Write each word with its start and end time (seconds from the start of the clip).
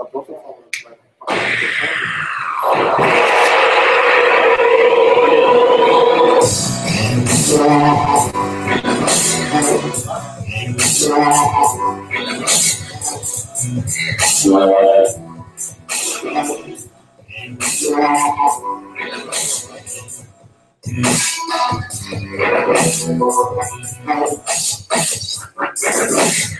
da 0.00 0.06
própria 0.06 0.38
forma 0.38 0.62
que 0.72 0.82
vai 0.84 0.98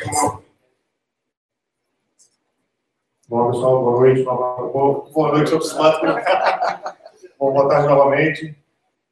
Thank 0.02 0.34
you. 0.34 0.39
Bom, 3.30 3.52
pessoal, 3.52 3.84
boa 3.84 4.00
noite. 4.00 4.24
Boa 4.24 5.32
noite, 5.32 5.54
acostumado. 5.54 6.00
Bom, 7.38 7.52
boa 7.52 7.68
tarde 7.68 7.86
novamente. 7.86 8.56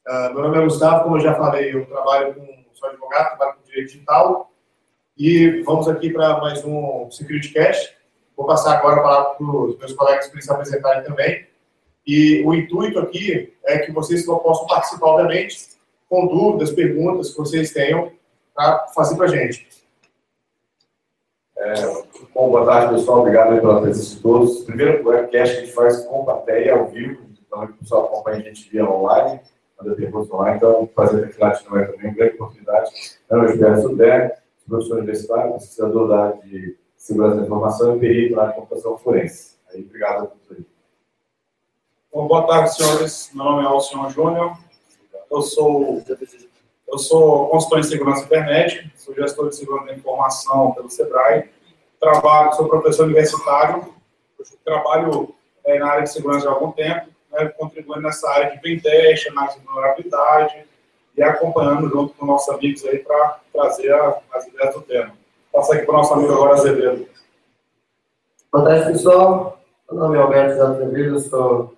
Uh, 0.09 0.35
meu 0.35 0.43
nome 0.43 0.59
é 0.59 0.65
Gustavo, 0.65 1.05
como 1.05 1.19
eu 1.19 1.21
já 1.21 1.37
falei, 1.37 1.73
eu 1.73 1.87
trabalho 1.87 2.35
com, 2.35 2.45
sou 2.73 2.89
advogado, 2.89 3.37
trabalho 3.37 3.59
com 3.59 3.65
direito 3.65 3.93
digital. 3.93 4.51
E 5.17 5.63
vamos 5.63 5.87
aqui 5.87 6.11
para 6.11 6.41
mais 6.41 6.65
um 6.65 7.09
Security 7.13 7.55
Cash. 7.55 7.95
Vou 8.37 8.45
passar 8.45 8.79
agora 8.79 8.97
a 8.97 9.03
palavra 9.05 9.35
para 9.35 9.47
os 9.47 9.79
meus 9.79 9.93
colegas 9.93 10.27
para 10.27 10.41
se 10.41 10.51
apresentarem 10.51 11.05
também. 11.05 11.47
E 12.05 12.43
o 12.45 12.53
intuito 12.53 12.99
aqui 12.99 13.55
é 13.65 13.79
que 13.79 13.93
vocês 13.93 14.27
possam 14.27 14.67
participar, 14.67 15.11
obviamente, 15.11 15.79
com 16.11 16.27
dúvidas, 16.27 16.73
perguntas 16.73 17.31
que 17.31 17.39
vocês 17.39 17.73
tenham 17.73 18.11
para 18.53 18.89
fazer 18.89 19.15
para 19.15 19.27
a 19.27 19.29
gente. 19.29 19.69
É, 21.61 21.75
bom, 22.33 22.51
boa 22.51 22.65
tarde, 22.65 22.95
pessoal. 22.95 23.19
Obrigado 23.19 23.61
pela 23.61 23.81
presença 23.81 24.15
de 24.15 24.23
todos. 24.23 24.61
Primeiro 24.63 25.09
webcast 25.09 25.57
que 25.57 25.61
a 25.61 25.65
gente 25.65 25.75
faz 25.75 26.05
com 26.05 26.25
plateia 26.25 26.75
ao 26.75 26.87
vivo, 26.87 27.21
então 27.45 27.65
o 27.65 27.73
pessoal 27.75 28.05
acompanha 28.05 28.37
a 28.37 28.43
gente 28.43 28.71
via 28.71 28.89
online, 28.89 29.41
fazer 29.77 29.97
perguntas 29.97 30.31
online, 30.31 30.57
então 30.57 30.89
fazer 30.95 31.25
aqui 31.25 31.41
lá 31.41 31.61
não 31.69 31.79
é 31.79 31.87
também 31.87 32.07
uma 32.07 32.15
grande 32.15 32.35
oportunidade. 32.37 32.91
Eu 33.29 33.39
sou 33.41 33.49
Gilberto 33.49 33.83
Sudé, 33.83 34.39
professor 34.69 34.99
universitário, 34.99 35.53
pesquisador 35.55 36.09
da 36.09 36.25
área 36.27 36.41
de 36.43 36.79
segurança 36.97 37.37
da 37.39 37.43
informação 37.43 37.97
e 37.97 37.99
perito 37.99 38.37
na 38.37 38.47
de 38.47 38.55
computação 38.55 38.97
forense. 38.97 39.57
Aí, 39.73 39.83
obrigado 39.83 40.25
a 40.25 40.27
todos. 40.27 40.65
Bom, 42.13 42.29
boa 42.29 42.47
tarde, 42.47 42.73
senhores. 42.73 43.31
Meu 43.35 43.45
nome 43.45 43.65
é 43.65 43.67
Alcion 43.67 44.09
Júnior. 44.11 44.57
Eu 45.29 45.43
sou, 45.43 46.05
eu 46.91 46.99
sou 46.99 47.49
consultor 47.49 47.81
em 47.81 47.83
segurança 47.83 48.25
internet, 48.25 48.91
sou 48.97 49.15
gestor 49.15 49.49
de 49.51 49.57
segurança 49.57 49.87
da 49.87 49.95
informação 49.95 50.73
pelo 50.73 50.91
SEBRAE. 50.91 51.51
Trabalho, 52.01 52.53
sou 52.55 52.69
professor 52.69 53.05
universitário, 53.05 53.93
trabalho 54.65 55.35
é, 55.65 55.79
na 55.79 55.89
área 55.91 56.03
de 56.05 56.13
segurança 56.13 56.49
há 56.49 56.53
algum 56.53 56.73
tempo, 56.73 57.09
né, 57.33 57.47
contribuindo 57.59 58.03
nessa 58.03 58.29
área 58.31 58.51
de 58.51 58.61
pentest, 58.61 59.29
análise 59.29 59.59
de 59.59 59.67
vulnerabilidade 59.67 60.65
e 61.17 61.23
acompanhando 61.23 61.89
junto 61.89 62.15
com 62.15 62.25
nossos 62.25 62.49
amigos 62.55 62.85
aí 62.85 62.99
para 62.99 63.41
trazer 63.53 63.93
a, 63.93 64.21
as 64.35 64.47
ideias 64.47 64.75
do 64.75 64.81
tema. 64.83 65.13
Passa 65.53 65.75
aqui 65.75 65.85
para 65.85 65.95
o 65.95 65.99
nosso 65.99 66.15
amigo 66.15 66.33
agora, 66.33 66.55
Azevedo. 66.55 67.09
Boa 68.53 68.65
tarde, 68.65 68.93
pessoal. 68.93 69.61
Meu 69.91 70.01
nome 70.01 70.17
é 70.17 70.21
Alberto 70.21 70.63
Azevedo, 70.63 71.19
sou 71.21 71.75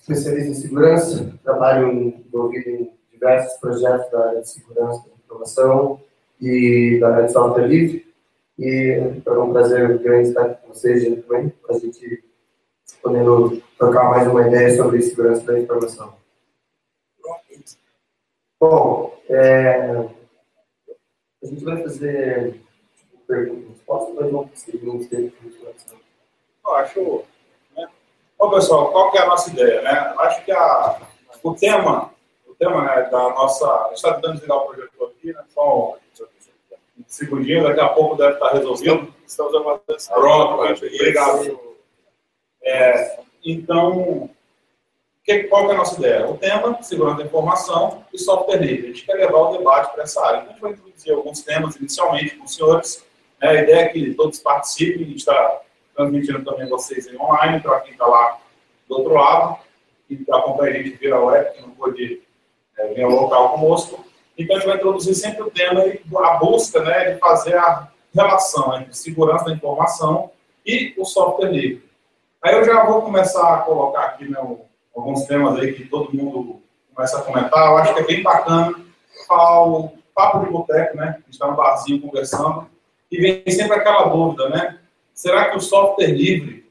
especialista 0.00 0.50
em 0.50 0.54
segurança, 0.54 1.32
trabalho 1.44 1.92
envolvido 1.92 2.70
em 2.70 2.92
diversos 3.22 3.56
projetos 3.60 4.10
da 4.10 4.28
área 4.28 4.40
de 4.40 4.48
segurança 4.48 5.08
da 5.08 5.14
informação 5.14 6.00
e 6.40 6.98
da 7.00 7.14
área 7.14 7.26
de 7.26 7.32
software 7.32 7.68
livre. 7.68 8.12
E 8.58 9.22
é 9.24 9.30
um 9.30 9.52
prazer 9.52 9.98
grande 9.98 10.28
estar 10.28 10.42
aqui 10.42 10.62
com 10.62 10.74
vocês 10.74 11.04
também, 11.04 11.48
para 11.48 11.76
a 11.76 11.78
gente 11.78 12.24
podendo 13.00 13.62
trocar 13.78 14.10
mais 14.10 14.26
uma 14.28 14.46
ideia 14.46 14.76
sobre 14.76 15.00
segurança 15.02 15.44
da 15.44 15.58
informação. 15.58 16.14
Bom, 18.60 19.16
é, 19.28 20.08
a 21.42 21.46
gente 21.46 21.64
vai 21.64 21.82
fazer 21.82 22.60
perguntas, 23.26 23.68
respostas, 23.70 24.14
mas 24.14 24.32
não 24.32 24.48
conseguimos 24.48 25.06
ter 25.06 25.32
Eu 26.64 26.74
acho 26.74 27.24
Bom, 28.38 28.50
pessoal, 28.50 28.90
qual 28.90 29.12
que 29.12 29.18
é 29.18 29.22
a 29.22 29.26
nossa 29.26 29.50
ideia? 29.50 29.82
Né? 29.82 29.90
Acho 30.18 30.44
que 30.44 30.50
a, 30.50 31.00
o 31.44 31.54
tema, 31.54 32.12
tema 32.62 32.84
né, 32.84 33.02
da 33.10 33.30
nossa. 33.30 33.66
A 33.66 33.88
gente 33.88 33.96
está 33.96 34.14
tentando 34.14 34.34
desligar 34.34 34.58
o 34.58 34.66
projetor 34.66 35.12
aqui, 35.18 35.32
né? 35.32 35.44
Só 35.48 35.96
um 36.98 37.04
segundinho, 37.06 37.64
daqui 37.64 37.80
a 37.80 37.88
pouco 37.88 38.16
deve 38.16 38.34
estar 38.34 38.52
resolvido. 38.52 39.12
Estamos 39.26 39.54
aguardando. 39.54 39.98
Pronto, 40.08 40.86
obrigado. 40.86 41.60
É, 42.62 43.18
então, 43.44 44.30
que, 45.24 45.44
qual 45.44 45.66
que 45.66 45.72
é 45.72 45.74
a 45.74 45.78
nossa 45.78 45.98
ideia? 45.98 46.28
O 46.28 46.38
tema, 46.38 46.80
segurança 46.82 47.18
da 47.18 47.24
informação 47.24 48.04
e 48.12 48.18
software 48.18 48.58
livre. 48.58 48.84
A 48.84 48.88
gente 48.88 49.04
quer 49.04 49.14
levar 49.14 49.38
o 49.38 49.56
debate 49.56 49.92
para 49.92 50.04
essa 50.04 50.24
área. 50.24 50.38
Então, 50.38 50.50
a 50.50 50.52
gente 50.52 50.60
vai 50.60 50.72
introduzir 50.72 51.12
alguns 51.12 51.42
temas 51.42 51.76
inicialmente 51.76 52.36
com 52.36 52.44
os 52.44 52.54
senhores. 52.54 53.04
Né? 53.40 53.48
A 53.48 53.54
ideia 53.54 53.80
é 53.80 53.88
que 53.88 54.14
todos 54.14 54.38
participem, 54.38 55.02
a 55.04 55.08
gente 55.08 55.18
está 55.18 55.60
transmitindo 55.96 56.44
também 56.44 56.68
vocês 56.68 57.06
em 57.06 57.18
online, 57.18 57.60
para 57.60 57.80
quem 57.80 57.92
está 57.92 58.06
lá 58.06 58.38
do 58.88 58.98
outro 58.98 59.14
lado, 59.14 59.58
que 60.06 60.24
acompanha 60.30 60.78
a 60.78 60.82
gente 60.82 60.96
via 60.96 61.18
web, 61.18 61.52
que 61.52 61.60
não 61.62 61.70
pôde 61.70 62.22
é, 62.82 63.02
ao 63.02 63.10
local 63.10 63.50
conosco. 63.50 64.04
Então, 64.36 64.56
a 64.56 64.58
gente 64.58 64.68
vai 64.68 64.76
introduzir 64.76 65.14
sempre 65.14 65.42
o 65.42 65.50
tema 65.50 65.84
e 65.86 66.00
a 66.16 66.34
busca 66.34 66.80
né, 66.82 67.12
de 67.12 67.18
fazer 67.18 67.56
a 67.56 67.88
relação 68.14 68.76
entre 68.80 68.94
segurança 68.94 69.44
da 69.44 69.52
informação 69.52 70.30
e 70.66 70.94
o 70.98 71.04
software 71.04 71.50
livre. 71.50 71.84
Aí 72.42 72.54
eu 72.54 72.64
já 72.64 72.84
vou 72.84 73.02
começar 73.02 73.54
a 73.54 73.58
colocar 73.58 74.00
aqui 74.00 74.28
né, 74.28 74.38
alguns 74.94 75.24
temas 75.26 75.58
aí 75.58 75.72
que 75.72 75.86
todo 75.86 76.14
mundo 76.14 76.60
começa 76.94 77.18
a 77.18 77.22
comentar. 77.22 77.66
Eu 77.66 77.76
acho 77.78 77.94
que 77.94 78.00
é 78.00 78.06
bem 78.06 78.22
bacana 78.22 78.74
o 79.30 79.90
papo 80.14 80.44
de 80.44 80.50
boteco, 80.50 80.96
né? 80.96 81.04
A 81.04 81.12
gente 81.12 81.30
está 81.30 81.46
no 81.46 81.56
barzinho 81.56 82.00
conversando 82.00 82.66
e 83.10 83.18
vem 83.18 83.42
sempre 83.50 83.76
aquela 83.76 84.08
dúvida, 84.08 84.48
né? 84.48 84.78
Será 85.14 85.50
que 85.50 85.56
o 85.56 85.60
software 85.60 86.12
livre 86.12 86.70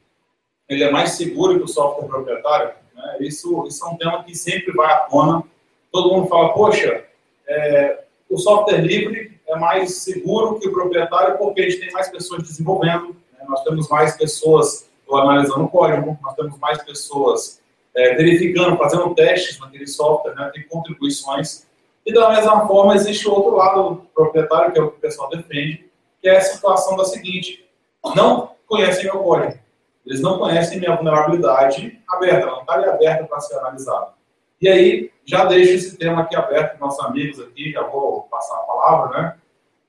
ele 0.70 0.84
é 0.84 0.92
mais 0.92 1.12
seguro 1.12 1.58
que 1.58 1.64
o 1.64 1.68
software 1.68 2.08
proprietário? 2.08 2.72
Né? 2.94 3.18
Isso, 3.22 3.66
isso 3.68 3.86
é 3.86 3.90
um 3.90 3.98
tema 3.98 4.24
que 4.24 4.36
sempre 4.36 4.72
vai 4.74 4.92
à 4.92 5.00
tona. 5.00 5.44
Todo 5.92 6.14
mundo 6.14 6.28
fala, 6.28 6.54
poxa, 6.54 7.04
é, 7.48 8.04
o 8.30 8.38
software 8.38 8.82
livre 8.82 9.40
é 9.48 9.56
mais 9.58 9.96
seguro 9.98 10.60
que 10.60 10.68
o 10.68 10.72
proprietário 10.72 11.38
porque 11.38 11.62
a 11.62 11.70
gente 11.70 11.82
tem 11.82 11.92
mais 11.92 12.10
pessoas 12.10 12.44
desenvolvendo, 12.44 13.16
né? 13.38 13.46
nós 13.48 13.64
temos 13.64 13.90
mais 13.90 14.16
pessoas 14.16 14.90
analisando 15.12 15.66
o 15.66 15.70
código, 15.70 16.18
nós 16.22 16.36
temos 16.36 16.58
mais 16.58 16.82
pessoas 16.84 17.62
é, 17.94 18.16
verificando, 18.16 18.78
fazendo 18.78 19.14
testes 19.14 19.60
naquele 19.60 19.86
software, 19.86 20.36
né? 20.36 20.50
tem 20.54 20.64
contribuições. 20.68 21.68
E 22.06 22.14
da 22.14 22.30
mesma 22.30 22.66
forma, 22.66 22.96
existe 22.96 23.28
o 23.28 23.34
outro 23.34 23.56
lado 23.56 24.08
proprietário, 24.16 24.72
que 24.72 24.80
é 24.80 24.82
o 24.82 24.90
que 24.90 24.98
o 24.98 25.02
pessoal 25.02 25.30
defende, 25.30 25.86
que 26.22 26.30
é 26.30 26.38
a 26.38 26.42
situação 26.42 26.96
da 26.96 27.04
seguinte: 27.04 27.68
não 28.16 28.52
conhecem 28.66 29.04
meu 29.04 29.20
código. 29.20 29.60
Eles 30.06 30.22
não 30.22 30.40
conhecem 30.40 30.80
minha 30.80 30.96
vulnerabilidade 30.96 32.00
aberta, 32.08 32.48
ela 32.48 32.52
não 32.54 32.62
está 32.62 32.74
aberta 32.74 33.24
para 33.26 33.40
ser 33.40 33.56
analisada. 33.60 34.14
E 34.60 34.68
aí, 34.68 35.12
já 35.32 35.46
deixo 35.46 35.72
esse 35.72 35.98
tema 35.98 36.24
aqui 36.24 36.36
aberto 36.36 36.72
para 36.72 36.86
nossos 36.86 37.06
amigos 37.06 37.40
aqui, 37.40 37.72
já 37.72 37.82
vou 37.84 38.24
passar 38.24 38.54
a 38.56 38.64
palavra, 38.64 39.22
né? 39.22 39.36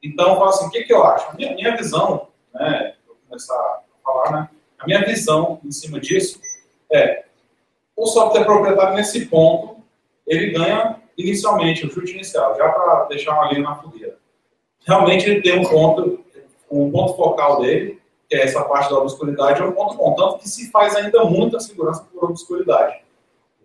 Então, 0.00 0.36
falo 0.36 0.50
assim, 0.50 0.66
o 0.66 0.70
que, 0.70 0.84
que 0.84 0.92
eu 0.92 1.03
acho? 1.03 1.36
Minha, 1.36 1.53
minha 1.56 1.76
visão, 1.76 2.28
né, 2.54 2.94
vou 3.04 3.16
começar 3.28 3.54
a 3.54 3.81
falar, 4.04 4.31
né? 4.31 4.48
A 4.78 4.86
minha 4.86 5.04
visão 5.04 5.60
em 5.64 5.72
cima 5.72 5.98
disso 5.98 6.41
é, 6.92 7.25
o 7.97 8.06
software 8.06 8.44
proprietário 8.44 8.94
nesse 8.94 9.26
ponto, 9.26 9.78
ele 10.28 10.52
ganha 10.52 11.00
inicialmente, 11.19 11.86
o 11.86 11.91
chute 11.92 12.12
inicial, 12.12 12.56
já 12.56 12.69
para 12.69 13.06
deixar 13.06 13.32
uma 13.32 13.50
linha 13.50 13.62
na 13.62 13.75
fogueira. 13.75 14.16
Realmente 14.86 15.28
ele 15.28 15.42
tem 15.42 15.58
um 15.58 15.64
ponto 15.64 16.22
um 16.70 16.91
ponto 16.91 17.16
focal 17.16 17.60
dele, 17.60 18.00
que 18.28 18.36
é 18.36 18.44
essa 18.44 18.62
parte 18.64 18.91
da 18.91 18.98
obscuridade, 18.98 19.60
é 19.60 19.64
um 19.64 19.72
ponto 19.72 19.96
bom. 19.96 20.14
Tanto 20.14 20.38
que 20.38 20.49
se 20.49 20.70
faz 20.70 20.96
ainda 20.96 21.25
muita 21.25 21.61
segurança 21.61 22.06
por 22.11 22.31
obscuridade. 22.31 23.02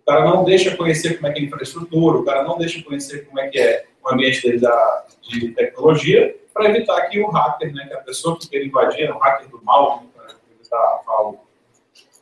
Cara 0.08 0.24
não 0.24 0.42
deixa 0.42 0.74
conhecer 0.74 1.16
como 1.16 1.26
é 1.26 1.32
que 1.32 1.38
é 1.38 1.42
a 1.42 1.44
infraestrutura, 1.44 2.16
o 2.16 2.24
cara 2.24 2.42
não 2.42 2.56
deixa 2.56 2.82
conhecer 2.82 3.26
como 3.26 3.38
é 3.38 3.48
que 3.48 3.58
é 3.58 3.84
o 4.02 4.10
ambiente 4.10 4.40
dele 4.40 4.58
da, 4.58 5.04
de 5.20 5.50
tecnologia, 5.50 6.34
para 6.54 6.70
evitar 6.70 6.98
que 7.10 7.20
o 7.20 7.28
hacker, 7.28 7.74
né, 7.74 7.84
que 7.86 7.92
a 7.92 7.98
pessoa 7.98 8.38
que 8.38 8.48
quer 8.48 8.64
invadir, 8.64 9.10
o 9.10 9.18
hacker 9.18 9.50
do 9.50 9.62
mal, 9.62 10.02
para 10.16 10.34
evitar 10.54 11.02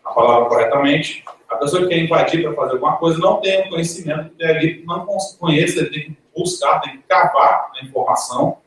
a 0.04 0.10
palavra 0.10 0.48
corretamente, 0.48 1.24
a 1.48 1.54
pessoa 1.54 1.82
que 1.82 1.90
quer 1.90 1.98
invadir 1.98 2.42
para 2.42 2.54
fazer 2.54 2.72
alguma 2.72 2.96
coisa 2.96 3.20
não 3.20 3.40
tem 3.40 3.68
o 3.68 3.70
conhecimento 3.70 4.32
ali 4.42 4.82
não 4.84 5.06
conhece, 5.38 5.78
ele 5.78 5.90
tem 5.90 6.02
que 6.06 6.18
buscar, 6.36 6.80
tem 6.80 6.96
que 6.96 7.04
cavar 7.04 7.70
a 7.72 7.84
informação. 7.84 8.58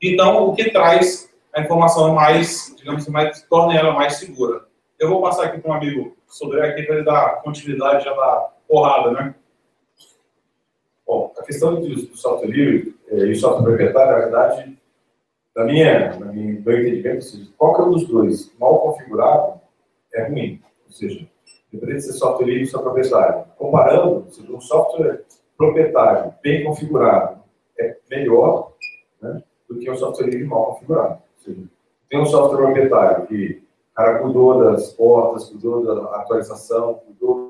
Então, 0.00 0.50
o 0.50 0.54
que 0.54 0.70
traz 0.70 1.28
a 1.52 1.62
informação 1.62 2.14
mais, 2.14 2.72
digamos 2.78 3.02
assim, 3.02 3.10
mais, 3.10 3.42
torna 3.42 3.76
ela 3.76 3.92
mais 3.92 4.18
segura. 4.18 4.66
Eu 5.00 5.08
vou 5.08 5.20
passar 5.20 5.46
aqui 5.46 5.58
para 5.58 5.68
um 5.68 5.74
amigo 5.74 6.16
sobre 6.28 6.60
aqui 6.60 6.84
para 6.84 6.94
ele 6.94 7.04
dar 7.04 7.42
continuidade 7.42 8.04
já 8.04 8.12
da 8.12 8.50
porrada, 8.68 9.10
né? 9.12 9.34
Bom, 11.06 11.32
a 11.38 11.42
questão 11.42 11.80
do, 11.80 11.88
do 11.88 12.16
software 12.16 12.50
livre 12.50 12.94
eh, 13.08 13.26
e 13.28 13.34
software 13.34 13.64
proprietário, 13.64 14.12
na 14.12 14.18
verdade, 14.18 14.78
na 15.56 15.64
minha, 15.64 16.16
na 16.18 16.26
minha, 16.26 16.60
meu 16.60 16.78
entendimento, 16.78 17.52
qualquer 17.56 17.82
um 17.82 17.90
dos 17.92 18.06
dois 18.06 18.54
mal 18.58 18.78
configurado, 18.80 19.60
é 20.12 20.28
ruim. 20.28 20.62
Ou 20.86 20.92
seja, 20.92 21.26
independente 21.72 22.06
de 22.06 22.12
ser 22.12 22.18
software 22.18 22.46
livre 22.46 22.62
ou 22.62 22.68
software 22.68 22.92
proprietário. 22.92 23.44
Comparando, 23.56 24.26
um 24.50 24.60
software 24.60 25.24
proprietário 25.56 26.34
bem 26.42 26.64
configurado 26.64 27.40
é 27.78 27.96
melhor 28.10 28.74
né, 29.20 29.42
do 29.68 29.78
que 29.78 29.90
um 29.90 29.96
software 29.96 30.28
livre 30.28 30.44
mal 30.44 30.74
configurado. 30.74 31.22
Seja, 31.38 31.62
tem 32.08 32.20
um 32.20 32.26
software 32.26 32.58
proprietário 32.58 33.26
que 33.26 33.68
cara 33.98 34.20
cuidou 34.20 34.62
das 34.62 34.92
portas, 34.92 35.48
cuidou 35.50 35.84
da 35.84 36.16
atualização, 36.16 36.94
cuidou 37.04 37.34
do 37.34 37.47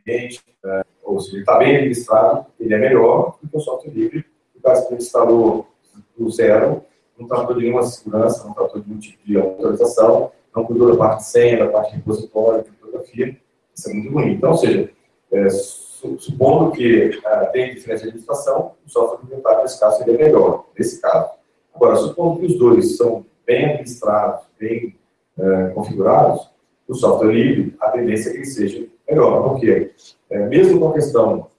ambiente, 0.00 0.42
né, 0.62 0.82
ou 1.02 1.20
seja, 1.20 1.36
ele 1.36 1.42
está 1.42 1.58
bem 1.58 1.72
registrado, 1.80 2.46
ele 2.58 2.74
é 2.74 2.78
melhor 2.78 3.38
do 3.42 3.48
que 3.48 3.56
o 3.56 3.60
software 3.60 3.92
livre, 3.92 4.24
o 4.54 4.60
caso 4.60 4.86
que 4.86 4.94
ele 4.94 5.02
instalou 5.02 5.66
do 6.16 6.30
zero, 6.30 6.84
não 7.18 7.26
tratou 7.26 7.54
de 7.54 7.62
nenhuma 7.62 7.82
segurança, 7.82 8.44
não 8.44 8.54
tratou 8.54 8.80
de 8.80 8.88
nenhum 8.88 9.00
tipo 9.00 9.24
de 9.24 9.36
autorização, 9.36 10.32
não 10.54 10.64
cuidou 10.64 10.90
da 10.90 10.96
parte 10.96 11.18
de 11.18 11.26
senha, 11.26 11.58
da 11.58 11.68
parte 11.68 11.90
de 11.90 11.96
repositório, 11.96 12.62
de 12.62 12.70
criptografia, 12.70 13.36
isso 13.74 13.90
é 13.90 13.94
muito 13.94 14.12
ruim. 14.12 14.32
Então, 14.32 14.50
ou 14.50 14.56
seja, 14.56 14.90
é, 15.32 15.48
supondo 15.48 16.72
que 16.72 17.08
uh, 17.08 17.52
tem 17.52 17.74
diferença 17.74 18.02
de 18.02 18.08
administração, 18.08 18.72
o 18.86 18.90
software 18.90 19.20
implementado 19.22 19.62
nesse 19.62 19.78
caso 19.78 19.98
seria 19.98 20.16
melhor, 20.16 20.66
nesse 20.76 21.00
caso. 21.00 21.30
Agora, 21.74 21.96
supondo 21.96 22.40
que 22.40 22.46
os 22.46 22.58
dois 22.58 22.96
são 22.96 23.24
bem 23.46 23.66
administrados, 23.66 24.46
bem 24.58 24.96
uh, 25.38 25.74
configurados, 25.74 26.50
o 26.88 26.94
software 26.94 27.32
livre, 27.32 27.76
a 27.80 27.90
tendência 27.90 28.30
é 28.30 28.32
que 28.32 28.38
ele 28.38 28.46
seja 28.46 28.86
melhor, 29.10 29.50
porque 29.50 29.92
uh, 30.30 30.48
mesmo 30.48 30.80
com 30.80 30.88
a 30.88 30.94
questão 30.94 31.50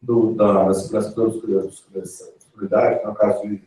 do, 0.00 0.34
da, 0.34 0.64
da 0.64 0.74
segurança 0.74 2.34
da 2.60 3.02
no 3.04 3.14
caso 3.14 3.42
de 3.48 3.62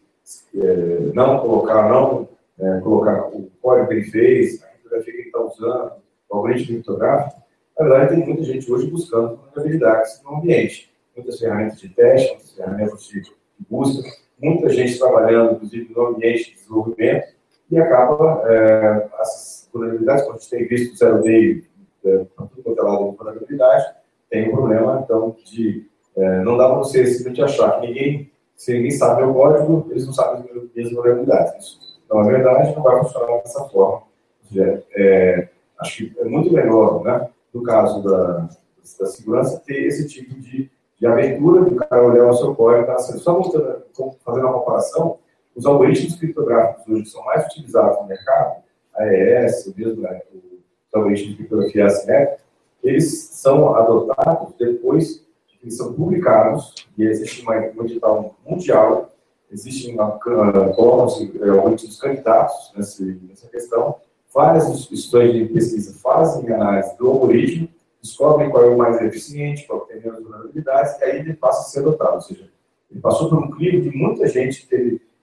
é, 0.56 1.00
não 1.14 1.40
colocar, 1.40 1.90
não 1.90 2.28
é, 2.60 2.80
colocar 2.82 3.28
o 3.28 3.50
código 3.62 3.88
que 3.88 3.94
ele 3.94 4.04
fez, 4.06 4.64
a 4.64 4.68
criptografia 4.68 5.14
que 5.14 5.20
ele 5.20 5.28
está 5.28 5.40
usando, 5.40 5.92
o 6.30 6.36
algoritmo 6.36 6.68
criptográfico, 6.68 7.42
na 7.78 7.86
verdade 7.86 8.16
tem 8.16 8.26
muita 8.26 8.44
gente 8.44 8.72
hoje 8.72 8.90
buscando 8.90 9.38
vulnerabilidades 9.38 10.22
no 10.24 10.38
ambiente. 10.38 10.92
Muitas 11.16 11.40
ferramentas 11.40 11.80
de 11.80 11.90
teste, 11.90 12.30
muitas 12.30 12.52
ferramentas 12.52 13.08
de 13.08 13.22
busca, 13.70 14.10
muita 14.40 14.70
gente 14.70 15.00
trabalhando, 15.00 15.56
inclusive, 15.56 15.94
no 15.94 16.08
ambiente 16.08 16.46
de 16.46 16.56
desenvolvimento, 16.56 17.28
e 17.70 17.80
acaba, 17.80 18.44
é, 18.48 19.10
essas 19.20 19.70
vulnerabilidades, 19.74 20.24
como 20.24 20.36
a 20.36 20.38
gente 20.38 20.50
tem 20.50 20.68
visto 20.68 20.94
o 20.94 20.98
Zero 20.98 21.22
Day, 21.24 21.64
é, 22.08 22.18
tudo 22.38 22.64
quanto 22.64 22.80
é 22.80 22.84
lado 22.84 23.12
de 23.12 23.18
vulnerabilidade, 23.18 23.86
tem 24.30 24.50
um 24.50 24.52
problema, 24.52 25.02
então, 25.04 25.36
de 25.46 25.86
é, 26.16 26.42
não 26.42 26.58
dá 26.58 26.68
para 26.68 26.78
você 26.78 27.06
simplesmente 27.06 27.42
achar 27.44 27.80
que 27.80 27.88
ninguém 27.88 28.32
se 28.58 28.74
ninguém 28.74 28.92
sabe 28.92 29.22
meu 29.22 29.34
código, 29.34 29.86
eles 29.92 30.06
não 30.08 30.14
sabem 30.14 30.44
as 30.44 30.74
minhas 30.74 30.92
vulnerabilidades. 30.92 31.64
Isso 31.64 32.02
não 32.10 32.22
é 32.22 32.32
verdade, 32.32 32.76
não 32.76 32.82
vai 32.82 32.98
funcionar 33.04 33.38
dessa 33.38 33.64
forma. 33.66 34.02
É, 34.96 35.48
acho 35.80 35.98
que 35.98 36.20
é 36.20 36.26
muito 36.26 36.52
melhor, 36.52 37.04
né, 37.04 37.30
no 37.54 37.62
caso 37.62 38.02
da, 38.02 38.50
da 39.00 39.06
segurança, 39.06 39.62
ter 39.64 39.86
esse 39.86 40.08
tipo 40.08 40.34
de, 40.40 40.72
de 41.00 41.06
abertura 41.06 41.66
do 41.66 41.76
cara 41.76 42.04
olhar 42.04 42.28
o 42.28 42.34
seu 42.34 42.56
código. 42.56 42.88
Tá? 42.88 42.98
Só 42.98 43.38
mostrando, 43.38 43.84
fazendo 44.26 44.48
uma 44.48 44.54
comparação, 44.54 45.20
os 45.56 45.66
algoritmos 45.66 46.16
criptográficos 46.16 46.88
hoje 46.88 47.04
que 47.04 47.10
são 47.10 47.24
mais 47.26 47.46
utilizados 47.46 48.00
no 48.00 48.08
mercado, 48.08 48.64
a 48.96 49.04
AES, 49.04 49.72
mesmo 49.76 50.02
né, 50.02 50.20
os 50.34 50.57
algoritmos 50.98 51.30
de 51.30 51.36
criptografia 51.36 51.86
assimétrica, 51.86 52.42
eles 52.84 53.30
são 53.32 53.76
adotados 53.76 54.54
depois 54.58 55.26
que 55.60 55.72
são 55.72 55.94
publicados, 55.94 56.74
e 56.98 57.04
existe 57.04 57.42
uma, 57.42 57.56
um 57.56 57.84
edital 57.84 58.36
mundial, 58.46 59.12
existe 59.52 59.92
uma 59.92 60.12
colocam-se 60.12 61.32
é, 61.42 61.50
algoritmos 61.50 62.00
candidatos 62.00 62.72
nessa, 62.76 63.04
nessa 63.04 63.48
questão, 63.48 63.96
várias 64.34 64.70
instituições 64.70 65.34
de 65.34 65.46
pesquisa 65.46 65.98
fazem 66.00 66.52
análise 66.54 66.96
do 66.98 67.08
algoritmo, 67.08 67.68
descobrem 68.02 68.50
qual 68.50 68.64
é 68.64 68.68
o 68.68 68.78
mais 68.78 69.02
eficiente, 69.02 69.66
qual 69.66 69.82
tem 69.82 70.00
menos 70.00 70.22
vulnerabilidades, 70.22 71.00
e 71.00 71.04
aí 71.04 71.20
ele 71.20 71.34
passa 71.34 71.62
a 71.62 71.64
ser 71.64 71.80
adotado. 71.80 72.16
Ou 72.16 72.22
seja, 72.22 72.50
ele 72.90 73.02
passou 73.02 73.30
por 73.30 73.40
um 73.40 73.50
crivo 73.50 73.90
de 73.90 73.98
muita 73.98 74.28
gente 74.28 74.68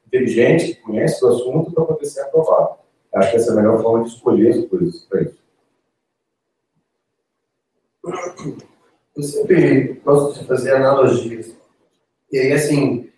inteligente, 0.07 0.75
que 0.75 0.83
conhece 0.83 1.25
o 1.25 1.29
assunto, 1.29 1.73
para 1.73 1.85
poder 1.85 2.05
ser 2.05 2.23
aprovado. 2.23 2.77
Acho 3.15 3.31
que 3.31 3.37
essa 3.37 3.51
é 3.51 3.53
a 3.53 3.57
melhor 3.57 3.81
forma 3.81 4.05
de 4.05 4.11
escolher 4.11 4.51
as 4.51 4.65
coisas 4.67 5.05
para 5.05 5.23
isso. 5.23 5.44
Eu 9.17 9.23
sempre 9.23 10.01
gosto 10.05 10.41
de 10.41 10.47
fazer 10.47 10.75
analogias. 10.75 11.57
E 12.33 12.39
aí, 12.39 12.53
assim, 12.53 13.11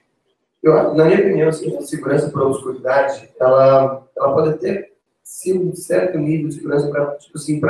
eu, 0.62 0.94
na 0.94 1.04
minha 1.04 1.20
opinião, 1.20 1.48
assim, 1.48 1.76
a 1.76 1.80
segurança 1.82 2.30
por 2.30 2.42
obscuridade, 2.42 3.30
ela, 3.40 4.06
ela 4.16 4.34
pode 4.34 4.58
ter, 4.58 4.92
sim, 5.22 5.58
um 5.58 5.74
certo 5.74 6.18
nível 6.18 6.48
de 6.48 6.56
segurança 6.56 6.88
para, 6.88 7.16
tipo 7.16 7.38
assim, 7.38 7.60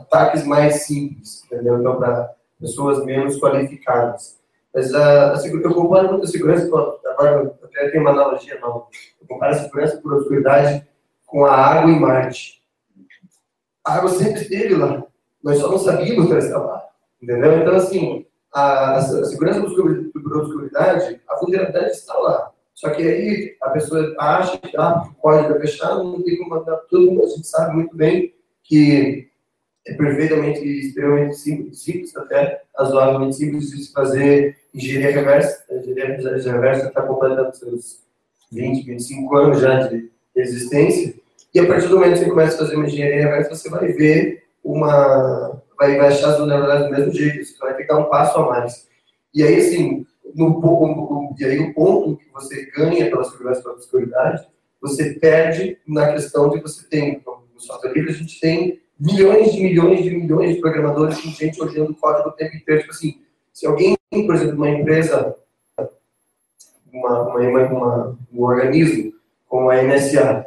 ataques 0.00 0.44
mais 0.44 0.82
simples, 0.82 1.44
entendeu? 1.44 1.80
Então, 1.80 1.96
para 1.96 2.34
pessoas 2.60 3.04
menos 3.04 3.38
qualificadas. 3.38 4.38
Mas 4.74 4.92
a, 4.92 5.34
a, 5.34 5.46
eu 5.46 5.74
comparo 5.74 6.10
muito 6.10 6.24
a 6.24 6.28
segurança, 6.28 6.66
agora 6.66 7.56
até 7.62 7.90
tem 7.90 8.00
uma 8.00 8.10
analogia 8.10 8.58
não. 8.60 8.86
Eu 9.20 9.26
comparo 9.28 9.54
a 9.54 9.58
segurança 9.58 9.96
por 9.98 10.14
obscuridade 10.14 10.86
com 11.26 11.44
a 11.44 11.54
água 11.54 11.90
em 11.90 12.00
Marte. 12.00 12.62
A 13.86 13.94
água 13.94 14.10
sempre 14.10 14.42
esteve 14.42 14.74
lá. 14.74 15.04
Nós 15.44 15.58
só 15.58 15.70
não 15.70 15.78
sabíamos 15.78 16.26
que 16.26 16.32
ela 16.32 16.40
estava 16.40 16.64
lá. 16.64 16.88
Entendeu? 17.22 17.58
Então, 17.58 17.76
assim, 17.76 18.26
a, 18.52 18.96
a 18.96 19.02
segurança 19.02 19.60
por 19.60 20.36
obscuridade, 20.38 21.20
a 21.28 21.36
vulnerabilidade 21.36 21.90
está 21.90 22.14
lá. 22.14 22.50
Só 22.74 22.90
que 22.90 23.02
aí 23.02 23.56
a 23.62 23.70
pessoa 23.70 24.14
acha 24.18 24.58
que 24.58 24.76
ah, 24.76 25.04
o 25.08 25.14
código 25.14 25.54
é 25.54 25.60
fechado, 25.60 26.02
não 26.02 26.22
tem 26.22 26.36
como 26.38 26.50
mandar 26.50 26.76
tudo, 26.88 27.22
a 27.22 27.26
gente 27.28 27.46
sabe 27.46 27.74
muito 27.74 27.96
bem 27.96 28.34
que 28.64 29.28
é 29.86 29.92
perfeitamente, 29.94 30.60
extremamente 30.64 31.36
simples, 31.36 31.82
simples 31.82 32.16
até 32.16 32.62
razoavelmente 32.76 33.36
simples 33.36 33.70
de 33.70 33.84
se 33.84 33.92
fazer 33.92 34.56
engenharia 34.74 35.20
reversa. 35.20 35.62
A 35.70 35.74
engenharia 35.74 36.52
reversa 36.52 36.88
está 36.88 37.02
completando 37.02 37.54
seus 37.54 38.02
20, 38.50 38.86
25 38.86 39.36
anos 39.36 39.60
já 39.60 39.86
de 39.86 40.10
existência. 40.34 41.14
E 41.54 41.60
a 41.60 41.66
partir 41.66 41.88
do 41.88 41.96
momento 41.96 42.14
que 42.14 42.24
você 42.24 42.30
começa 42.30 42.54
a 42.56 42.58
fazer 42.58 42.76
uma 42.76 42.86
engenharia 42.86 43.22
reversa, 43.22 43.54
você 43.54 43.68
vai 43.68 43.92
ver 43.92 44.43
uma. 44.64 45.62
Vai, 45.78 45.96
vai 45.96 46.08
achar 46.08 46.30
as 46.30 46.38
vulnerabilidades 46.38 46.86
do 46.86 46.92
mesmo 46.92 47.12
jeito, 47.12 47.44
você 47.44 47.58
vai 47.58 47.74
ficar 47.74 47.98
um 47.98 48.04
passo 48.04 48.38
a 48.38 48.46
mais. 48.46 48.88
E 49.34 49.42
aí, 49.42 49.56
assim, 49.56 50.06
no, 50.34 51.34
e 51.38 51.44
aí 51.44 51.60
o 51.60 51.74
ponto 51.74 52.16
que 52.16 52.32
você 52.32 52.66
ganha 52.70 53.10
pela 53.10 53.24
segurança 53.24 53.62
pela 53.62 53.74
obscuridade, 53.74 54.46
você 54.80 55.14
perde 55.14 55.78
na 55.86 56.12
questão 56.12 56.48
de 56.48 56.60
você 56.60 56.86
tem, 56.86 57.22
no 57.26 57.60
software 57.60 57.92
livre, 57.92 58.12
a 58.12 58.16
gente 58.16 58.40
tem 58.40 58.80
milhões 58.98 59.52
de 59.52 59.62
milhões 59.62 60.02
de 60.02 60.10
milhões 60.10 60.54
de 60.54 60.60
programadores 60.60 61.20
com 61.20 61.30
gente 61.30 61.60
olhando 61.60 61.90
o 61.90 61.94
código 61.96 62.28
o 62.28 62.32
tempo 62.32 62.56
inteiro. 62.56 62.82
Tipo 62.82 62.92
assim, 62.92 63.20
se 63.52 63.66
alguém, 63.66 63.96
por 64.10 64.34
exemplo, 64.34 64.56
uma 64.56 64.70
empresa, 64.70 65.34
uma, 66.92 67.22
uma, 67.22 67.66
uma, 67.66 68.18
um 68.32 68.42
organismo 68.42 69.12
como 69.48 69.70
a 69.70 69.82
NSA, 69.82 70.46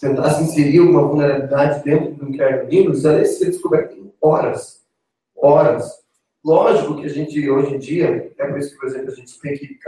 tentasse 0.00 0.42
inserir 0.42 0.80
uma 0.80 1.02
vulnerabilidade 1.06 1.84
dentro 1.84 2.14
do 2.14 2.32
kernel 2.32 2.68
Linux, 2.68 3.04
ela 3.04 3.18
ia 3.18 3.24
ser 3.24 3.46
descoberta 3.46 3.94
em 3.94 4.12
horas. 4.20 4.82
Horas. 5.36 6.02
Lógico 6.44 6.96
que 6.96 7.06
a 7.06 7.08
gente, 7.08 7.48
hoje 7.48 7.74
em 7.74 7.78
dia, 7.78 8.32
é 8.36 8.46
por 8.46 8.58
isso 8.58 8.72
que, 8.72 8.78
por 8.78 8.88
exemplo, 8.88 9.12
a 9.12 9.14
gente 9.14 9.40
tem 9.40 9.56
que. 9.56 9.78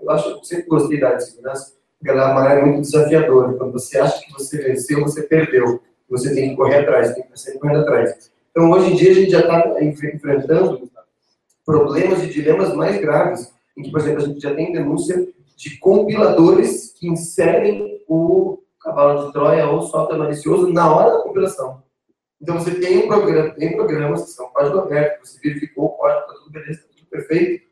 Eu 0.00 0.10
acho 0.10 0.28
eu 0.28 0.44
sempre 0.44 0.66
gostei 0.66 1.00
da 1.00 1.08
área 1.08 1.18
de 1.18 1.24
segurança, 1.24 1.72
porque 1.98 2.10
ela 2.10 2.52
é 2.52 2.64
muito 2.64 2.82
desafiadora. 2.82 3.54
Quando 3.54 3.72
você 3.72 3.98
acha 3.98 4.24
que 4.24 4.32
você 4.32 4.58
venceu, 4.58 5.02
você 5.02 5.22
perdeu. 5.22 5.80
Você 6.08 6.34
tem 6.34 6.50
que 6.50 6.56
correr 6.56 6.80
atrás, 6.80 7.14
tem 7.14 7.24
que 7.24 7.40
sempre 7.40 7.58
correr 7.58 7.78
atrás. 7.78 8.30
Então, 8.50 8.70
hoje 8.70 8.92
em 8.92 8.96
dia, 8.96 9.10
a 9.10 9.14
gente 9.14 9.30
já 9.30 9.40
está 9.40 9.82
enfrentando 9.82 10.88
problemas 11.64 12.22
e 12.22 12.28
dilemas 12.28 12.72
mais 12.74 13.00
graves, 13.00 13.52
em 13.76 13.82
que, 13.82 13.90
por 13.90 14.00
exemplo, 14.00 14.22
a 14.22 14.26
gente 14.26 14.40
já 14.40 14.54
tem 14.54 14.72
denúncia 14.72 15.26
de 15.56 15.78
compiladores 15.78 16.92
que 16.92 17.08
inserem 17.08 18.02
o 18.06 18.58
cavalo 18.84 19.26
de 19.26 19.32
Troia 19.32 19.66
ou 19.66 19.82
software 19.82 20.18
malicioso 20.18 20.72
na 20.72 20.94
hora 20.94 21.10
da 21.10 21.22
compilação. 21.22 21.82
Então 22.40 22.58
você 22.58 22.74
tem 22.74 22.98
um 22.98 23.08
programa, 23.08 23.50
tem 23.54 23.74
programas 23.74 24.24
que 24.24 24.30
são 24.32 24.50
código 24.50 24.80
aberto, 24.80 25.26
você 25.26 25.40
verificou 25.40 25.86
o 25.86 25.88
código, 25.90 26.20
está 26.20 26.34
tudo 26.34 26.50
beleza, 26.50 26.80
está 26.80 26.88
tudo 26.94 27.08
perfeito. 27.08 27.64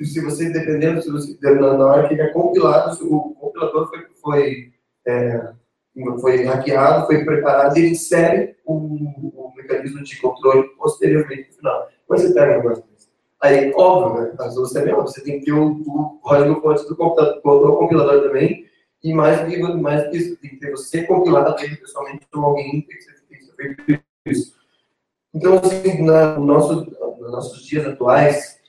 E 0.00 0.06
se 0.06 0.20
você, 0.20 0.50
dependendo, 0.50 1.02
se 1.02 1.10
você, 1.10 1.36
na 1.40 1.86
hora 1.86 2.08
que 2.08 2.14
ele 2.14 2.22
é 2.22 2.28
compilado, 2.28 2.96
o 3.04 3.34
compilador 3.34 3.88
foi, 3.88 4.06
foi, 4.20 4.72
é, 5.06 5.52
foi 6.20 6.44
hackeado, 6.44 7.06
foi 7.06 7.24
preparado, 7.24 7.76
ele 7.76 7.90
insere 7.90 8.56
o, 8.64 8.74
o 8.74 9.52
mecanismo 9.56 10.02
de 10.02 10.20
controle 10.20 10.68
posteriormente 10.76 11.48
no 11.50 11.56
final. 11.56 11.88
Mas 12.08 12.22
você 12.22 12.34
pega 12.34 12.52
um 12.52 12.62
negócio 12.62 12.84
desse. 12.92 13.08
Aí, 13.40 13.72
óbvio, 13.74 14.22
né? 14.22 14.34
Mas 14.38 14.54
você, 14.54 14.84
mesmo, 14.84 15.02
você 15.02 15.20
tem 15.22 15.40
que 15.40 15.46
ter 15.46 15.52
o, 15.52 15.72
o 15.72 16.18
código-fonte 16.20 16.86
do 16.88 16.96
computador, 16.96 17.40
do 17.42 17.76
compilador 17.76 18.22
também, 18.22 18.66
e 19.02 19.12
mais 19.12 19.40
do 19.40 19.46
que, 19.46 19.58
mais 19.58 20.04
do 20.04 20.10
que 20.10 20.16
isso, 20.16 20.36
tem 20.36 20.50
que 20.50 20.56
ter 20.56 20.70
você 20.70 21.02
compilado 21.04 21.60
ele 21.62 21.76
pessoalmente 21.76 22.26
ou 22.34 22.44
alguém 22.44 22.82
tem 22.82 22.96
que 22.96 23.02
ser, 23.02 23.12
feito 23.56 24.02
isso. 24.26 24.54
Então, 25.34 25.58
assim, 25.58 26.02
na, 26.02 26.38
no 26.38 26.44
nosso, 26.44 26.74
nos 27.20 27.32
nossos 27.32 27.64
dias 27.64 27.86
atuais, 27.86 28.60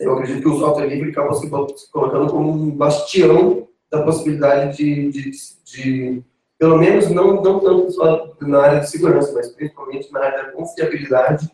eu 0.00 0.14
acredito 0.14 0.42
que 0.42 0.48
o 0.48 0.58
software 0.58 0.86
livre 0.86 1.10
acabou 1.10 1.34
se 1.34 1.48
colocando 1.90 2.30
como 2.30 2.50
um 2.50 2.70
bastião 2.70 3.68
da 3.90 4.02
possibilidade 4.02 4.76
de, 4.76 5.10
de, 5.10 5.30
de 5.64 6.22
Pelo 6.58 6.78
menos 6.78 7.10
não, 7.10 7.42
não 7.42 7.60
tanto 7.60 7.90
só 7.90 8.34
na 8.40 8.60
área 8.60 8.80
de 8.80 8.90
segurança, 8.90 9.32
mas 9.32 9.48
principalmente 9.48 10.10
na 10.12 10.20
área 10.20 10.44
da 10.44 10.52
confiabilidade 10.52 11.50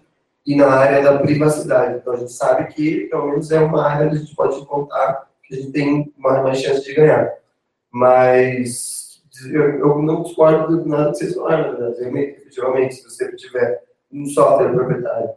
e 0.47 0.54
na 0.54 0.68
área 0.68 1.02
da 1.02 1.18
privacidade. 1.18 1.99
Então, 1.99 2.12
a 2.12 2.16
gente 2.16 2.33
sabe 2.33 2.73
que, 2.73 3.07
pelo 3.07 3.26
menos, 3.26 3.50
é 3.50 3.59
uma 3.59 3.87
área 3.87 4.09
que 4.09 4.16
a 4.16 4.18
gente 4.18 4.35
pode 4.35 4.64
contar 4.66 5.28
que 5.45 5.54
a 5.54 5.59
gente 5.59 5.73
tem 5.73 6.12
mais, 6.18 6.42
mais 6.42 6.61
chance 6.61 6.85
de 6.85 6.95
ganhar. 6.95 7.33
Mas 7.90 9.23
eu, 9.47 9.78
eu 9.78 10.02
não 10.02 10.23
discordo 10.23 10.83
de 10.83 10.88
nada 10.88 11.11
que 11.11 11.18
vocês 11.18 11.35
falaram, 11.35 11.78
né? 11.78 11.92
efetivamente, 12.23 12.95
se 12.95 13.04
você 13.04 13.35
tiver 13.37 13.83
um 14.12 14.26
software 14.26 14.73
proprietário 14.73 15.30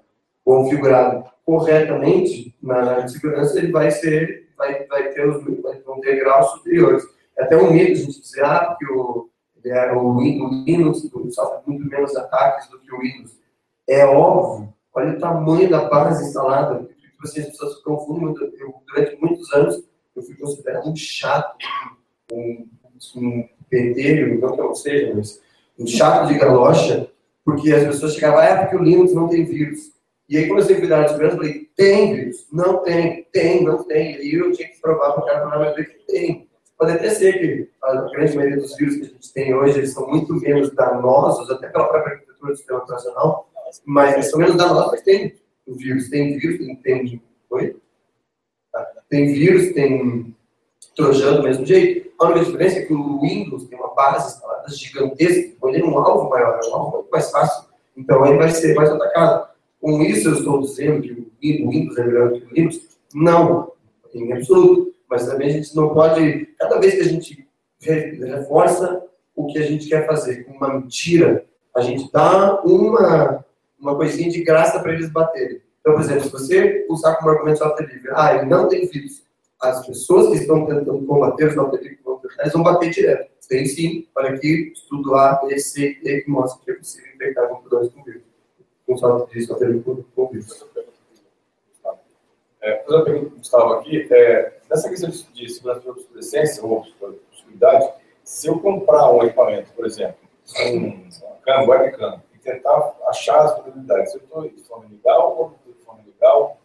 configurado 0.43 1.23
corretamente 1.45 2.55
na 2.61 2.75
área 2.77 3.03
de 3.03 3.11
segurança, 3.11 3.57
ele 3.57 3.71
vai 3.71 3.91
ser, 3.91 4.49
vai, 4.57 4.85
vai 4.87 5.09
ter 5.09 5.27
os 5.27 5.43
vai, 5.61 5.81
ter 6.01 6.19
graus 6.19 6.51
superiores. 6.51 7.03
É 7.37 7.43
até 7.43 7.57
um 7.57 7.69
a 7.69 7.77
gente 7.77 8.05
dizer 8.05 8.43
ah, 8.43 8.75
que 8.77 8.85
o, 8.85 9.29
é, 9.65 9.91
o, 9.93 10.19
Linux 10.19 11.07
sofre 11.31 11.61
muito 11.65 11.87
menos 11.87 12.15
ataques 12.15 12.69
do 12.69 12.79
que 12.79 12.93
o 12.93 12.99
Windows. 12.99 13.37
É 13.87 14.05
óbvio, 14.05 14.73
olha 14.93 15.17
o 15.17 15.19
tamanho 15.19 15.69
da 15.69 15.89
base 15.89 16.25
instalada. 16.25 16.89
As 17.23 17.33
pessoas 17.33 17.75
se 17.75 17.83
confundem 17.83 18.33
durante 18.87 19.21
muitos 19.21 19.51
anos, 19.53 19.83
eu 20.15 20.23
fui 20.23 20.35
considerado 20.35 20.89
um 20.89 20.95
chato, 20.95 21.55
um, 22.31 22.67
um 23.17 23.49
pentelho, 23.69 24.39
não 24.39 24.55
que 24.55 24.61
eu 24.61 24.75
seja, 24.75 25.13
mas 25.15 25.41
um 25.77 25.87
chato 25.87 26.27
de 26.27 26.37
galocha, 26.37 27.09
porque 27.43 27.71
as 27.71 27.85
pessoas 27.85 28.13
chegavam, 28.13 28.39
ah, 28.39 28.45
é 28.45 28.55
porque 28.57 28.75
o 28.75 28.83
Linux 28.83 29.13
não 29.13 29.27
tem 29.27 29.45
vírus. 29.45 29.91
E 30.29 30.37
aí 30.37 30.47
comecei 30.47 30.75
a 30.75 30.79
cuidar 30.79 31.03
de 31.03 31.09
segurança, 31.09 31.35
falei, 31.35 31.69
tem 31.75 32.15
vírus? 32.15 32.47
Não 32.51 32.83
tem, 32.83 33.27
tem, 33.33 33.63
não 33.63 33.83
tem. 33.83 34.21
E 34.21 34.33
eu 34.33 34.51
tinha 34.51 34.69
que 34.69 34.79
provar 34.79 35.13
para 35.13 35.23
o 35.23 35.25
cara 35.25 35.41
programa 35.41 35.73
que 35.73 35.83
tem. 36.07 36.47
Pode 36.77 36.93
até 36.93 37.09
ser 37.09 37.39
que 37.39 37.69
a 37.83 37.95
grande 38.09 38.35
maioria 38.35 38.57
dos 38.57 38.75
vírus 38.75 38.95
que 38.95 39.01
a 39.01 39.05
gente 39.07 39.33
tem 39.33 39.53
hoje, 39.53 39.77
eles 39.77 39.93
são 39.93 40.07
muito 40.07 40.33
menos 40.35 40.73
danosos, 40.73 41.49
até 41.49 41.67
pela 41.67 41.87
própria 41.87 42.13
arquitetura 42.13 42.51
do 42.51 42.57
sistema 42.57 42.79
operacional, 42.79 43.49
mas 43.85 44.13
eles 44.13 44.29
são 44.29 44.39
menos 44.39 44.55
danosos, 44.55 44.91
mas 44.91 45.01
tem 45.01 45.35
vírus, 45.67 46.09
tem 46.09 46.37
vírus, 46.37 46.57
tem, 46.57 46.75
tem, 46.77 47.21
oi? 47.49 47.75
tem 49.09 49.33
vírus, 49.33 49.73
tem 49.73 50.35
trojan 50.95 51.35
do 51.35 51.43
mesmo 51.43 51.65
jeito. 51.65 52.11
A 52.19 52.25
única 52.25 52.45
diferença 52.45 52.79
é 52.79 52.81
que 52.83 52.93
o 52.93 53.21
Windows 53.21 53.65
tem 53.65 53.77
uma 53.77 53.93
base 53.93 54.35
instalada 54.35 54.69
gigantesca, 54.69 55.55
põe 55.59 55.73
ele 55.73 55.83
num 55.83 55.97
alvo 55.97 56.29
maior, 56.29 56.59
é 56.63 56.67
um 56.67 56.75
alvo 56.75 56.97
muito 56.97 57.09
mais 57.11 57.31
fácil. 57.31 57.69
Então 57.95 58.25
ele 58.25 58.37
vai 58.37 58.49
ser 58.49 58.73
mais 58.75 58.89
atacado. 58.89 59.49
Com 59.79 60.01
isso 60.03 60.29
eu 60.29 60.35
estou 60.35 60.61
dizendo 60.61 61.01
que 61.01 61.63
o 61.63 61.69
Windows 61.69 61.97
é 61.97 62.03
melhor 62.05 62.31
que 62.33 62.45
o 62.45 62.49
Linux? 62.53 62.99
Não, 63.13 63.71
em 64.13 64.31
absoluto. 64.33 64.93
Mas 65.09 65.25
também 65.25 65.49
a 65.49 65.51
gente 65.51 65.75
não 65.75 65.93
pode, 65.93 66.45
cada 66.57 66.79
vez 66.79 66.93
que 66.93 67.01
a 67.01 67.05
gente 67.05 67.47
reforça 67.81 69.03
o 69.35 69.47
que 69.47 69.57
a 69.57 69.63
gente 69.63 69.89
quer 69.89 70.05
fazer 70.05 70.45
com 70.45 70.53
uma 70.53 70.73
mentira, 70.73 71.45
a 71.75 71.81
gente 71.81 72.09
dá 72.11 72.61
uma, 72.63 73.43
uma 73.79 73.95
coisinha 73.95 74.29
de 74.29 74.43
graça 74.43 74.79
para 74.79 74.93
eles 74.93 75.11
baterem. 75.11 75.61
Então, 75.79 75.93
por 75.93 76.01
exemplo, 76.01 76.23
se 76.23 76.31
você 76.31 76.85
usar 76.89 77.15
como 77.15 77.31
argumento 77.31 77.57
software 77.57 77.87
livre, 77.87 78.11
ah, 78.13 78.35
ele 78.35 78.45
não 78.45 78.67
tem 78.67 78.87
vírus, 78.87 79.23
as 79.61 79.85
pessoas 79.85 80.29
que 80.29 80.37
estão 80.37 80.65
tentando 80.65 81.05
combater 81.05 81.47
os 81.47 81.55
eles 82.39 82.53
vão 82.53 82.63
bater 82.63 82.89
direto. 82.89 83.31
Tem 83.47 83.65
sim, 83.65 84.07
olha 84.15 84.29
aqui, 84.29 84.71
estudo 84.73 85.15
A, 85.15 85.35
B, 85.45 85.59
C, 85.59 85.93
que 85.93 86.29
mostra 86.29 86.63
que 86.63 86.71
é 86.71 86.75
possível 86.75 87.13
infectar 87.13 87.49
computadores 87.49 87.93
com 87.93 88.03
vírus. 88.03 88.23
Com 88.87 88.97
software 88.97 89.67
livre 89.67 90.05
com 90.15 90.27
vírus. 90.27 90.65
É, 92.61 92.77
fazer 92.83 92.95
uma 92.95 93.05
pergunta 93.05 93.35
Gustavo 93.35 93.73
aqui, 93.73 94.07
é, 94.11 94.59
nessa 94.69 94.87
questão 94.87 95.09
de, 95.09 95.23
de 95.33 95.49
segurança 95.49 95.81
de 95.81 95.89
obsolescência 95.89 96.63
ou 96.63 96.85
obscuridade, 97.01 97.91
se 98.23 98.47
eu 98.47 98.59
comprar 98.59 99.11
um 99.11 99.23
equipamento, 99.23 99.73
por 99.73 99.85
exemplo, 99.85 100.17
um, 100.59 100.77
um 100.77 101.67
webcam, 101.67 102.21
e 102.33 102.37
tentar 102.37 102.95
achar 103.07 103.39
as 103.39 103.55
vulnerabilidades, 103.55 104.13
eu 104.13 104.21
estou 104.21 104.47
de 104.47 104.61
forma 104.61 104.85
legal 104.89 105.37
ou 105.37 105.55
legal 106.05 106.60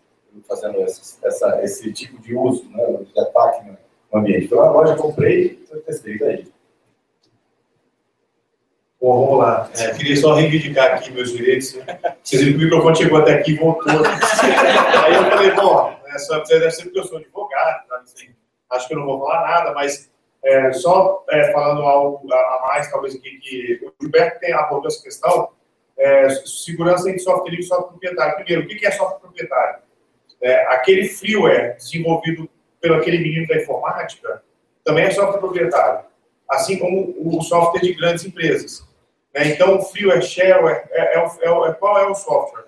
fazendo 0.47 0.81
esse, 0.83 1.19
essa, 1.25 1.63
esse 1.63 1.93
tipo 1.93 2.21
de 2.21 2.35
uso, 2.35 2.69
né, 2.71 2.99
de 3.13 3.21
ataque 3.21 3.67
no 4.13 4.19
ambiente. 4.19 4.47
Então, 4.47 4.61
a 4.61 4.71
loja 4.71 4.97
comprei, 4.97 5.65
eu 5.71 5.81
testei 5.83 6.19
daí. 6.19 6.47
Bom, 9.01 9.27
vamos 9.27 9.39
lá. 9.39 9.71
É, 9.79 9.93
queria 9.95 10.17
só 10.17 10.35
reivindicar 10.35 10.95
aqui 10.95 11.13
meus 11.13 11.31
direitos. 11.31 11.79
Vocês 12.23 12.43
viram 12.43 12.59
que 12.59 12.65
o 12.65 12.65
microfone 12.65 12.97
chegou 12.97 13.19
até 13.19 13.35
aqui 13.35 13.53
e 13.53 13.57
voltou. 13.57 13.93
Aí 15.05 15.15
eu 15.15 15.31
falei, 15.31 15.51
bom, 15.53 15.97
é, 16.07 16.19
só, 16.19 16.39
deve 16.41 16.71
ser 16.71 16.85
porque 16.85 16.99
eu 16.99 17.05
sou 17.05 17.19
advogado, 17.19 17.87
tá? 17.89 17.97
assim, 18.03 18.31
acho 18.71 18.89
que 18.89 18.95
eu 18.95 18.99
não 18.99 19.07
vou 19.07 19.21
falar 19.21 19.43
nada, 19.43 19.75
mas 19.75 20.11
é, 20.43 20.73
só 20.73 21.25
é, 21.29 21.53
falando 21.53 21.83
algo 21.83 22.33
a 22.33 22.63
mais, 22.69 22.91
talvez 22.91 23.15
aqui, 23.15 23.39
que 23.39 23.81
o 23.85 23.93
Gilberto 24.01 24.41
tem 24.41 24.53
abordou 24.53 24.89
essa 24.89 25.03
questão, 25.03 25.51
é, 25.99 26.29
segurança 26.45 27.11
em 27.11 27.19
software 27.19 27.51
livre 27.51 27.65
e 27.65 27.69
software 27.69 27.91
proprietário. 27.91 28.35
Primeiro, 28.37 28.63
o 28.63 28.67
que 28.67 28.87
é 28.87 28.91
software 28.91 29.21
proprietário? 29.21 29.86
É, 30.41 30.67
aquele 30.67 31.09
freeware 31.09 31.77
desenvolvido 31.77 32.49
pelo 32.81 32.97
aquele 32.97 33.19
menino 33.19 33.47
da 33.47 33.57
informática 33.57 34.43
também 34.85 35.05
é 35.05 35.11
software 35.11 35.41
proprietário, 35.41 36.05
assim 36.49 36.79
como 36.79 37.15
o 37.19 37.43
software 37.43 37.81
de 37.81 37.95
grandes 37.95 38.25
empresas. 38.25 38.87
Né? 39.35 39.49
Então, 39.49 39.77
o 39.77 39.83
freeware, 39.83 40.23
shareware, 40.23 40.85
é, 40.91 41.19
é, 41.19 41.25
é, 41.25 41.73
qual 41.75 41.99
é 41.99 42.07
o 42.07 42.15
software? 42.15 42.65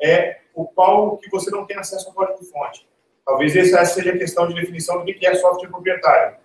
É 0.00 0.38
o 0.54 0.66
qual 0.66 1.16
que 1.16 1.30
você 1.30 1.50
não 1.50 1.64
tem 1.64 1.78
acesso 1.78 2.08
ao 2.08 2.14
código-fonte. 2.14 2.86
Talvez 3.24 3.56
essa 3.56 3.84
seja 3.84 4.12
a 4.12 4.18
questão 4.18 4.46
de 4.48 4.54
definição 4.54 4.98
do 4.98 5.04
que 5.04 5.26
é 5.26 5.34
software 5.34 5.68
proprietário. 5.68 6.36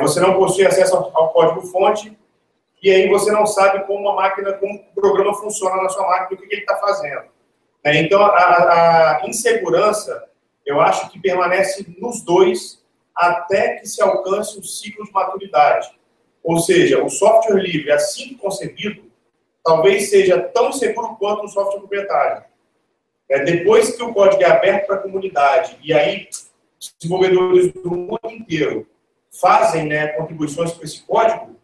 você 0.00 0.20
não 0.20 0.34
possui 0.34 0.66
acesso 0.66 0.96
ao 0.96 1.32
código-fonte 1.32 2.16
e 2.82 2.90
aí 2.90 3.08
você 3.08 3.32
não 3.32 3.46
sabe 3.46 3.84
como 3.84 4.08
a 4.08 4.14
máquina, 4.14 4.52
como 4.52 4.74
o 4.74 5.00
programa 5.00 5.34
funciona 5.34 5.82
na 5.82 5.88
sua 5.88 6.06
máquina, 6.06 6.40
o 6.40 6.48
que, 6.48 6.54
ele 6.54 6.60
está 6.60 6.76
fazendo. 6.76 7.24
Né? 7.86 8.00
Então, 8.00 8.20
a, 8.20 9.20
a, 9.20 9.28
insegurança, 9.28 10.24
eu 10.66 10.80
acho 10.80 11.08
que 11.08 11.20
permanece 11.20 11.86
nos 12.00 12.20
dois 12.20 12.84
até 13.14 13.76
que 13.76 13.86
se 13.86 14.02
alcance 14.02 14.58
um 14.58 14.62
ciclo 14.64 15.04
de 15.04 15.12
maturidade. 15.12 15.96
Ou 16.42 16.58
seja, 16.58 17.02
o 17.04 17.08
software 17.08 17.62
livre, 17.62 17.92
assim 17.92 18.34
concebido, 18.34 19.04
talvez 19.64 20.10
seja 20.10 20.40
tão 20.40 20.72
seguro 20.72 21.14
quanto 21.14 21.44
o 21.44 21.48
software 21.48 21.78
proprietário. 21.78 22.44
É, 23.28 23.44
depois 23.44 23.94
que 23.94 24.02
o 24.02 24.12
código 24.12 24.42
é 24.42 24.46
aberto 24.46 24.88
para 24.88 24.96
a 24.96 25.02
comunidade, 25.02 25.78
e 25.80 25.92
aí 25.92 26.28
desenvolvedores 26.98 27.72
do 27.72 27.90
mundo 27.90 28.18
inteiro 28.24 28.88
fazem 29.40 29.86
né, 29.86 30.08
contribuições 30.08 30.72
para 30.72 30.84
esse 30.84 31.02
código, 31.02 31.54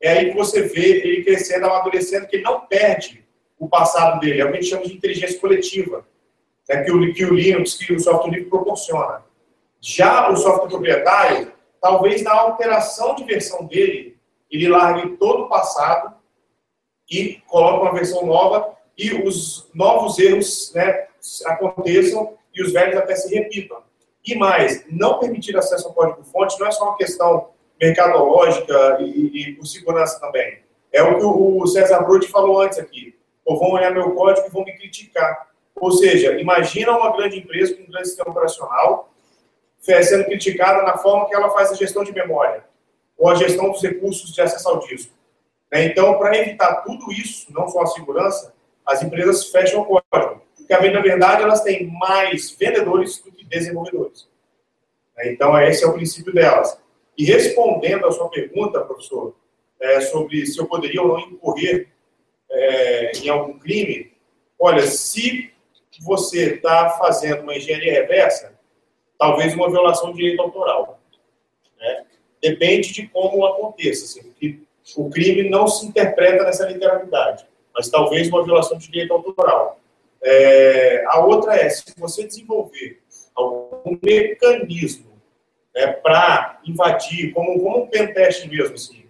é 0.00 0.12
aí 0.12 0.30
que 0.30 0.36
você 0.36 0.62
vê 0.62 0.98
ele 0.98 1.24
crescendo, 1.24 1.66
amadurecendo, 1.66 2.28
que 2.28 2.38
não 2.38 2.60
perde 2.66 3.21
o 3.62 3.68
passado 3.68 4.18
dele. 4.18 4.40
É 4.40 4.44
o 4.44 4.50
que 4.50 4.58
a 4.58 4.60
gente 4.60 4.70
chama 4.70 4.84
de 4.84 4.94
inteligência 4.94 5.40
coletiva, 5.40 6.04
é 6.68 6.82
que, 6.82 6.90
o, 6.90 7.14
que 7.14 7.24
o 7.24 7.34
Linux, 7.34 7.74
que 7.74 7.92
o 7.92 8.00
software 8.00 8.32
livre 8.32 8.50
proporciona. 8.50 9.22
Já 9.80 10.28
o 10.28 10.36
software 10.36 10.68
proprietário, 10.68 11.52
talvez 11.80 12.22
na 12.22 12.32
alteração 12.32 13.14
de 13.14 13.22
versão 13.22 13.64
dele, 13.66 14.18
ele 14.50 14.68
largue 14.68 15.16
todo 15.16 15.44
o 15.44 15.48
passado 15.48 16.12
e 17.08 17.40
coloque 17.46 17.82
uma 17.82 17.94
versão 17.94 18.26
nova 18.26 18.76
e 18.98 19.12
os 19.12 19.70
novos 19.72 20.18
erros 20.18 20.72
né, 20.74 21.06
aconteçam 21.46 22.34
e 22.52 22.62
os 22.62 22.72
velhos 22.72 22.96
até 22.96 23.14
se 23.14 23.32
repitam. 23.32 23.78
E 24.26 24.34
mais, 24.34 24.84
não 24.90 25.20
permitir 25.20 25.56
acesso 25.56 25.86
ao 25.86 25.94
código-fonte 25.94 26.58
não 26.58 26.66
é 26.66 26.70
só 26.72 26.84
uma 26.84 26.96
questão 26.96 27.50
mercadológica 27.80 28.98
e, 29.00 29.50
e 29.50 29.52
por 29.54 29.66
segurança 29.66 30.18
também. 30.20 30.62
É 30.92 31.02
o 31.02 31.18
que 31.18 31.24
o 31.24 31.66
César 31.66 32.00
Brode 32.02 32.26
falou 32.26 32.60
antes 32.60 32.78
aqui. 32.78 33.21
Ou 33.44 33.58
vão 33.58 33.72
olhar 33.72 33.92
meu 33.92 34.14
código 34.14 34.46
e 34.46 34.50
vão 34.50 34.64
me 34.64 34.72
criticar. 34.72 35.50
Ou 35.74 35.90
seja, 35.92 36.38
imagina 36.40 36.96
uma 36.96 37.16
grande 37.16 37.38
empresa 37.38 37.74
com 37.74 37.82
um 37.82 37.90
grande 37.90 38.08
sistema 38.08 38.30
operacional 38.30 39.12
sendo 39.80 40.24
criticada 40.26 40.82
na 40.84 40.96
forma 40.96 41.26
que 41.28 41.34
ela 41.34 41.50
faz 41.50 41.72
a 41.72 41.74
gestão 41.74 42.04
de 42.04 42.12
memória 42.12 42.64
ou 43.18 43.28
a 43.28 43.34
gestão 43.34 43.70
dos 43.70 43.82
recursos 43.82 44.32
de 44.32 44.40
acesso 44.40 44.68
ao 44.68 44.78
disco. 44.80 45.12
Né? 45.70 45.86
Então, 45.86 46.18
para 46.18 46.36
evitar 46.36 46.82
tudo 46.82 47.12
isso, 47.12 47.52
não 47.52 47.68
só 47.68 47.82
a 47.82 47.86
segurança, 47.86 48.54
as 48.86 49.02
empresas 49.02 49.46
fecham 49.46 49.82
o 49.82 49.84
código. 49.84 50.42
Porque, 50.56 50.90
na 50.90 51.00
verdade, 51.00 51.42
elas 51.42 51.62
têm 51.62 51.86
mais 51.86 52.50
vendedores 52.50 53.20
do 53.20 53.30
que 53.30 53.44
desenvolvedores. 53.44 54.28
Né? 55.16 55.32
Então, 55.32 55.56
esse 55.60 55.84
é 55.84 55.86
o 55.86 55.92
princípio 55.92 56.32
delas. 56.32 56.76
E 57.16 57.24
respondendo 57.24 58.06
à 58.06 58.10
sua 58.10 58.28
pergunta, 58.28 58.80
professor, 58.80 59.34
é, 59.80 60.00
sobre 60.00 60.44
se 60.46 60.58
eu 60.58 60.66
poderia 60.66 61.02
ou 61.02 61.08
não 61.08 61.20
incorrer 61.20 61.91
é, 62.52 63.12
em 63.18 63.28
algum 63.28 63.58
crime, 63.58 64.12
olha, 64.58 64.82
se 64.86 65.50
você 66.00 66.54
está 66.54 66.90
fazendo 66.90 67.42
uma 67.42 67.56
engenharia 67.56 67.92
reversa, 67.92 68.52
talvez 69.18 69.54
uma 69.54 69.70
violação 69.70 70.10
de 70.10 70.18
direito 70.18 70.42
autoral. 70.42 71.00
Né? 71.78 72.04
Depende 72.40 72.92
de 72.92 73.06
como 73.08 73.46
aconteça. 73.46 74.04
Assim, 74.04 74.22
porque 74.22 74.58
o 74.96 75.08
crime 75.10 75.48
não 75.48 75.66
se 75.66 75.86
interpreta 75.86 76.44
nessa 76.44 76.68
literalidade, 76.68 77.46
mas 77.74 77.88
talvez 77.88 78.28
uma 78.28 78.44
violação 78.44 78.78
de 78.78 78.90
direito 78.90 79.12
autoral. 79.12 79.80
É, 80.22 81.04
a 81.08 81.24
outra 81.24 81.56
é, 81.56 81.68
se 81.68 81.84
você 81.96 82.24
desenvolver 82.24 83.00
algum 83.34 83.98
mecanismo 84.02 85.10
né, 85.74 85.88
para 85.88 86.60
invadir, 86.64 87.32
como, 87.32 87.60
como 87.60 87.84
um 87.84 87.86
pentest 87.86 88.46
mesmo, 88.46 88.74
assim, 88.74 89.01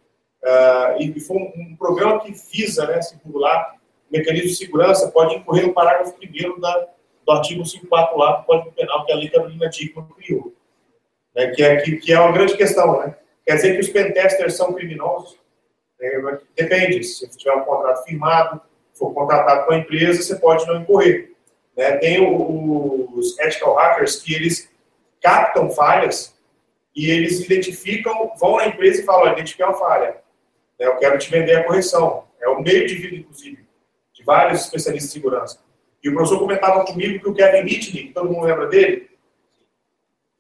uh, 0.44 1.00
e 1.00 1.20
foi 1.20 1.36
um, 1.36 1.52
um, 1.56 1.76
programa 1.76 2.20
que 2.20 2.32
visa 2.32 2.86
né, 2.86 3.00
simular 3.02 3.76
mecanismo 4.10 4.48
de 4.48 4.56
segurança, 4.56 5.10
pode 5.10 5.36
incorrer 5.36 5.66
no 5.66 5.72
parágrafo 5.72 6.14
1 6.22 6.60
da, 6.60 6.88
do 7.24 7.32
artigo 7.32 7.64
54 7.64 8.18
lá 8.18 8.36
do 8.36 8.44
Código 8.44 8.72
Penal, 8.72 9.06
que 9.06 9.12
a 9.12 9.16
Lei 9.16 9.30
Carolina 9.30 9.68
Dickmann 9.68 10.06
criou. 10.16 10.52
Né, 11.34 11.48
que, 11.48 11.62
é, 11.62 11.76
que, 11.76 11.96
que 11.96 12.12
é 12.12 12.20
uma 12.20 12.32
grande 12.32 12.56
questão. 12.56 13.00
Né? 13.00 13.16
Quer 13.46 13.54
dizer 13.54 13.74
que 13.74 13.80
os 13.80 13.88
pentesters 13.88 14.54
são 14.54 14.72
criminosos? 14.74 15.38
É, 16.00 16.20
depende. 16.56 17.02
Se 17.04 17.26
tiver 17.36 17.54
um 17.54 17.64
contrato 17.64 18.04
firmado, 18.04 18.60
for 18.92 19.14
contratado 19.14 19.66
com 19.66 19.72
a 19.72 19.78
empresa, 19.78 20.22
você 20.22 20.36
pode 20.36 20.66
não 20.66 20.80
incorrer. 20.80 21.32
Né? 21.76 21.92
Tem 21.96 22.20
os 22.20 23.38
ethical 23.38 23.74
hackers 23.74 24.16
que 24.16 24.34
eles 24.34 24.70
captam 25.22 25.70
falhas 25.70 26.34
e 26.94 27.08
eles 27.10 27.40
identificam, 27.40 28.32
vão 28.38 28.56
na 28.56 28.66
empresa 28.66 29.00
e 29.00 29.04
falam, 29.04 29.32
identifiquei 29.32 29.64
uma 29.64 29.74
falha, 29.74 30.10
né? 30.10 30.16
Eu 30.84 30.96
quero 30.96 31.18
te 31.18 31.30
vender 31.30 31.56
a 31.56 31.64
correção. 31.64 32.24
É 32.40 32.48
o 32.48 32.60
meio 32.60 32.86
de 32.86 32.94
vida, 32.94 33.16
inclusive, 33.16 33.64
de 34.12 34.24
vários 34.24 34.62
especialistas 34.62 35.12
de 35.12 35.20
segurança. 35.20 35.58
E 36.02 36.08
o 36.08 36.14
professor 36.14 36.38
comentava 36.38 36.84
comigo 36.84 37.20
que 37.20 37.28
o 37.28 37.34
Kevin 37.34 37.62
Mitnick, 37.62 38.12
todo 38.12 38.30
mundo 38.30 38.46
lembra 38.46 38.66
dele? 38.66 39.10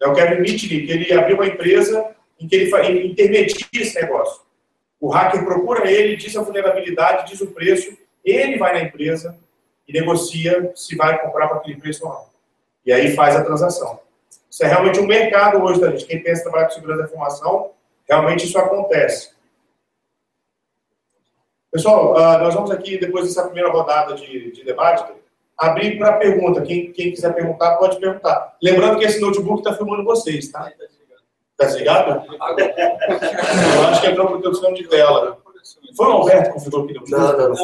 É 0.00 0.08
o 0.08 0.14
Kevin 0.14 0.40
Mitnick, 0.40 0.90
ele 0.90 1.12
abriu 1.12 1.36
uma 1.36 1.46
empresa 1.46 2.14
em 2.40 2.48
que 2.48 2.56
ele, 2.56 2.74
ele 2.74 3.06
intermedia 3.06 3.66
esse 3.72 3.94
negócio. 4.00 4.42
O 5.00 5.08
hacker 5.08 5.44
procura 5.44 5.90
ele, 5.90 6.16
diz 6.16 6.36
a 6.36 6.42
vulnerabilidade, 6.42 7.30
diz 7.30 7.40
o 7.40 7.52
preço, 7.52 7.96
ele 8.24 8.58
vai 8.58 8.72
na 8.72 8.88
empresa 8.88 9.36
e 9.86 9.92
negocia 9.92 10.72
se 10.74 10.96
vai 10.96 11.20
comprar 11.22 11.48
para 11.48 11.58
aquele 11.58 11.80
preço 11.80 12.04
ou 12.04 12.12
não. 12.12 12.26
E 12.84 12.92
aí 12.92 13.14
faz 13.14 13.36
a 13.36 13.44
transação. 13.44 14.00
Isso 14.50 14.64
é 14.64 14.68
realmente 14.68 15.00
um 15.00 15.06
mercado 15.06 15.62
hoje 15.62 15.80
da 15.80 15.90
gente. 15.90 16.04
Quem 16.04 16.22
pensa 16.22 16.40
em 16.40 16.44
trabalhar 16.44 16.66
com 16.66 16.74
segurança 16.74 17.02
da 17.02 17.08
informação, 17.08 17.70
realmente 18.08 18.44
isso 18.44 18.58
acontece. 18.58 19.31
Pessoal, 21.72 22.12
uh, 22.12 22.38
nós 22.44 22.54
vamos 22.54 22.70
aqui, 22.70 22.98
depois 22.98 23.26
dessa 23.26 23.44
primeira 23.44 23.70
rodada 23.70 24.14
de, 24.14 24.52
de 24.52 24.62
debate, 24.62 25.10
abrir 25.56 25.98
para 25.98 26.18
pergunta. 26.18 26.60
Quem, 26.60 26.92
quem, 26.92 27.12
quiser 27.12 27.34
perguntar, 27.34 27.76
pode 27.78 27.98
perguntar. 27.98 28.58
Lembrando 28.62 28.98
que 28.98 29.06
esse 29.06 29.18
notebook 29.18 29.60
está 29.60 29.74
filmando 29.74 30.04
vocês, 30.04 30.52
tá? 30.52 30.70
Está 31.52 31.64
desligado? 31.64 32.26
Eu 32.28 33.86
acho 33.88 34.02
que 34.02 34.06
entrou 34.08 34.26
por 34.28 34.42
proteção 34.42 34.74
de 34.74 34.86
tela. 34.86 35.38
Foi 35.96 36.06
o 36.08 36.12
Alberto 36.12 36.48
que 36.48 36.52
configurou 36.52 36.84
o 36.84 36.88
pneu? 36.88 37.02
Não, 37.08 37.38
não, 37.38 37.48
não. 37.48 37.54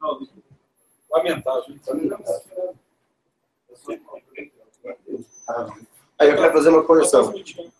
não. 0.00 0.28
Lamentável. 1.10 1.74
Aí 6.18 6.30
eu 6.30 6.36
quero 6.36 6.52
fazer 6.52 6.70
uma 6.70 6.82
correção. 6.82 7.32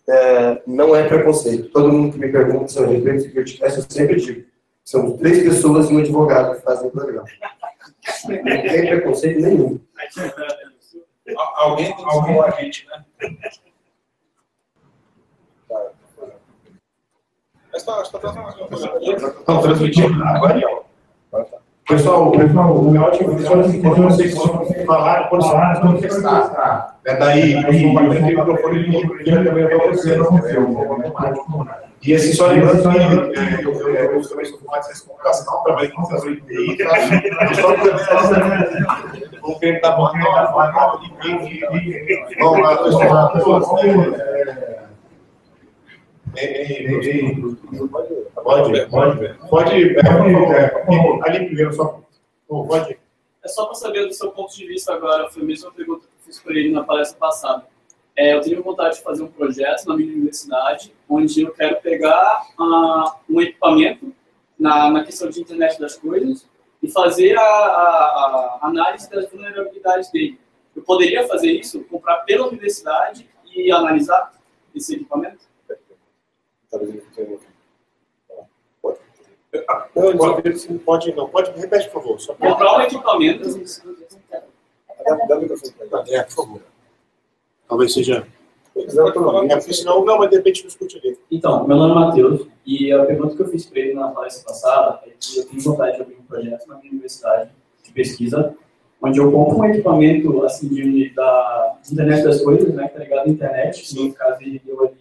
É, 0.08 0.62
não 0.66 0.94
é 0.94 1.08
preconceito. 1.08 1.70
Todo 1.70 1.92
mundo 1.92 2.12
que 2.12 2.18
me 2.18 2.30
pergunta 2.30 2.68
se 2.68 2.78
eu 2.78 2.88
respeito 2.88 3.22
security 3.22 3.58
class, 3.58 3.76
eu 3.76 3.84
sempre 3.88 4.16
digo. 4.20 4.46
São 4.84 5.16
três 5.18 5.42
pessoas 5.42 5.90
e 5.90 5.94
um 5.94 5.98
advogado 5.98 6.56
que 6.56 6.62
fazem 6.62 6.88
o 6.88 6.90
programa. 6.90 7.26
Não 8.26 8.42
tem 8.42 8.86
preconceito 8.86 9.40
nenhum. 9.40 9.80
Alguém 11.56 11.94
tem 11.94 11.96
que 11.96 12.10
salvar 12.10 12.48
a 12.48 12.62
gente, 12.62 12.86
né? 12.86 13.04
Estão 17.74 19.62
transmitindo 19.62 20.24
agora? 20.24 20.84
Pessoal, 21.88 22.30
pessoal, 22.32 22.74
o 22.74 22.90
meu 22.90 23.00
ótimo 23.00 23.30
quando 23.42 24.02
vocês 24.02 24.34
falar, 24.84 25.30
quando 25.30 25.42
falar, 25.42 25.80
quando 25.80 25.98
testar. 26.02 26.98
É 27.06 27.16
daí, 27.16 27.54
o 27.54 27.72
microfone 28.26 29.04
e 29.24 29.24
também 29.24 29.66
para 29.66 29.88
você. 29.88 30.18
E 32.02 32.14
assim, 32.14 32.32
só 32.34 32.48
lembrando 32.48 32.82
que 32.82 33.64
eu 33.64 34.28
também 34.28 34.44
sou 34.44 34.58
formado 34.58 34.86
em 34.86 34.92
de 34.92 35.02
comunicação, 35.02 35.62
trabalhei 35.64 35.90
com 35.90 36.02
as 36.02 36.22
TI. 36.22 36.78
Vamos 39.40 39.58
tentar 39.58 39.92
botar 39.92 40.52
uma 40.54 40.72
forma 40.72 41.00
de. 41.00 41.64
Vamos 42.38 42.60
lá, 42.60 42.76
pessoal. 42.76 43.32
Pode, 48.42 48.86
pode, 48.86 49.34
pode, 49.48 49.96
ali 51.26 51.46
primeiro, 51.46 51.72
só. 51.72 52.00
Pode. 52.46 52.98
É 53.44 53.48
só 53.48 53.66
para 53.66 53.74
saber 53.74 54.06
do 54.06 54.12
seu 54.12 54.30
ponto 54.30 54.54
de 54.54 54.66
vista 54.66 54.92
agora, 54.92 55.28
foi 55.30 55.42
a 55.42 55.46
mesma 55.46 55.70
pergunta 55.72 56.06
que 56.06 56.12
eu 56.12 56.26
fiz 56.26 56.40
para 56.40 56.54
ele 56.54 56.70
na 56.72 56.82
palestra 56.82 57.18
passada. 57.18 57.66
É, 58.16 58.34
eu 58.34 58.40
tenho 58.40 58.62
vontade 58.62 58.96
de 58.96 59.02
fazer 59.02 59.22
um 59.22 59.28
projeto 59.28 59.86
na 59.86 59.96
minha 59.96 60.12
universidade, 60.12 60.92
onde 61.08 61.42
eu 61.42 61.52
quero 61.52 61.80
pegar 61.80 62.48
uh, 62.58 63.12
um 63.30 63.40
equipamento 63.40 64.12
na, 64.58 64.90
na 64.90 65.04
questão 65.04 65.30
de 65.30 65.40
internet 65.40 65.78
das 65.78 65.96
coisas 65.96 66.48
e 66.82 66.90
fazer 66.90 67.38
a, 67.38 67.42
a, 67.42 68.58
a 68.60 68.66
análise 68.66 69.08
das 69.10 69.30
vulnerabilidades 69.30 70.10
dele. 70.10 70.38
Eu 70.74 70.82
poderia 70.82 71.26
fazer 71.26 71.52
isso, 71.52 71.84
comprar 71.84 72.18
pela 72.18 72.48
universidade 72.48 73.28
e 73.54 73.70
analisar 73.70 74.32
esse 74.74 74.94
equipamento? 74.94 75.47
Talvez 76.70 76.90
ele 76.90 77.02
tenha 77.14 77.38
Pode. 78.82 80.18
Pode, 80.18 80.78
pode, 80.78 81.14
não. 81.14 81.28
Pode, 81.28 81.50
repete, 81.58 81.88
por 81.90 82.02
favor. 82.02 82.20
Só 82.20 82.34
Comprar 82.34 82.76
um 82.76 82.80
equipamento. 82.82 83.48
Dá 85.26 85.36
o 85.36 85.40
microfone 85.40 85.72
para 85.90 86.04
É, 86.08 86.22
por 86.22 86.32
favor. 86.32 86.60
Talvez 87.68 87.92
seja. 87.92 88.26
É, 88.76 89.60
senão, 89.60 90.04
não, 90.04 90.18
mas 90.18 90.30
de 90.30 90.36
repente 90.36 90.62
não 90.62 90.68
escute 90.68 90.98
ali. 90.98 91.18
Então, 91.30 91.66
meu 91.66 91.76
nome 91.76 91.92
é 91.92 91.94
Matheus, 91.94 92.46
e 92.64 92.92
a 92.92 93.04
pergunta 93.04 93.34
que 93.34 93.42
eu 93.42 93.48
fiz 93.48 93.66
para 93.66 93.80
ele 93.80 93.94
na 93.94 94.08
palestra 94.08 94.44
passada 94.44 95.00
é 95.06 95.10
que 95.18 95.38
eu 95.38 95.46
tenho 95.46 95.62
vontade 95.62 95.96
de 95.96 96.02
abrir 96.02 96.16
um 96.16 96.22
projeto 96.22 96.66
na 96.68 96.76
minha 96.78 96.92
universidade 96.92 97.50
de 97.82 97.92
pesquisa, 97.92 98.54
onde 99.02 99.18
eu 99.18 99.32
compro 99.32 99.58
um 99.58 99.64
equipamento 99.64 100.44
assim, 100.44 100.68
de, 100.68 101.12
da 101.12 101.78
internet 101.90 102.22
das 102.22 102.40
coisas, 102.40 102.72
né, 102.72 102.86
que 102.86 102.94
tá 102.94 103.00
ligado 103.00 103.26
à 103.26 103.28
internet, 103.28 103.96
no 103.96 104.12
caso 104.12 104.38
eu 104.42 104.84
ali 104.84 104.97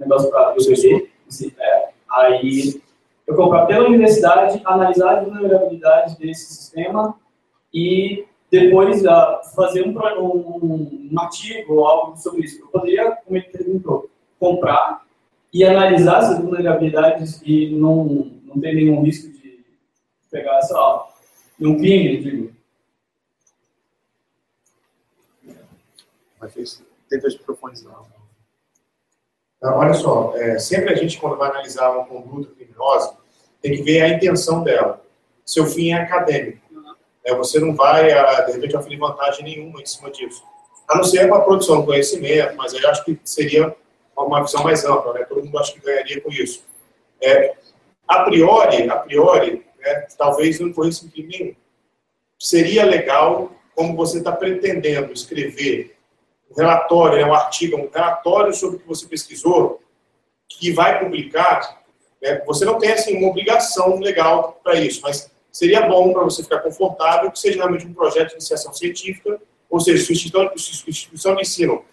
negócio 0.00 0.30
para 0.30 0.54
eu 0.56 1.10
é, 1.58 1.90
aí 2.10 2.82
eu 3.26 3.36
comprar 3.36 3.66
pela 3.66 3.86
universidade, 3.86 4.60
analisar 4.64 5.18
as 5.18 5.28
vulnerabilidades 5.28 6.16
desse 6.16 6.52
sistema 6.52 7.16
e 7.72 8.26
depois 8.50 9.04
uh, 9.04 9.54
fazer 9.54 9.86
um, 9.86 9.96
um, 10.20 11.08
um, 11.12 11.20
artigo 11.20 11.74
ou 11.74 11.86
algo 11.86 12.16
sobre 12.16 12.42
isso. 12.42 12.60
Eu 12.60 12.66
poderia, 12.66 13.12
como 13.12 13.36
ele 13.36 13.46
perguntou, 13.46 14.10
comprar 14.40 15.06
e 15.54 15.64
analisar 15.64 16.18
essas 16.18 16.40
vulnerabilidades 16.40 17.40
e 17.44 17.70
não, 17.70 18.32
não 18.44 18.60
ter 18.60 18.74
nenhum 18.74 19.02
risco 19.02 19.30
de 19.30 19.64
pegar, 20.28 20.60
sei 20.62 20.76
lá, 20.76 21.08
um 21.60 21.76
crime, 21.76 22.22
digo. 22.22 22.52
Mas 26.40 26.82
tem 27.08 27.20
dois 27.20 27.34
microfones 27.36 27.82
não. 27.84 28.19
Então, 29.60 29.76
olha 29.76 29.92
só, 29.92 30.32
é, 30.36 30.58
sempre 30.58 30.90
a 30.90 30.96
gente, 30.96 31.18
quando 31.18 31.36
vai 31.36 31.50
analisar 31.50 31.90
uma 31.90 32.06
conduta 32.06 32.50
criminosa, 32.54 33.14
tem 33.60 33.76
que 33.76 33.82
ver 33.82 34.00
a 34.00 34.08
intenção 34.08 34.64
dela. 34.64 35.04
Seu 35.44 35.66
fim 35.66 35.90
é 35.90 35.96
acadêmico. 35.96 36.58
É, 37.22 37.34
você 37.34 37.60
não 37.60 37.76
vai, 37.76 38.10
a, 38.10 38.40
de 38.40 38.52
repente, 38.52 38.74
oferecer 38.74 38.98
vantagem 38.98 39.44
nenhuma 39.44 39.82
em 39.82 39.86
cima 39.86 40.10
disso. 40.10 40.42
A 40.88 40.96
não 40.96 41.04
ser 41.04 41.26
uma 41.26 41.44
produção 41.44 41.80
de 41.80 41.86
conhecimento, 41.86 42.56
mas 42.56 42.72
eu 42.72 42.88
acho 42.88 43.04
que 43.04 43.20
seria 43.22 43.76
uma 44.16 44.42
visão 44.42 44.62
mais 44.62 44.82
ampla, 44.82 45.12
né? 45.12 45.24
Todo 45.24 45.44
mundo 45.44 45.58
acho 45.58 45.74
que 45.74 45.80
ganharia 45.80 46.22
com 46.22 46.30
isso. 46.30 46.64
É, 47.20 47.54
a 48.08 48.22
priori, 48.24 48.88
a 48.88 48.96
priori, 48.96 49.64
né, 49.78 50.06
talvez 50.16 50.58
não 50.58 50.72
corresse 50.72 51.08
crime 51.10 51.38
nenhum. 51.38 51.54
Seria 52.38 52.84
legal, 52.84 53.52
como 53.74 53.94
você 53.94 54.18
está 54.18 54.32
pretendendo 54.32 55.12
escrever 55.12 55.96
um 56.50 56.54
relatório, 56.54 57.18
né, 57.18 57.24
um 57.24 57.34
artigo, 57.34 57.76
um 57.76 57.88
relatório 57.92 58.52
sobre 58.52 58.76
o 58.76 58.80
que 58.80 58.88
você 58.88 59.06
pesquisou, 59.06 59.80
que 60.48 60.72
vai 60.72 60.98
publicar, 60.98 61.82
né, 62.20 62.42
você 62.44 62.64
não 62.64 62.78
tem 62.78 62.90
assim, 62.92 63.16
uma 63.16 63.28
obrigação 63.28 63.98
legal 64.00 64.60
para 64.62 64.74
isso, 64.74 65.00
mas 65.02 65.30
seria 65.52 65.82
bom 65.82 66.12
para 66.12 66.24
você 66.24 66.42
ficar 66.42 66.60
confortável 66.60 67.30
que 67.30 67.38
seja 67.38 67.58
realmente 67.58 67.86
um 67.86 67.94
projeto 67.94 68.28
de 68.28 68.34
iniciação 68.34 68.72
científica, 68.72 69.40
ou 69.68 69.78
seja, 69.78 70.04
sua 70.04 70.12
instituição, 70.12 70.50
sua 70.56 70.90
instituição 70.90 71.34
de 71.36 71.42
ensino 71.42 71.84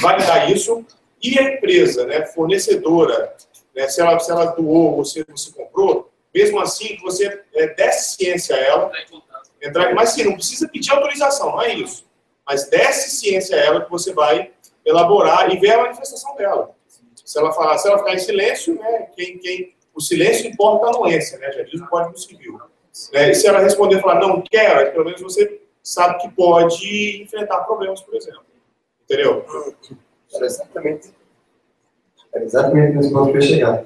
validar 0.00 0.50
isso, 0.50 0.84
e 1.22 1.38
a 1.38 1.54
empresa, 1.54 2.04
né, 2.04 2.26
fornecedora, 2.26 3.34
né, 3.74 3.88
se, 3.88 4.00
ela, 4.00 4.18
se 4.18 4.30
ela 4.30 4.46
doou, 4.46 4.96
você, 4.96 5.24
você 5.26 5.50
comprou, 5.52 6.10
mesmo 6.34 6.60
assim, 6.60 6.96
que 6.96 7.02
você 7.02 7.42
é, 7.54 7.68
desse 7.74 8.16
ciência 8.16 8.56
a 8.56 8.58
ela, 8.58 8.92
entrar, 9.62 9.94
mas 9.94 10.10
sim, 10.10 10.24
não 10.24 10.34
precisa 10.34 10.68
pedir 10.68 10.90
autorização, 10.90 11.52
não 11.52 11.62
é 11.62 11.74
isso 11.74 12.04
mas 12.46 12.68
desce 12.68 13.10
ciência 13.10 13.56
a 13.56 13.60
ela 13.60 13.84
que 13.84 13.90
você 13.90 14.12
vai 14.12 14.50
elaborar 14.84 15.52
e 15.52 15.58
ver 15.58 15.72
a 15.72 15.82
manifestação 15.82 16.34
dela. 16.36 16.74
Se 17.24 17.38
ela 17.38 17.52
falar, 17.52 17.78
se 17.78 17.88
ela 17.88 17.98
ficar 17.98 18.14
em 18.14 18.18
silêncio, 18.18 18.74
né, 18.74 19.08
quem, 19.16 19.38
quem, 19.38 19.74
o 19.94 20.00
silêncio 20.00 20.48
importa 20.48 20.86
a 20.86 20.90
anuência, 20.90 21.38
né, 21.38 21.52
já 21.52 21.62
diz 21.62 21.80
o 21.80 21.86
Código 21.86 22.18
Civil. 22.18 22.60
É, 23.12 23.30
e 23.30 23.34
se 23.34 23.46
ela 23.46 23.60
responder 23.60 23.98
e 23.98 24.00
falar, 24.00 24.20
não 24.20 24.42
quero, 24.42 24.92
pelo 24.92 25.04
menos 25.04 25.20
você 25.20 25.62
sabe 25.82 26.18
que 26.18 26.30
pode 26.32 27.22
enfrentar 27.22 27.60
problemas, 27.60 28.02
por 28.02 28.14
exemplo. 28.14 28.44
Entendeu? 29.04 29.44
Exatamente. 30.40 31.12
É 32.34 32.42
exatamente 32.42 32.96
nesse 32.96 33.12
ponto 33.12 33.30
que 33.30 33.38
eu 33.38 33.42
ia 33.42 33.48
chegar. 33.48 33.84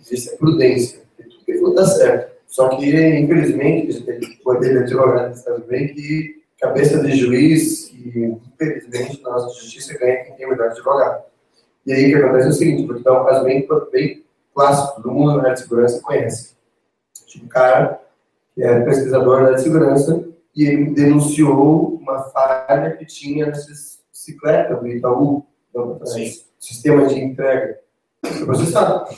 Existe 0.00 0.34
a 0.34 0.36
prudência. 0.36 1.02
Tudo 1.16 1.70
que 1.70 1.74
dar 1.74 1.86
certo. 1.86 2.40
Só 2.46 2.68
que, 2.68 2.86
infelizmente, 2.86 3.88
a 3.88 3.92
gente 3.92 4.04
tem 4.04 4.36
poder 4.38 4.70
de 4.70 4.78
advogado 4.78 5.34
Estados 5.34 5.68
Unidos 5.68 5.94
que 5.94 6.39
cabeça 6.60 7.02
de 7.02 7.16
juiz 7.16 7.90
e, 7.92 8.38
infelizmente, 8.52 9.22
nossa 9.22 9.48
justiça 9.60 9.96
ganha 9.98 10.24
quem 10.24 10.34
tem 10.34 10.46
o 10.46 10.50
melhor 10.50 10.68
advogado. 10.68 11.24
E 11.86 11.92
aí 11.92 12.06
o 12.06 12.18
que 12.18 12.22
acontece 12.22 12.46
é 12.46 12.50
o 12.50 12.52
seguinte, 12.52 12.86
vou 12.86 12.96
te 12.96 13.02
dar 13.02 13.22
um 13.22 13.24
caso 13.24 13.44
bem, 13.44 13.66
bem 13.90 14.24
clássico, 14.54 15.02
todo 15.02 15.12
mundo 15.12 15.36
na 15.36 15.42
área 15.42 15.54
de 15.54 15.60
segurança 15.60 16.02
conhece. 16.02 16.54
Tinha 17.26 17.44
um 17.44 17.48
cara 17.48 18.00
que 18.54 18.62
era 18.62 18.84
pesquisador 18.84 19.38
na 19.38 19.44
área 19.46 19.56
de 19.56 19.62
segurança 19.62 20.24
e 20.54 20.66
ele 20.66 20.90
denunciou 20.90 21.94
uma 21.94 22.24
falha 22.24 22.96
que 22.96 23.06
tinha 23.06 23.46
nessas 23.46 24.00
bicicletas 24.12 24.78
do 24.78 24.86
Itaú, 24.86 25.46
então, 25.70 25.98
sistema 26.58 27.06
de 27.06 27.18
entrega. 27.18 27.78
Foi 28.22 28.44
processado. 28.44 29.14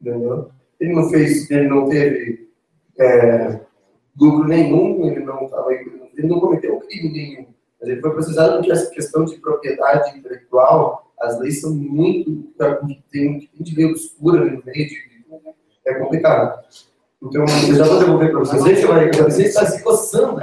Entendeu? 0.00 0.50
Ele 0.80 0.94
não 0.94 1.08
fez, 1.10 1.48
ele 1.50 1.68
não 1.68 1.88
teve 1.88 2.50
é, 2.98 3.60
lucro 4.18 4.48
nenhum, 4.48 5.06
ele 5.06 5.20
não 5.20 5.44
estava 5.44 5.72
ele 6.20 6.28
não 6.28 6.40
cometeu 6.40 6.78
crime 6.80 7.10
nenhum. 7.10 7.46
Mas 7.80 7.88
ele 7.88 8.00
foi 8.00 8.10
processado 8.12 8.56
porque 8.56 8.72
essa 8.72 8.90
questão 8.90 9.24
de 9.24 9.36
propriedade 9.36 10.18
intelectual, 10.18 11.12
as 11.20 11.38
leis 11.40 11.60
são 11.60 11.74
muito. 11.74 12.52
tem, 13.10 13.48
tem 13.50 13.50
de 13.58 13.74
lei 13.74 13.86
obscura 13.86 14.44
no 14.44 14.62
meio, 14.64 14.88
de, 14.88 15.10
é 15.86 15.94
complicado. 15.94 16.62
Então, 17.22 17.44
eu 17.68 17.74
já 17.74 17.84
vou 17.84 17.98
devolver 17.98 18.30
para 18.30 18.40
vocês. 18.40 18.62
Você 18.62 18.86
vai, 18.86 19.10
você 19.10 19.42
está 19.44 19.66
se 19.66 19.82
coçando. 19.82 20.40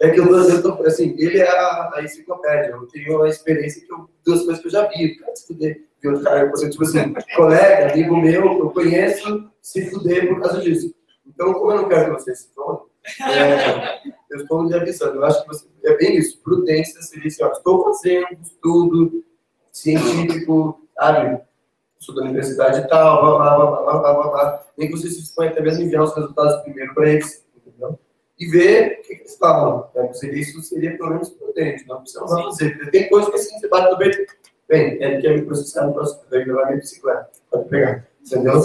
É 0.00 0.10
que 0.10 0.18
eu 0.18 0.26
eu 0.26 0.86
assim, 0.86 1.14
ele 1.16 1.38
é 1.38 1.48
a, 1.48 1.90
a 1.94 2.02
enciclopédia. 2.02 2.70
Eu 2.70 2.86
tenho 2.86 3.22
a 3.22 3.28
experiência 3.28 3.84
que 3.84 3.92
eu, 3.92 4.08
duas 4.24 4.42
coisas 4.42 4.60
que 4.60 4.66
eu 4.66 4.72
já 4.72 4.88
vi. 4.88 5.16
Se 5.34 5.46
fuder, 5.46 5.84
de 6.00 6.08
outro 6.08 6.24
cara, 6.24 6.40
eu, 6.40 6.70
tipo 6.70 6.82
assim, 6.82 7.14
colega, 7.36 7.92
amigo 7.92 8.16
meu, 8.16 8.58
eu 8.58 8.70
conheço, 8.70 9.48
se 9.62 9.88
fuder 9.90 10.28
por 10.28 10.40
causa 10.40 10.60
disso. 10.60 10.92
Então, 11.24 11.52
como 11.52 11.70
eu 11.70 11.82
não 11.82 11.88
quero 11.88 12.06
que 12.06 12.22
vocês 12.22 12.40
se 12.40 12.54
fodam, 12.54 12.86
é, 13.22 14.00
eu 14.30 14.38
estou 14.38 14.64
lhe 14.64 14.74
avisando. 14.74 15.16
Eu 15.16 15.24
acho 15.24 15.42
que 15.42 15.48
você, 15.48 15.66
é 15.84 15.96
bem 15.96 16.16
isso. 16.16 16.40
Prudência 16.42 17.00
seria 17.02 17.28
assim, 17.28 17.42
ó, 17.42 17.52
estou 17.52 17.84
fazendo 17.84 18.38
estudo 18.42 19.24
científico, 19.72 20.86
sabe? 20.94 21.40
Sou 21.98 22.14
da 22.14 22.22
universidade 22.22 22.80
e 22.80 22.88
tal, 22.88 23.20
blá, 23.20 23.38
blá, 23.38 23.56
blá, 23.56 23.82
blá, 23.82 23.98
blá, 23.98 24.14
blá, 24.14 24.30
blá. 24.30 24.66
Nem 24.76 24.88
que 24.88 24.96
você 24.96 25.08
se 25.08 25.20
dispõe 25.20 25.48
até 25.48 25.60
mesmo 25.60 25.84
enviar 25.84 26.04
os 26.04 26.14
resultados 26.14 26.62
primeiro 26.62 26.94
para 26.94 27.08
eles, 27.08 27.44
entendeu? 27.56 27.98
E 28.38 28.46
ver 28.46 29.00
o 29.00 29.02
que, 29.02 29.14
eles 29.14 29.36
falam. 29.36 29.90
Né? 29.94 30.12
Seria, 30.12 30.40
isso 30.40 30.60
seria 30.62 30.96
pelo 30.96 31.10
menos 31.10 31.30
prudente, 31.30 31.86
não 31.88 32.00
precisa 32.00 32.26
fazer. 32.26 32.90
Tem 32.90 33.08
coisas 33.08 33.30
que 33.30 33.36
assim, 33.36 33.58
você 33.58 33.68
bate 33.68 33.90
no 33.90 33.98
peito, 33.98 34.32
bem, 34.68 35.02
ele 35.02 35.20
quer 35.20 35.34
me 35.34 35.42
processar 35.42 35.86
no 35.86 35.94
próximo, 35.94 36.22
daí 36.30 36.44
levar 36.44 36.66
minha 36.66 36.78
bicicleta, 36.78 37.30
pode 37.50 37.68
pegar, 37.68 38.06
entendeu? 38.24 38.62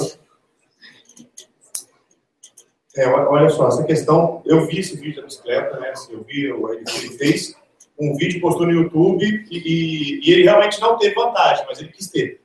É, 2.95 3.07
olha 3.07 3.49
só, 3.49 3.67
essa 3.67 3.83
questão, 3.83 4.43
eu 4.45 4.67
vi 4.67 4.79
esse 4.79 4.95
vídeo 4.95 5.15
da 5.15 5.27
bicicleta, 5.27 5.79
né? 5.79 5.89
Assim, 5.89 6.13
eu 6.13 6.23
vi, 6.23 6.45
ele 6.45 7.17
fez 7.17 7.55
um 7.99 8.15
vídeo, 8.15 8.39
postou 8.39 8.67
no 8.67 8.71
YouTube 8.71 9.25
e, 9.49 9.57
e, 9.57 10.19
e, 10.23 10.31
ele 10.31 10.43
realmente 10.43 10.79
não 10.79 10.97
teve 10.97 11.15
vantagem, 11.15 11.65
mas 11.67 11.79
ele 11.79 11.89
quis 11.89 12.09
ter. 12.09 12.41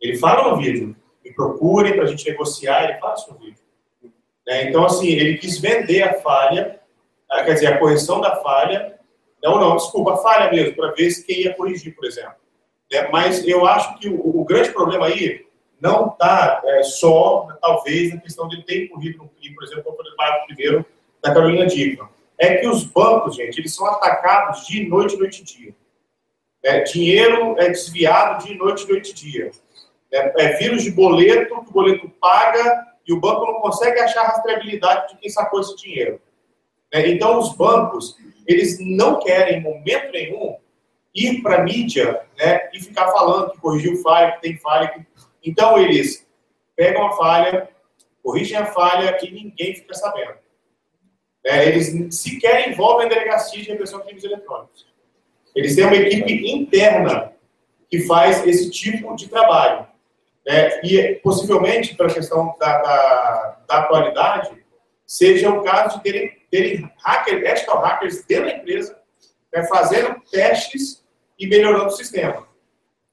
Ele 0.00 0.18
fala 0.18 0.50
no 0.50 0.58
vídeo, 0.58 0.94
me 1.24 1.32
procure 1.32 1.94
para 1.94 2.04
a 2.04 2.06
gente 2.06 2.28
negociar, 2.28 2.84
ele 2.84 2.98
isso 3.14 3.32
no 3.32 3.38
vídeo. 3.38 3.62
Né? 4.46 4.64
Então, 4.68 4.84
assim, 4.84 5.08
ele 5.08 5.38
quis 5.38 5.58
vender 5.58 6.02
a 6.02 6.20
falha, 6.20 6.78
quer 7.44 7.54
dizer, 7.54 7.66
a 7.68 7.78
correção 7.78 8.20
da 8.20 8.36
falha, 8.36 8.98
não, 9.42 9.58
não, 9.58 9.76
desculpa, 9.76 10.14
a 10.14 10.16
falha 10.18 10.50
mesmo, 10.50 10.76
para 10.76 10.92
ver 10.92 11.10
se 11.10 11.24
quem 11.24 11.42
ia 11.42 11.54
corrigir, 11.54 11.94
por 11.94 12.04
exemplo. 12.04 12.34
Né? 12.92 13.08
Mas 13.10 13.46
eu 13.46 13.64
acho 13.66 13.98
que 13.98 14.08
o, 14.08 14.40
o 14.40 14.44
grande 14.44 14.72
problema 14.72 15.06
aí 15.06 15.47
não 15.80 16.08
está 16.08 16.60
é, 16.64 16.82
só, 16.82 17.48
talvez, 17.60 18.12
na 18.12 18.20
questão 18.20 18.48
de 18.48 18.64
ter 18.64 18.88
corrido 18.88 19.18
no 19.18 19.28
crime, 19.28 19.54
por 19.54 19.64
exemplo, 19.64 19.84
como 19.84 19.98
o 19.98 20.46
primeiro 20.46 20.84
da 21.22 21.32
Carolina 21.32 21.66
Dickman. 21.66 22.08
É 22.36 22.56
que 22.56 22.68
os 22.68 22.84
bancos, 22.84 23.36
gente, 23.36 23.58
eles 23.58 23.74
são 23.74 23.86
atacados 23.86 24.66
de 24.66 24.88
noite, 24.88 25.16
noite 25.16 25.42
e 25.42 25.44
dia. 25.44 25.74
É, 26.64 26.80
dinheiro 26.80 27.56
é 27.58 27.68
desviado 27.68 28.44
de 28.44 28.54
noite, 28.54 28.88
noite 28.88 29.10
e 29.10 29.14
dia. 29.14 29.50
É, 30.12 30.44
é 30.44 30.56
vírus 30.56 30.82
de 30.82 30.90
boleto, 30.90 31.62
que 31.62 31.70
o 31.70 31.72
boleto 31.72 32.08
paga 32.20 32.86
e 33.06 33.12
o 33.12 33.20
banco 33.20 33.46
não 33.46 33.60
consegue 33.60 33.98
achar 34.00 34.22
a 34.22 34.28
rastreabilidade 34.28 35.14
de 35.14 35.20
quem 35.20 35.30
sacou 35.30 35.60
esse 35.60 35.76
dinheiro. 35.76 36.20
É, 36.92 37.08
então, 37.08 37.38
os 37.38 37.54
bancos, 37.54 38.16
eles 38.46 38.78
não 38.80 39.18
querem, 39.18 39.58
em 39.58 39.62
momento 39.62 40.12
nenhum, 40.12 40.56
ir 41.14 41.42
para 41.42 41.56
a 41.56 41.64
mídia 41.64 42.20
né, 42.38 42.68
e 42.72 42.80
ficar 42.80 43.10
falando 43.10 43.50
que 43.50 43.60
corrigiu 43.60 44.00
falha, 44.02 44.32
que 44.32 44.42
tem 44.42 44.58
falha, 44.58 44.88
que 44.88 45.00
então, 45.44 45.78
eles 45.78 46.26
pegam 46.76 47.06
a 47.06 47.12
falha, 47.12 47.68
corrigem 48.22 48.56
a 48.56 48.66
falha 48.66 49.16
e 49.22 49.30
ninguém 49.30 49.74
fica 49.74 49.94
sabendo. 49.94 50.34
É, 51.44 51.66
eles 51.68 52.14
sequer 52.14 52.68
envolvem 52.68 53.06
a 53.06 53.08
delegacia 53.08 53.62
de 53.62 53.70
repressão 53.70 54.00
de 54.00 54.06
crimes 54.06 54.24
eletrônicos. 54.24 54.86
Eles 55.54 55.74
têm 55.74 55.86
uma 55.86 55.96
equipe 55.96 56.50
interna 56.50 57.32
que 57.90 58.00
faz 58.02 58.46
esse 58.46 58.70
tipo 58.70 59.14
de 59.16 59.28
trabalho. 59.28 59.86
É, 60.46 60.86
e 60.86 61.16
possivelmente, 61.16 61.94
para 61.94 62.06
a 62.06 62.14
questão 62.14 62.56
da, 62.58 62.78
da, 62.80 63.58
da, 63.66 63.78
atualidade, 63.80 64.50
seja 65.06 65.50
o 65.50 65.62
caso 65.62 65.98
de 65.98 66.02
terem, 66.02 66.38
terem 66.50 66.90
hacker, 67.04 67.42
hackers 67.44 68.24
dentro 68.24 68.46
da 68.46 68.56
empresa, 68.56 68.98
né, 69.52 69.64
fazendo 69.64 70.20
testes 70.30 71.04
e 71.38 71.46
melhorando 71.46 71.88
o 71.88 71.90
sistema. 71.90 72.47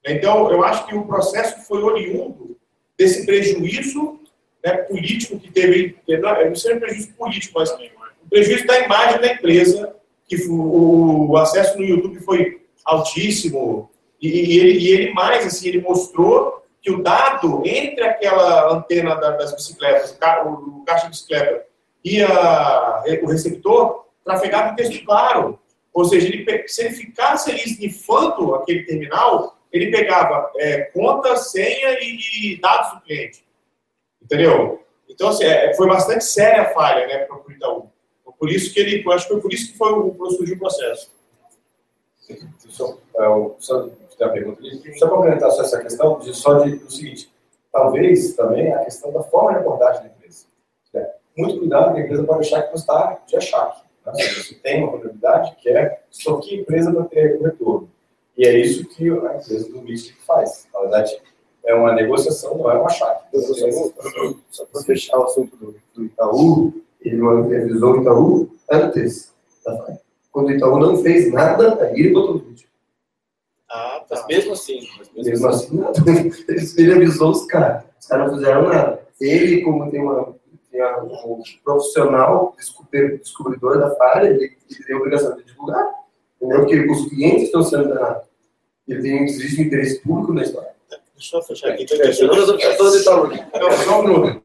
Então, 0.06 0.50
eu 0.50 0.64
acho 0.64 0.86
que 0.86 0.94
o 0.94 1.04
processo 1.04 1.66
foi 1.66 1.82
oriundo 1.82 2.56
desse 2.96 3.26
prejuízo 3.26 4.20
né, 4.64 4.76
político 4.78 5.38
que 5.38 5.50
teve, 5.50 5.96
não 6.08 6.54
sei 6.54 6.74
um 6.74 6.80
prejuízo 6.80 7.12
político, 7.14 7.58
mas 7.58 7.70
o 7.70 8.28
prejuízo 8.30 8.66
da 8.66 8.78
imagem 8.80 9.20
da 9.20 9.32
empresa, 9.32 9.94
que 10.28 10.36
o, 10.48 11.36
acesso 11.36 11.76
no 11.78 11.84
YouTube 11.84 12.20
foi 12.20 12.62
altíssimo, 12.84 13.90
e, 14.20 14.28
e, 14.28 14.58
ele, 14.58 14.78
e, 14.78 14.88
ele, 14.88 15.12
mais, 15.12 15.44
assim, 15.44 15.68
ele 15.68 15.80
mostrou 15.80 16.64
que 16.80 16.90
o 16.90 17.02
dado 17.02 17.62
entre 17.64 18.04
aquela 18.04 18.72
antena 18.72 19.16
da, 19.16 19.32
das 19.32 19.54
bicicletas, 19.54 20.16
o, 20.46 20.84
caixa 20.86 21.04
de 21.04 21.10
bicicleta, 21.10 21.64
e 22.04 22.22
a, 22.22 23.02
o 23.22 23.26
receptor, 23.26 24.06
trafegava 24.24 24.72
em 24.72 24.76
texto 24.76 25.04
claro. 25.04 25.58
Ou 25.92 26.04
seja, 26.04 26.28
ele, 26.28 26.68
se 26.68 26.84
ele 26.84 26.94
ficasse 26.94 27.50
ali 27.50 27.62
snifando 27.64 28.54
aquele 28.54 28.84
terminal, 28.84 29.55
ele 29.72 29.90
pegava 29.90 30.50
é, 30.56 30.82
conta, 30.82 31.36
senha 31.36 31.98
e, 32.00 32.18
e, 32.42 32.60
dados 32.60 32.94
do 32.94 33.00
cliente. 33.02 33.44
Entendeu? 34.22 34.82
Então, 35.08 35.28
assim, 35.28 35.44
é, 35.44 35.74
foi 35.74 35.86
bastante 35.86 36.24
séria 36.24 36.62
a 36.62 36.74
falha 36.74 37.06
né, 37.06 37.18
para 37.24 37.36
o 37.36 37.52
Itaú. 37.52 37.90
Por 38.38 38.50
isso 38.50 38.72
que 38.72 38.80
ele, 38.80 39.04
acho 39.12 39.26
que 39.26 39.32
foi 39.32 39.40
por 39.40 39.52
isso 39.52 39.72
que 39.72 39.78
foi 39.78 39.92
o, 39.92 40.30
surgiu 40.30 40.56
o 40.56 40.58
processo. 40.58 41.14
Só, 42.68 42.98
é, 43.16 43.50
só 43.58 43.88
uma 44.20 44.32
pergunta 44.32 44.60
Só 44.98 45.08
complementar 45.08 45.50
só 45.52 45.62
essa 45.62 45.80
questão, 45.80 46.20
só 46.20 46.58
de, 46.60 46.74
o 46.74 46.90
seguinte, 46.90 47.32
talvez 47.72 48.34
também 48.34 48.72
a 48.72 48.84
questão 48.84 49.12
da 49.12 49.22
forma 49.22 49.52
de 49.52 49.58
abordagem 49.58 50.02
da 50.02 50.08
empresa. 50.08 50.46
É, 50.94 51.14
muito 51.36 51.58
cuidado 51.58 51.94
que 51.94 52.00
a 52.00 52.04
empresa 52.04 52.24
pode 52.24 52.40
achar 52.40 52.62
que 52.62 52.72
você 52.72 52.82
está 52.82 53.20
de 53.26 53.36
achaque. 53.36 53.82
Né? 54.04 54.12
Você 54.12 54.54
tem 54.56 54.82
uma 54.82 54.90
probabilidade 54.90 55.56
que 55.56 55.68
é 55.68 56.00
que 56.42 56.54
a 56.54 56.60
empresa 56.60 56.92
para 56.92 57.04
ter 57.04 57.40
retorno. 57.40 57.90
E 58.36 58.46
é 58.46 58.58
isso 58.58 58.84
que 58.86 59.08
a 59.08 59.36
empresa 59.36 59.68
do 59.70 59.82
Mystic 59.82 60.16
faz. 60.26 60.66
Na 60.72 60.80
verdade, 60.80 61.20
é 61.64 61.74
uma 61.74 61.94
negociação, 61.94 62.58
não 62.58 62.70
é 62.70 62.78
uma 62.78 62.90
chave. 62.90 63.20
Só 64.50 64.64
para 64.66 64.82
fechar 64.82 65.18
o 65.18 65.24
assunto 65.24 65.56
do, 65.56 65.74
do 65.94 66.04
Itaú, 66.04 66.72
ele 67.00 67.20
revisou 67.48 67.94
o 67.94 68.00
Itaú 68.00 68.50
antes. 68.70 69.32
Tá? 69.64 69.98
Quando 70.30 70.48
o 70.48 70.52
Itaú 70.52 70.78
não 70.78 70.96
fez 70.98 71.32
nada, 71.32 71.82
aí 71.82 71.98
ele 71.98 72.12
botou 72.12 72.36
o 72.36 72.38
vídeo. 72.38 72.68
Ah, 73.70 74.04
tá. 74.08 74.16
Mas 74.16 74.26
mesmo 74.26 74.52
assim. 74.52 74.80
Mas 74.98 75.26
mesmo, 75.26 75.48
assim, 75.48 75.76
nada. 75.76 75.98
Ele, 76.76 76.92
avisou 76.92 77.30
os 77.30 77.46
caras. 77.46 77.84
Os 77.98 78.06
caras 78.06 78.30
não 78.30 78.38
fizeram 78.38 78.68
nada. 78.68 79.06
Ele, 79.20 79.62
como 79.62 79.90
tem 79.90 80.00
uma 80.00 80.36
um 81.02 81.42
profissional 81.64 82.54
descobridor 83.22 83.78
da 83.78 83.94
falha, 83.96 84.28
ele, 84.28 84.56
ele 84.70 84.84
tem 84.84 84.94
a 84.94 84.98
obrigação 84.98 85.36
de 85.36 85.44
divulgar. 85.44 85.86
Entendeu? 86.46 86.60
Porque 86.60 86.90
os 86.90 87.08
clientes 87.08 87.42
estão 87.44 87.62
sendo 87.62 87.88
danados. 87.88 88.26
Ele 88.86 89.02
tem, 89.02 89.24
existe 89.24 89.60
um 89.60 89.64
interesse 89.64 90.00
público 90.00 90.32
na 90.32 90.42
história. 90.42 90.70
Deixa 91.14 91.36
eu 91.36 91.42
fechar 91.42 91.70
aqui. 91.70 91.86
Só 93.84 94.00
um 94.00 94.02
minuto. 94.04 94.42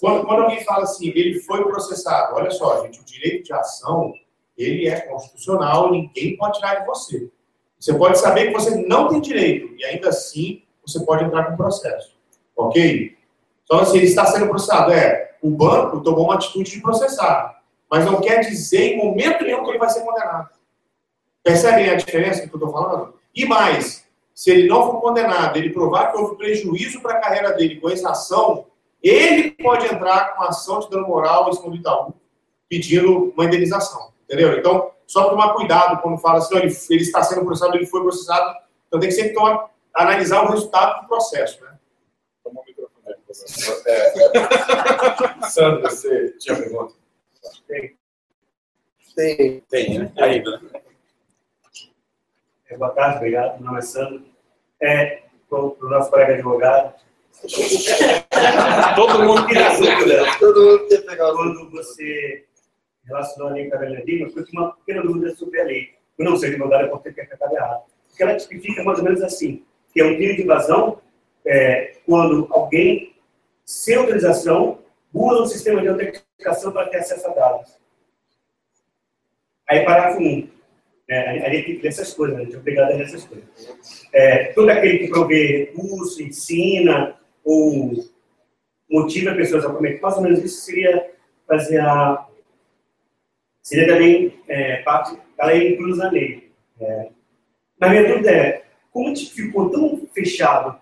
Quando, 0.00 0.26
quando 0.26 0.42
alguém 0.42 0.64
fala 0.64 0.84
assim, 0.84 1.08
ele 1.08 1.40
foi 1.40 1.62
processado, 1.64 2.34
olha 2.34 2.50
só, 2.50 2.82
gente, 2.82 3.00
o 3.00 3.04
direito 3.04 3.44
de 3.44 3.52
ação, 3.52 4.12
ele 4.56 4.88
é 4.88 5.00
constitucional, 5.00 5.90
ninguém 5.90 6.36
pode 6.36 6.58
tirar 6.58 6.80
de 6.80 6.86
você. 6.86 7.30
Você 7.78 7.94
pode 7.94 8.18
saber 8.18 8.46
que 8.46 8.52
você 8.52 8.74
não 8.86 9.08
tem 9.08 9.20
direito, 9.20 9.72
e 9.76 9.84
ainda 9.84 10.08
assim 10.08 10.62
você 10.84 11.00
pode 11.04 11.24
entrar 11.24 11.44
com 11.44 11.56
processo. 11.56 12.16
Ok? 12.56 13.14
Então, 13.64 13.80
assim, 13.80 13.98
ele 13.98 14.06
está 14.06 14.24
sendo 14.24 14.48
processado. 14.48 14.90
É, 14.90 15.32
o 15.42 15.50
banco 15.50 16.00
tomou 16.00 16.24
uma 16.24 16.34
atitude 16.34 16.70
de 16.70 16.80
processar, 16.80 17.57
mas 17.90 18.04
não 18.04 18.20
quer 18.20 18.40
dizer 18.40 18.94
em 18.94 18.96
momento 18.96 19.42
nenhum 19.42 19.64
que 19.64 19.70
ele 19.70 19.78
vai 19.78 19.90
ser 19.90 20.04
condenado. 20.04 20.50
Percebem 21.42 21.88
a 21.88 21.94
diferença 21.94 22.46
que 22.46 22.54
eu 22.54 22.58
estou 22.58 22.70
falando? 22.70 23.14
E 23.34 23.46
mais, 23.46 24.06
se 24.34 24.50
ele 24.50 24.68
não 24.68 24.84
for 24.84 25.00
condenado, 25.00 25.56
ele 25.56 25.70
provar 25.70 26.12
que 26.12 26.18
houve 26.18 26.36
prejuízo 26.36 27.00
para 27.00 27.14
a 27.14 27.20
carreira 27.20 27.52
dele 27.52 27.80
com 27.80 27.88
essa 27.88 28.10
ação, 28.10 28.66
ele 29.02 29.52
pode 29.52 29.86
entrar 29.86 30.36
com 30.36 30.42
ação 30.42 30.80
de 30.80 30.90
dano 30.90 31.06
moral 31.06 31.48
em 31.48 31.52
cima 31.52 31.70
do 31.70 31.76
Itaú, 31.76 32.14
pedindo 32.68 33.32
uma 33.34 33.44
indenização. 33.44 34.12
Entendeu? 34.24 34.58
Então, 34.58 34.92
só 35.06 35.30
tomar 35.30 35.54
cuidado 35.54 36.02
quando 36.02 36.18
fala 36.18 36.38
assim, 36.38 36.56
ele, 36.56 36.76
ele 36.90 37.02
está 37.02 37.22
sendo 37.22 37.44
processado, 37.44 37.76
ele 37.76 37.86
foi 37.86 38.02
processado. 38.02 38.58
Então, 38.86 39.00
tem 39.00 39.08
que 39.08 39.14
sempre 39.14 39.32
tomar, 39.32 39.70
analisar 39.94 40.44
o 40.44 40.50
resultado 40.50 41.02
do 41.02 41.08
processo. 41.08 41.64
Né? 41.64 41.78
Toma 42.44 42.60
o 42.60 42.64
microfone 42.64 43.16
É. 43.86 44.12
Sandro, 45.48 45.82
você 45.82 46.32
tinha 46.38 46.56
pergunta? 46.56 46.97
Tem. 47.66 47.96
Tem. 49.14 49.60
Tem, 49.68 49.98
né? 49.98 50.12
Ainda. 50.18 50.60
É, 52.68 52.76
boa 52.76 52.90
tarde, 52.90 53.16
obrigado. 53.16 53.56
Meu 53.56 53.66
nome 53.66 53.78
é 53.78 53.82
Sandro. 53.82 54.24
É, 54.80 55.22
para 55.48 55.58
o 55.58 55.76
nosso 55.82 56.10
colega 56.10 56.34
advogado. 56.34 56.94
Todo 58.96 59.24
mundo 59.24 59.46
queria 59.46 59.70
dúvida. 59.76 60.38
Todo 60.38 60.62
mundo 60.62 60.88
quer 60.88 61.04
pegar 61.04 61.32
o 61.32 61.36
Quando 61.36 61.70
você 61.70 62.44
relacionou 63.06 63.48
a 63.48 63.54
lei 63.54 63.68
com 63.68 63.76
a 63.76 63.78
Carolina 63.78 64.04
Lima, 64.04 64.30
eu 64.34 64.44
tinha 64.44 64.62
uma 64.62 64.72
pequena 64.72 65.02
dúvida 65.02 65.34
sobre 65.34 65.60
a 65.60 65.64
lei. 65.64 65.94
Eu 66.18 66.24
não 66.24 66.36
sei 66.36 66.50
advogado, 66.50 66.82
eu 66.82 66.90
posso 66.90 67.04
ter 67.04 67.10
interpretado 67.10 67.54
errado. 67.54 67.82
Porque 68.08 68.22
ela 68.22 68.36
tipifica 68.36 68.84
mais 68.84 68.98
ou 68.98 69.04
menos 69.04 69.22
assim, 69.22 69.64
que 69.92 70.00
é 70.00 70.04
um 70.04 70.16
crime 70.16 70.36
de 70.36 70.42
invasão 70.42 71.00
é, 71.46 71.96
quando 72.04 72.46
alguém, 72.50 73.14
sem 73.64 73.94
autorização, 73.94 74.80
burla 75.12 75.42
um 75.42 75.46
sistema 75.46 75.80
de 75.80 75.88
autenticação 75.88 76.72
para 76.72 76.88
ter 76.88 76.98
acesso 76.98 77.26
a 77.28 77.34
dados. 77.34 77.78
Aí, 79.68 79.84
parágrafo 79.84 80.20
1. 80.20 80.48
É, 81.10 81.46
a 81.46 81.50
gente 81.50 81.64
tem 81.64 81.76
que 81.76 81.82
ler 81.82 81.88
essas 81.88 82.12
coisas, 82.12 82.36
a 82.36 82.44
gente 82.44 82.54
é 82.54 82.58
obrigado 82.58 82.92
a 82.92 82.96
ler 82.96 83.04
essas 83.04 83.24
coisas. 83.24 83.48
É, 84.12 84.52
todo 84.52 84.68
aquele 84.68 84.98
que 84.98 85.08
provê 85.08 85.46
recurso, 85.64 86.22
ensina 86.22 87.18
ou 87.42 88.04
motiva 88.90 89.34
pessoas 89.34 89.64
a 89.64 89.72
cometer, 89.72 90.00
mais 90.00 90.16
ou 90.16 90.22
menos 90.22 90.44
isso 90.44 90.60
seria 90.62 91.10
fazer 91.46 91.80
a. 91.80 92.26
Seria 93.62 93.86
também 93.86 94.38
é, 94.48 94.82
parte 94.82 95.18
da 95.36 95.46
lei 95.46 95.74
inclusa 95.74 96.04
na 96.04 96.10
lei. 96.10 96.50
É, 96.78 97.08
mas 97.80 97.90
minha 97.90 98.06
dúvida 98.06 98.30
é: 98.30 98.64
como 98.90 99.16
ficou 99.16 99.70
tão 99.70 100.06
fechado, 100.12 100.78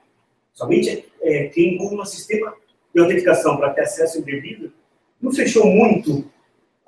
somente 0.52 1.06
é, 1.22 1.46
quem 1.48 1.78
burla 1.78 2.02
um 2.02 2.06
sistema 2.06 2.52
de 2.96 3.02
autenticação 3.02 3.58
para 3.58 3.74
ter 3.74 3.82
acesso 3.82 4.18
indevido, 4.18 4.72
não 5.20 5.30
fechou 5.30 5.66
muito 5.66 6.24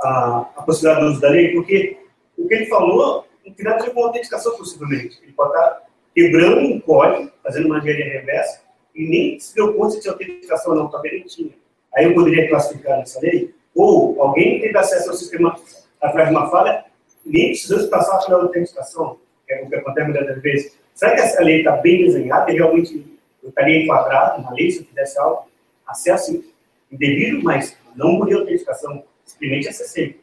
a, 0.01 0.49
a 0.57 0.63
possibilidade 0.63 1.05
do 1.05 1.13
uso 1.13 1.21
da 1.21 1.29
lei? 1.29 1.53
Porque 1.53 1.99
o 2.37 2.49
que 2.49 2.55
ele 2.55 2.67
falou 2.67 3.27
não 3.47 3.53
tem 3.53 3.65
nada 3.65 3.91
com 3.91 4.05
autenticação, 4.05 4.57
possivelmente. 4.57 5.19
Ele 5.23 5.33
pode 5.33 5.51
estar 5.51 5.83
quebrando 6.15 6.61
um 6.61 6.81
código, 6.81 7.31
fazendo 7.43 7.67
uma 7.67 7.79
engenharia 7.79 8.21
reversa, 8.21 8.63
e 8.95 9.07
nem 9.07 9.39
se 9.39 9.55
deu 9.55 9.75
conta 9.75 9.91
se 9.93 10.01
tinha 10.01 10.13
autenticação 10.13 10.75
não, 10.75 10.89
também 10.89 11.13
nem 11.13 11.25
tinha. 11.25 11.51
Aí 11.95 12.07
eu 12.07 12.15
poderia 12.15 12.49
classificar 12.49 12.99
nessa 12.99 13.21
lei, 13.21 13.55
ou 13.75 14.21
alguém 14.23 14.61
teve 14.61 14.77
acesso 14.79 15.11
ao 15.11 15.17
sistema 15.17 15.55
através 16.01 16.31
de 16.31 16.37
uma 16.37 16.51
falha, 16.51 16.85
nem 17.25 17.49
precisou 17.49 17.87
passar 17.89 18.25
pela 18.25 18.43
autenticação, 18.45 19.19
que 19.47 19.53
é 19.53 19.63
o 19.63 19.69
que 19.69 19.75
acontece 19.77 20.09
muitas 20.09 20.27
das 20.27 20.43
vezes. 20.43 20.79
Será 20.95 21.15
que 21.15 21.21
essa 21.21 21.43
lei 21.43 21.59
está 21.59 21.73
bem 21.73 22.07
desenhada 22.07 22.51
e 22.51 22.55
realmente 22.55 23.05
eu 23.43 23.51
estaria 23.51 23.83
enquadrado 23.83 24.43
na 24.43 24.51
lei 24.53 24.71
se 24.71 24.81
eu 24.81 24.85
fizesse 24.87 25.19
algo? 25.19 25.49
Acesso 25.89 26.45
indevido, 26.93 27.43
mas 27.43 27.77
não 27.97 28.19
por 28.19 28.33
autenticação, 28.33 29.05
simplesmente 29.25 29.69
acessei. 29.69 30.21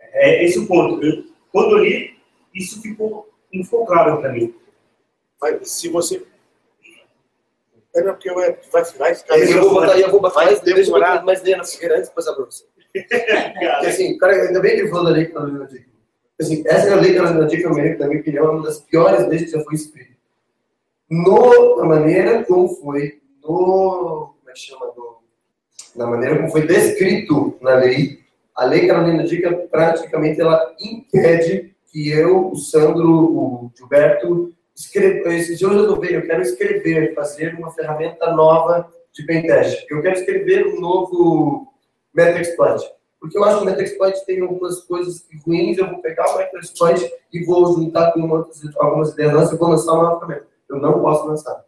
É 0.00 0.44
esse 0.44 0.58
o 0.58 0.66
ponto. 0.66 1.04
Eu, 1.04 1.24
quando 1.52 1.76
eu 1.76 1.84
li, 1.84 2.16
isso 2.54 2.80
ficou, 2.80 3.28
não 3.52 3.64
ficou 3.64 3.84
claro 3.84 4.18
para 4.20 4.32
mim. 4.32 4.54
Mas 5.40 5.70
se 5.70 5.88
você. 5.88 6.24
É 7.94 8.02
não, 8.02 8.12
porque 8.12 8.32
vai, 8.32 8.56
vai, 8.72 8.84
vai 8.84 9.14
ficar. 9.14 9.38
Eu 9.38 9.62
vou 9.62 9.74
botar, 9.74 9.98
eu 9.98 10.10
vou 10.10 10.20
botar 10.20 10.34
Vai 10.34 10.46
mais, 10.46 10.66
eu 10.66 10.74
demorar. 10.74 11.24
mais 11.24 11.40
ideia 11.40 11.56
na 11.56 11.64
Figueiredo 11.64 12.02
e 12.02 12.04
depois 12.04 12.26
abro 12.26 12.46
você. 12.46 12.64
Porque 12.92 13.86
assim, 13.86 14.16
cara, 14.16 14.32
ainda 14.34 14.60
bem 14.60 14.74
que 14.74 14.80
ele 14.82 14.88
falou 14.88 15.04
da 15.04 15.10
lei 15.10 15.26
Carolina 15.26 15.66
Dica. 15.66 15.86
Assim, 16.40 16.62
essa 16.66 16.88
é 16.88 16.92
a 16.92 16.96
lei 16.96 17.14
Carolina 17.14 17.46
Dica, 17.46 17.68
na 17.68 18.06
minha 18.06 18.20
opinião, 18.20 18.46
é 18.46 18.50
uma 18.50 18.62
das 18.62 18.80
piores 18.80 19.26
leis 19.28 19.44
que 19.44 19.50
já 19.50 19.60
foi 19.62 19.74
escrita. 19.74 20.12
No, 21.10 21.76
na 21.76 21.84
maneira 21.84 22.44
como 22.44 22.68
foi, 22.68 23.20
no, 23.42 24.34
é 24.34 24.35
chama, 24.58 24.86
no, 24.96 25.18
na 25.94 26.06
maneira 26.06 26.36
como 26.36 26.50
foi 26.50 26.66
descrito 26.66 27.56
na 27.60 27.74
lei, 27.74 28.20
a 28.54 28.64
lei 28.64 28.86
Carolina 28.86 29.24
Dica 29.24 29.52
praticamente 29.70 30.40
ela 30.40 30.74
impede 30.80 31.74
que 31.90 32.08
eu, 32.10 32.50
o 32.50 32.56
Sandro, 32.56 33.10
o 33.10 33.72
Gilberto, 33.76 34.52
escreva, 34.74 35.34
esses 35.34 35.60
eu 35.60 35.70
resolvi, 35.70 36.12
eu 36.12 36.26
quero 36.26 36.42
escrever, 36.42 37.14
fazer 37.14 37.54
uma 37.54 37.70
ferramenta 37.72 38.30
nova 38.32 38.90
de 39.12 39.24
pentest. 39.24 39.86
Eu 39.90 40.02
quero 40.02 40.18
escrever 40.18 40.66
um 40.66 40.80
novo 40.80 41.72
Metaexploit. 42.14 42.82
Porque 43.18 43.38
eu 43.38 43.44
acho 43.44 43.58
que 43.58 43.62
o 43.62 43.66
Metaexploit 43.66 44.26
tem 44.26 44.40
algumas 44.40 44.80
coisas 44.82 45.26
ruins, 45.44 45.78
eu 45.78 45.88
vou 45.88 46.02
pegar 46.02 46.34
o 46.34 46.38
Metaexploit 46.38 47.10
e 47.32 47.44
vou 47.44 47.74
juntar 47.74 48.12
com 48.12 48.28
outras, 48.30 48.60
algumas 48.76 49.12
ideias 49.12 49.32
nossas 49.32 49.52
e 49.52 49.58
vou 49.58 49.70
lançar 49.70 49.92
uma 49.92 50.18
ferramenta. 50.18 50.46
Eu 50.68 50.78
não 50.78 51.00
posso 51.00 51.26
lançar. 51.26 51.64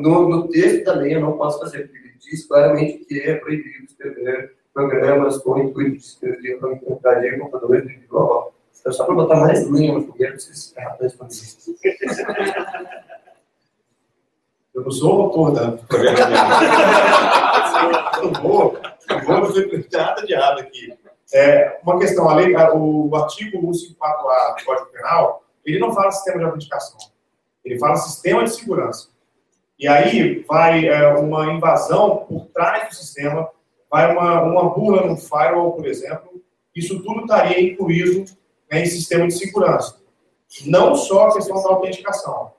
No, 0.00 0.28
no 0.28 0.48
texto 0.48 0.84
da 0.84 0.94
lei 0.94 1.14
eu 1.14 1.20
não 1.20 1.38
posso 1.38 1.58
fazer, 1.58 1.88
porque 1.88 2.05
diz 2.30 2.46
claramente 2.46 3.04
que 3.04 3.20
é 3.20 3.36
proibido 3.36 3.84
escrever 3.84 4.56
programas 4.74 5.38
com 5.38 5.52
o 5.52 5.62
intuito 5.62 5.92
de 5.92 6.04
escrever 6.04 6.58
para 6.58 6.74
encontraria 6.74 7.38
computadores 7.38 7.88
de 7.88 7.96
blá 8.08 8.24
blá. 8.24 8.48
Então, 8.80 8.92
só 8.92 9.04
para 9.04 9.14
botar 9.14 9.36
mais 9.36 9.64
linha 9.68 9.94
no 9.94 10.04
fogueiro, 10.06 10.38
vocês 10.38 10.72
ferramentas 10.72 11.12
disponíveis. 11.12 11.66
Eu 14.74 14.82
não 14.82 14.90
sou 14.90 15.16
o 15.16 15.22
autor 15.22 15.52
da 15.52 15.70
vou, 18.42 18.76
eu 19.08 19.24
vou, 19.24 19.40
não 19.40 19.46
foi 19.46 19.88
nada 19.90 20.26
de 20.26 20.34
errado 20.34 20.60
aqui. 20.60 20.92
É, 21.32 21.80
uma 21.82 21.98
questão, 21.98 22.28
a 22.28 22.36
lei, 22.36 22.54
o 22.54 23.14
artigo 23.16 23.58
154A 23.58 24.58
do 24.58 24.64
Código 24.64 24.86
Penal, 24.92 25.44
ele 25.64 25.78
não 25.78 25.92
fala 25.92 26.12
sistema 26.12 26.38
de 26.38 26.44
autenticação. 26.44 26.98
Ele 27.64 27.78
fala 27.78 27.96
sistema 27.96 28.44
de 28.44 28.54
segurança. 28.54 29.08
E 29.78 29.86
aí 29.86 30.42
vai 30.48 30.86
é, 30.88 31.06
uma 31.14 31.52
invasão 31.52 32.24
por 32.28 32.46
trás 32.46 32.88
do 32.88 32.94
sistema, 32.94 33.50
vai 33.90 34.10
uma, 34.12 34.42
uma 34.42 34.70
bula 34.70 35.06
no 35.06 35.16
firewall, 35.16 35.72
por 35.72 35.86
exemplo, 35.86 36.42
isso 36.74 37.02
tudo 37.02 37.22
estaria 37.22 37.60
incluído 37.60 38.24
né, 38.70 38.82
em 38.82 38.86
sistema 38.86 39.26
de 39.26 39.34
segurança. 39.34 39.98
Não 40.66 40.94
só 40.94 41.28
a 41.28 41.34
questão 41.34 41.62
da 41.62 41.70
autenticação. 41.70 42.52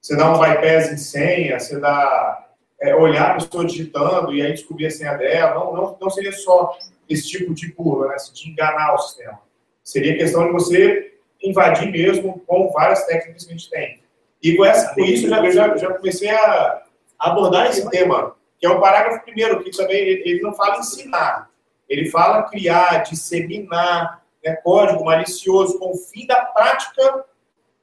Você 0.00 0.16
dá 0.16 0.32
um 0.32 0.38
bypass 0.38 0.92
em 0.92 0.96
senha, 0.96 1.58
você 1.58 1.78
dá 1.78 2.48
é, 2.80 2.94
olhar 2.94 3.32
a 3.32 3.34
pessoa 3.34 3.64
digitando 3.64 4.32
e 4.32 4.42
aí 4.42 4.52
descobrir 4.52 4.86
a 4.86 4.90
senha 4.90 5.14
dela. 5.14 5.54
Não, 5.54 5.74
não, 5.74 5.98
não 6.00 6.10
seria 6.10 6.32
só 6.32 6.76
esse 7.08 7.28
tipo 7.28 7.54
de 7.54 7.72
burla, 7.72 8.08
né, 8.08 8.16
de 8.32 8.50
enganar 8.50 8.94
o 8.94 8.98
sistema. 8.98 9.40
Seria 9.82 10.16
questão 10.16 10.46
de 10.46 10.52
você 10.52 11.14
invadir 11.42 11.90
mesmo 11.90 12.40
com 12.46 12.70
várias 12.72 13.04
técnicas 13.04 13.44
que 13.44 13.50
a 13.50 13.56
gente 13.56 13.70
tem. 13.70 14.00
E 14.42 14.56
com, 14.56 14.64
essa, 14.64 14.94
com 14.94 15.00
isso, 15.02 15.28
já, 15.28 15.50
já, 15.50 15.76
já 15.76 15.94
comecei 15.94 16.30
a 16.30 16.82
abordar 17.18 17.66
esse 17.70 17.88
tema, 17.90 18.36
que 18.58 18.66
é 18.66 18.70
o 18.70 18.80
parágrafo 18.80 19.24
primeiro, 19.24 19.62
que 19.62 19.70
também 19.70 19.96
ele, 19.98 20.40
não 20.42 20.52
fala 20.54 20.78
ensinar, 20.78 21.50
ele 21.88 22.10
fala 22.10 22.44
criar, 22.44 23.02
disseminar 23.02 24.22
né, 24.44 24.56
código 24.56 25.04
malicioso 25.04 25.78
com 25.78 25.92
o 25.92 25.96
fim 25.96 26.26
da 26.26 26.44
prática 26.46 27.24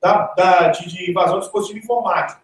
da, 0.02 0.28
da- 0.36 0.68
de, 0.70 0.88
de 0.90 1.10
invasão 1.10 1.36
do 1.36 1.42
dispositivo 1.42 1.80
informático. 1.80 2.42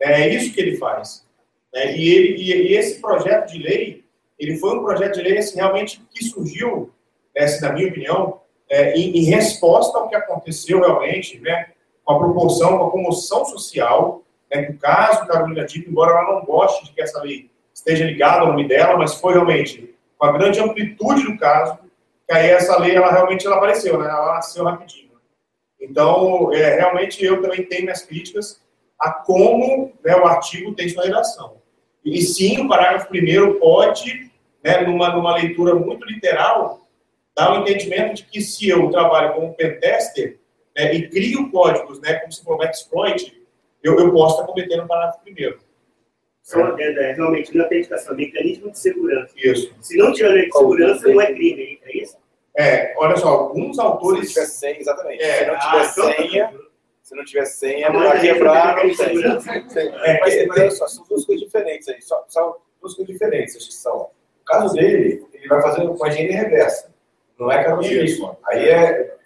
É 0.00 0.28
isso 0.28 0.52
que 0.52 0.60
ele 0.60 0.76
faz. 0.76 1.26
né? 1.72 1.96
e, 1.96 2.08
ele, 2.08 2.42
e, 2.42 2.74
esse 2.76 3.00
projeto 3.00 3.50
de 3.52 3.58
lei, 3.58 4.04
ele 4.38 4.56
foi 4.56 4.76
um 4.78 4.82
projeto 4.82 5.14
de 5.14 5.22
lei 5.22 5.38
assim, 5.38 5.56
realmente 5.56 6.02
que 6.10 6.24
surgiu, 6.24 6.92
né, 7.34 7.44
assim, 7.44 7.60
na 7.60 7.72
minha 7.72 7.88
opinião, 7.88 8.40
é, 8.68 8.94
em, 8.96 9.16
em 9.18 9.24
resposta 9.24 9.98
ao 9.98 10.08
que 10.08 10.14
aconteceu 10.16 10.80
realmente, 10.80 11.38
né, 11.40 11.70
com 12.04 12.14
a 12.14 12.18
proporção, 12.18 12.78
com 12.78 12.84
a 12.86 12.90
comoção 12.90 13.44
social, 13.44 14.22
né, 14.50 14.64
que 14.64 14.72
o 14.72 14.78
caso 14.78 15.26
Carolina 15.26 15.64
Dipp, 15.64 15.88
embora 15.88 16.12
ela 16.12 16.34
não 16.34 16.44
goste 16.44 16.84
de 16.84 16.92
que 16.92 17.02
essa 17.02 17.22
lei 17.22 17.50
esteja 17.72 18.04
ligada 18.04 18.40
ao 18.40 18.48
nome 18.48 18.66
dela, 18.66 18.96
mas 18.96 19.14
foi 19.14 19.34
realmente 19.34 19.94
com 20.18 20.26
a 20.26 20.32
grande 20.32 20.60
amplitude 20.60 21.24
do 21.24 21.38
caso, 21.38 21.78
que 22.28 22.34
aí 22.34 22.50
essa 22.50 22.78
lei, 22.78 22.94
ela 22.94 23.10
realmente 23.10 23.46
ela 23.46 23.56
apareceu, 23.56 23.98
né, 23.98 24.08
ela 24.08 24.34
nasceu 24.34 24.64
rapidinho. 24.64 25.10
Então, 25.80 26.52
é, 26.52 26.76
realmente 26.76 27.24
eu 27.24 27.40
também 27.40 27.64
tenho 27.64 27.84
minhas 27.84 28.02
críticas 28.02 28.60
a 28.98 29.10
como 29.10 29.92
né, 30.04 30.14
o 30.14 30.26
artigo 30.26 30.74
tem 30.74 30.88
sua 30.88 31.04
redação. 31.04 31.56
E 32.04 32.20
sim, 32.20 32.60
o 32.60 32.68
parágrafo 32.68 33.08
primeiro 33.08 33.58
pode, 33.58 34.30
né, 34.62 34.82
numa, 34.82 35.08
numa 35.10 35.34
leitura 35.36 35.74
muito 35.74 36.04
literal, 36.04 36.80
dar 37.34 37.52
o 37.52 37.62
entendimento 37.62 38.16
de 38.16 38.24
que 38.24 38.42
se 38.42 38.68
eu 38.68 38.90
trabalho 38.90 39.32
como 39.32 39.54
pentester 39.54 40.38
né, 40.76 40.94
e 40.94 41.08
crio 41.08 41.50
códigos, 41.50 42.00
né, 42.00 42.14
como 42.14 42.32
se 42.32 42.42
for 42.44 42.56
um 42.58 42.62
exploit, 42.64 43.40
eu, 43.82 43.98
eu 43.98 44.12
posso 44.12 44.36
estar 44.40 44.46
cometendo 44.46 44.84
o 44.84 44.86
parágrafo 44.88 45.20
primeiro. 45.22 45.58
Só 46.42 46.58
uma 46.58 46.68
adenda, 46.70 47.00
é 47.02 47.12
realmente 47.12 47.54
não 47.56 47.64
autenticação, 47.64 48.16
mecanismo 48.16 48.70
de 48.70 48.78
segurança. 48.78 49.32
Isso. 49.36 49.74
Se 49.80 49.96
não 49.96 50.12
tiver 50.12 50.46
de 50.46 50.52
segurança, 50.52 51.08
não 51.08 51.20
é 51.20 51.26
crime, 51.32 51.78
é 51.84 51.96
isso? 51.98 52.16
É, 52.56 52.94
olha 52.96 53.16
só, 53.16 53.28
alguns 53.28 53.76
Se 53.76 53.82
autores... 53.82 54.28
tiver 54.32 54.46
senha, 54.46 54.78
exatamente. 54.80 55.22
É, 55.22 55.38
Se 55.38 55.46
não 55.46 55.54
Ah, 55.54 55.58
tiver 55.60 55.84
então- 55.92 56.12
senha, 56.16 56.60
Se 57.02 57.16
não 57.16 57.24
tiver 57.24 57.44
senha, 57.44 57.90
vai 57.90 58.20
quebrar, 58.20 58.76
não 58.84 58.94
tem. 59.68 59.88
É, 59.88 60.20
mas, 60.20 60.46
mas 60.46 60.58
olha 60.58 60.70
só, 60.70 60.86
são 60.86 61.04
duas 61.08 61.24
coisas 61.24 61.44
diferentes 61.44 61.88
aí. 61.88 62.00
Só, 62.02 62.24
são 62.28 62.56
duas 62.80 62.94
coisas 62.94 63.12
diferentes, 63.12 63.56
acho 63.56 63.68
que 63.68 63.74
são. 63.74 63.98
No 64.38 64.44
caso 64.44 64.74
dele, 64.74 65.24
ele 65.32 65.48
vai 65.48 65.60
fazer 65.62 65.82
uma 65.82 66.08
engenharia 66.08 66.42
reversa. 66.42 66.92
Não 67.38 67.50
é 67.50 67.64
carrocerismo. 67.64 68.36
Aí 68.46 68.68
é, 68.68 69.16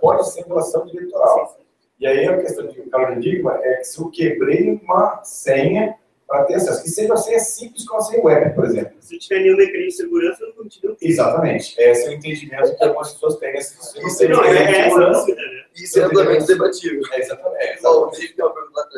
pode 0.00 0.30
ser 0.32 0.44
violação 0.44 0.88
eleitoral. 0.88 1.58
E 1.98 2.06
aí 2.06 2.26
a 2.26 2.36
questão 2.38 2.66
que 2.66 2.80
o 2.80 2.90
Carlos 2.90 3.16
Enigma 3.16 3.58
é 3.62 3.76
que 3.76 3.84
se 3.84 4.00
eu 4.00 4.10
quebrei 4.10 4.80
uma 4.82 5.22
senha 5.22 5.96
para 6.26 6.44
ter 6.44 6.54
acesso, 6.54 6.82
que 6.82 6.88
seja 6.88 7.08
uma 7.08 7.16
senha 7.16 7.38
simples 7.38 7.86
como 7.86 8.00
a 8.00 8.04
senha 8.04 8.24
web, 8.24 8.54
por 8.54 8.64
exemplo. 8.64 8.94
Se 9.00 9.18
tiver 9.18 9.40
nenhum 9.40 9.56
decreto 9.56 9.84
de 9.84 9.92
segurança, 9.92 10.42
eu 10.42 10.48
não 10.48 10.54
continua. 10.56 10.96
Exatamente. 11.00 11.74
Esse 11.78 12.06
é 12.06 12.10
o 12.10 12.12
entendimento 12.12 12.76
que 12.76 12.84
algumas 12.84 13.12
pessoas 13.12 13.36
têm 13.36 13.52
nesse 13.52 13.76
sistema. 13.82 14.34
Não, 14.34 14.44
é, 14.44 14.86
é 14.86 14.88
dúvida, 14.88 15.42
né? 15.42 15.64
Isso 15.74 16.00
é 16.00 16.02
amplamente 16.02 16.46
debatível. 16.46 17.02
É, 17.12 17.20
exatamente. 17.20 17.62
É, 17.62 17.74
exatamente. 17.74 18.32
Então, 18.32 18.46
uma 18.46 18.54
pergunta 18.54 18.88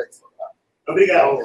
Obrigado. 0.88 1.40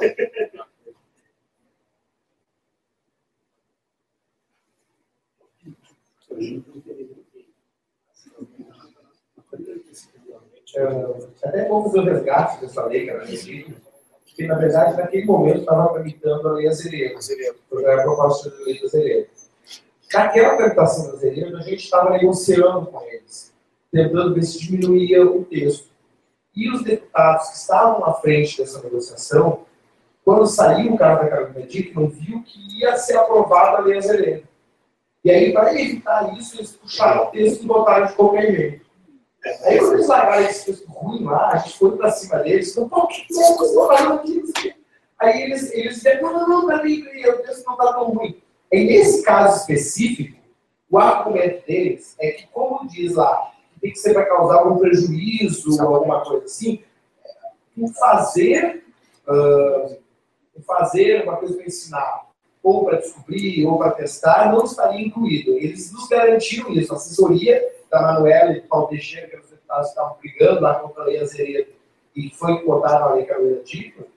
É, 10.75 11.47
até 11.47 11.67
vou 11.67 11.83
fazer 11.83 11.99
o 11.99 12.03
resgate 12.03 12.61
dessa 12.61 12.85
lei, 12.85 13.05
cara, 13.05 13.25
que 13.25 14.47
na 14.47 14.55
verdade 14.55 14.97
naquele 14.97 15.25
momento 15.25 15.59
estava 15.59 15.93
tramitando 15.93 16.47
a 16.47 16.53
lei 16.53 16.67
Azeredo, 16.67 17.17
a 17.17 18.01
proposta 18.01 18.49
de 18.49 18.63
lei 18.63 18.81
Azeredo. 18.83 19.27
Naquela 20.13 20.57
tramitação 20.57 21.07
da 21.07 21.13
Azeredo, 21.13 21.57
a 21.57 21.61
gente 21.61 21.83
estava 21.83 22.11
negociando 22.11 22.85
com 22.87 23.01
eles, 23.07 23.53
tentando 23.91 24.33
ver 24.33 24.43
se 24.43 24.59
diminuía 24.59 25.25
o 25.25 25.43
texto. 25.45 25.89
E 26.55 26.69
os 26.69 26.83
deputados 26.83 27.49
que 27.49 27.55
estavam 27.57 28.01
na 28.01 28.13
frente 28.13 28.57
dessa 28.57 28.81
negociação, 28.81 29.65
quando 30.23 30.45
saiu 30.47 30.93
o 30.93 30.97
cara 30.97 31.23
da 31.23 31.29
Carolina 31.29 31.65
Dickman, 31.65 32.07
viu 32.07 32.43
que 32.43 32.79
ia 32.79 32.97
ser 32.97 33.17
aprovada 33.17 33.77
a 33.77 33.81
lei 33.81 33.97
Azeredo. 33.97 34.47
E 35.23 35.29
aí, 35.29 35.53
para 35.53 35.79
evitar 35.79 36.35
isso, 36.37 36.57
eles 36.57 36.71
puxaram 36.71 37.27
o 37.27 37.27
texto 37.27 37.63
e 37.63 37.67
botaram 37.67 38.07
de 38.07 38.13
qualquer 38.13 38.51
jeito. 38.51 38.90
Aí 39.63 39.77
eles 39.77 40.07
largaram 40.07 40.45
esse 40.45 40.85
ruim 40.87 41.23
lá, 41.23 41.51
a 41.53 41.57
gente 41.57 41.77
foi 41.79 41.97
para 41.97 42.11
cima 42.11 42.37
deles, 42.39 42.73
falou, 42.73 42.89
pô, 42.89 43.07
que 43.07 43.25
merda 43.33 43.55
vocês 43.55 43.73
botaram 43.73 44.13
aqui? 44.15 44.75
Aí 45.19 45.41
eles, 45.43 45.71
eles 45.71 45.95
disseram, 45.95 46.31
não, 46.31 46.39
não, 46.39 46.61
não, 46.61 46.67
peraí, 46.67 47.03
peraí, 47.03 47.29
o 47.29 47.41
texto 47.43 47.65
não 47.65 47.73
está 47.73 47.93
tão 47.93 48.11
ruim. 48.11 48.41
E 48.71 48.83
nesse 48.83 49.23
caso 49.23 49.61
específico, 49.61 50.37
o 50.89 50.97
argumento 50.97 51.65
deles 51.65 52.15
é 52.19 52.31
que, 52.31 52.47
como 52.47 52.87
diz 52.87 53.15
lá, 53.15 53.51
tem 53.81 53.91
que 53.91 53.99
ser 53.99 54.13
para 54.13 54.25
causar 54.25 54.59
algum 54.59 54.77
prejuízo 54.77 55.81
ou 55.83 55.95
alguma 55.95 56.23
coisa 56.23 56.45
assim, 56.45 56.83
o 57.75 57.87
fazer, 57.87 58.83
uh, 59.27 59.97
fazer 60.65 61.23
uma 61.23 61.37
coisa 61.37 61.55
para 61.55 61.65
ensinar, 61.65 62.27
ou 62.61 62.85
para 62.85 62.97
descobrir, 62.97 63.65
ou 63.65 63.77
para 63.79 63.91
testar, 63.91 64.51
não 64.51 64.65
estaria 64.65 65.01
incluído. 65.01 65.53
Eles 65.53 65.91
nos 65.91 66.07
garantiram 66.07 66.71
isso, 66.73 66.93
a 66.93 66.95
assessoria 66.95 67.80
da 67.91 68.01
Manuela 68.01 68.53
e 68.53 68.61
do 68.61 68.67
Paulo 68.67 68.87
Teixeira, 68.87 69.27
que 69.27 69.37
os 69.37 69.49
deputados 69.49 69.89
estavam 69.89 70.17
brigando 70.19 70.61
lá 70.61 70.75
contra 70.75 71.03
a 71.03 71.05
lei 71.05 71.19
Azeredo, 71.19 71.71
e 72.15 72.29
foi 72.31 72.63
votada 72.63 72.99
na 72.99 73.13
lei 73.13 73.25
Carolina 73.25 73.61
Dickman, 73.63 74.07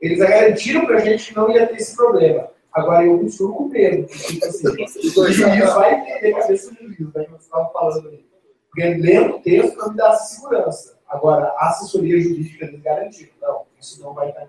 eles 0.00 0.18
garantiram 0.18 0.86
para 0.86 0.96
a 0.96 1.00
gente 1.00 1.28
que 1.28 1.36
não 1.36 1.50
ia 1.50 1.66
ter 1.66 1.76
esse 1.76 1.94
problema. 1.94 2.50
Agora, 2.72 3.04
eu 3.04 3.24
estou 3.24 3.54
com 3.54 3.64
medo, 3.64 4.06
porque 4.06 4.44
assim, 4.44 4.68
o 5.20 5.32
juiz 5.32 5.74
vai 5.74 5.94
entender 5.94 6.34
a 6.34 6.40
cabeça 6.40 6.70
do 6.70 6.94
juiz, 6.94 7.14
né, 7.14 7.24
que 7.24 7.30
você 7.30 7.44
estava 7.44 7.68
falando 7.70 8.08
aí. 8.08 8.24
Porque 8.68 8.84
lendo 8.94 9.36
o 9.36 9.40
texto 9.40 9.76
não 9.76 9.90
me 9.90 9.96
dá 9.96 10.12
segurança. 10.12 10.98
Agora, 11.08 11.46
a 11.56 11.68
assessoria 11.68 12.20
jurídica 12.20 12.66
eles 12.66 12.80
garantiram. 12.80 13.32
Não, 13.40 13.62
isso 13.80 14.00
não 14.02 14.14
vai 14.14 14.28
estar. 14.28 14.48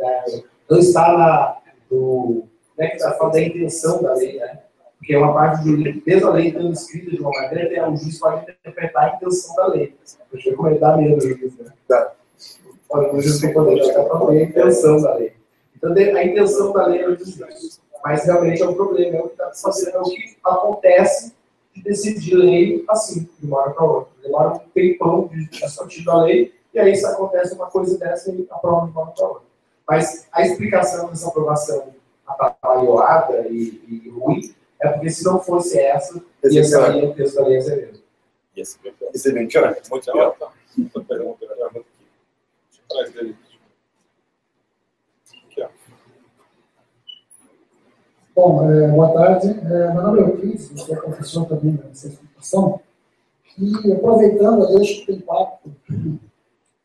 É, 0.00 0.42
não 0.70 0.78
está 0.78 1.16
na. 1.16 1.58
Do, 1.90 2.44
né, 2.76 2.88
que 2.88 2.96
está 2.96 3.12
falando 3.14 3.32
da 3.32 3.40
intenção 3.40 4.02
da 4.02 4.12
lei, 4.14 4.38
né? 4.38 4.62
Porque 5.08 5.16
é 5.16 5.18
uma 5.20 5.32
parte 5.32 5.64
jurídica, 5.64 6.02
mesmo 6.06 6.28
a 6.28 6.32
lei 6.32 6.48
estando 6.48 6.70
escrita 6.70 7.10
de 7.12 7.20
uma 7.22 7.30
maneira, 7.30 7.90
o 7.90 7.96
juiz 7.96 8.18
pode 8.18 8.42
interpretar 8.42 9.04
a 9.04 9.16
intenção 9.16 9.56
da 9.56 9.66
lei. 9.68 9.96
Porque 10.30 10.52
como 10.52 10.68
ele 10.68 10.78
dá 10.78 10.98
medo 10.98 11.16
do 11.16 11.22
juiz, 11.22 11.56
né? 11.56 11.72
Dá. 11.88 12.12
O 12.90 13.18
juiz 13.18 13.40
tem 13.40 13.54
poder 13.54 13.80
de 13.80 13.90
para 13.90 14.30
a 14.30 14.42
intenção 14.42 15.00
da 15.00 15.14
lei. 15.14 15.32
Então, 15.74 15.94
a 15.94 16.24
intenção 16.24 16.72
da 16.74 16.86
lei 16.88 17.00
é 17.00 17.08
o 17.08 17.16
juiz. 17.16 17.80
Mas 18.04 18.26
realmente 18.26 18.62
é 18.62 18.68
um 18.68 18.74
problema, 18.74 19.16
é 19.16 19.20
o 19.22 19.28
que 19.28 19.32
está 19.32 19.50
fazendo, 19.50 19.96
é 19.96 19.98
o 19.98 20.04
que 20.04 20.36
acontece 20.44 21.34
de 21.74 21.82
decidir 21.82 22.34
lei 22.34 22.84
assim, 22.90 23.26
de 23.40 23.46
uma 23.46 23.60
hora 23.60 23.70
para 23.70 23.84
outra. 23.84 24.12
Demora 24.22 24.56
um 24.56 24.58
tempão 24.74 25.26
de 25.28 25.48
discutir 25.48 26.06
a 26.06 26.22
lei, 26.22 26.52
e 26.74 26.78
aí 26.78 26.94
se 26.94 27.06
acontece 27.06 27.54
uma 27.54 27.70
coisa 27.70 27.96
dessa 27.96 28.30
e 28.30 28.46
aprova 28.50 28.84
de 28.84 28.92
uma 28.92 29.00
hora 29.00 29.12
para 29.12 29.26
outra. 29.26 29.42
Mas 29.88 30.28
a 30.30 30.42
explicação 30.42 31.08
dessa 31.08 31.28
aprovação 31.28 31.94
atrapalhada 32.26 33.48
e, 33.48 33.80
e 33.88 34.10
ruim 34.10 34.58
é 34.80 34.88
porque 34.88 35.10
se 35.10 35.24
não 35.24 35.40
fosse 35.40 35.78
essa, 35.78 36.22
ia 36.44 36.64
sair 36.64 37.04
o 37.04 37.14
texto 37.14 37.36
da 37.36 37.46
lei. 37.46 37.58
Excelente, 39.14 39.58
olha, 39.58 39.76
muito 39.90 40.12
bom. 40.12 40.50
Muita 40.76 41.00
pergunta, 41.00 41.46
muito 41.46 41.62
aqui. 41.64 41.84
Atrás 42.88 43.12
dele. 43.12 43.36
Bom, 48.34 48.70
é, 48.70 48.86
boa 48.86 49.12
tarde. 49.12 49.48
É, 49.48 49.92
meu 49.92 50.02
nome 50.02 50.20
é 50.20 50.22
Euclides, 50.22 50.70
eu 50.70 50.78
sou 50.78 50.96
professor 50.96 51.44
também 51.46 51.72
na 51.72 51.92
certificação. 51.92 52.80
E 53.58 53.92
aproveitando, 53.92 54.64
a 54.64 54.76
deixa 54.76 55.00
que 55.00 55.06
tem 55.06 55.20
quatro 55.20 55.72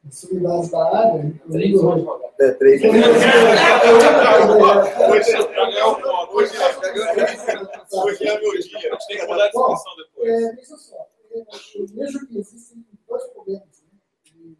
possibilidades 0.03 0.71
da 0.71 0.97
área, 0.97 1.23
incluindo. 1.23 2.23
É, 2.39 2.51
três. 2.53 2.81
Hoje 2.83 2.93
é 6.41 8.39
meu 8.39 8.51
dia, 8.51 8.57
a 8.57 8.61
gente 8.61 9.07
tem 9.07 9.17
que 9.17 9.27
mudar 9.27 9.43
a 9.43 9.47
discussão 9.47 9.95
depois. 9.97 10.29
É, 10.29 10.51
veja 10.53 10.77
só, 10.77 11.07
eu 11.75 11.87
vejo 11.87 12.27
que 12.27 12.37
existem 12.37 12.85
dois 13.07 13.23
problemas. 13.25 13.83
Né? 13.83 14.53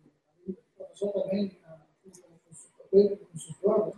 o 0.50 0.54
professor 0.76 1.12
também, 1.14 1.58
foi 2.90 3.20
consultor, 3.32 3.88
né? 3.88 3.94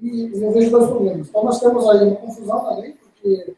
E 0.00 0.42
eu 0.42 0.52
vejo 0.52 0.70
dois 0.70 0.86
problemas. 0.86 1.28
Então, 1.28 1.44
nós 1.44 1.60
temos 1.60 1.88
aí 1.88 2.06
uma 2.06 2.16
confusão 2.16 2.62
na 2.62 2.76
lei, 2.76 2.92
porque 2.92 3.54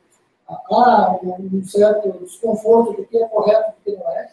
há 0.48 1.18
um 1.22 1.64
certo 1.64 2.24
desconforto 2.24 2.96
do 2.96 3.06
que 3.06 3.18
é 3.18 3.28
correto 3.28 3.70
e 3.70 3.72
do 3.72 3.96
que 3.96 4.02
não 4.02 4.11
é. 4.11 4.30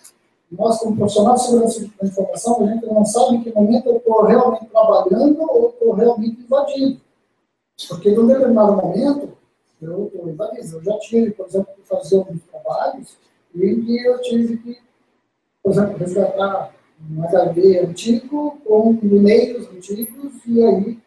Nós, 0.51 0.79
como 0.79 0.95
profissionais 0.95 1.41
de 1.41 1.47
segurança 1.47 1.91
da 1.99 2.07
informação, 2.07 2.63
a 2.63 2.67
gente 2.67 2.85
não 2.85 3.05
sabe 3.05 3.35
em 3.35 3.43
que 3.43 3.53
momento 3.53 3.89
eu 3.89 3.97
estou 3.97 4.23
realmente 4.23 4.65
trabalhando 4.67 5.41
ou 5.41 5.69
estou 5.69 5.93
realmente 5.93 6.41
invadindo. 6.41 7.01
Porque, 7.87 8.11
num 8.11 8.27
determinado 8.27 8.73
momento, 8.73 9.37
eu 9.81 10.11
invadindo. 10.25 10.77
Eu 10.77 10.83
já 10.83 10.97
tive, 10.99 11.31
por 11.31 11.45
exemplo, 11.45 11.73
que 11.75 11.87
fazer 11.87 12.17
alguns 12.17 12.41
trabalhos 12.43 13.17
em 13.55 13.85
que 13.85 14.05
eu 14.05 14.21
tive 14.21 14.57
que, 14.57 14.77
por 15.61 15.71
exemplo, 15.71 15.97
resgatar 15.97 16.73
um 17.09 17.23
HD 17.23 17.79
antigo 17.79 18.59
com 18.65 18.97
e-mails 19.03 19.67
antigos 19.69 20.33
e 20.45 20.63
aí 20.63 20.99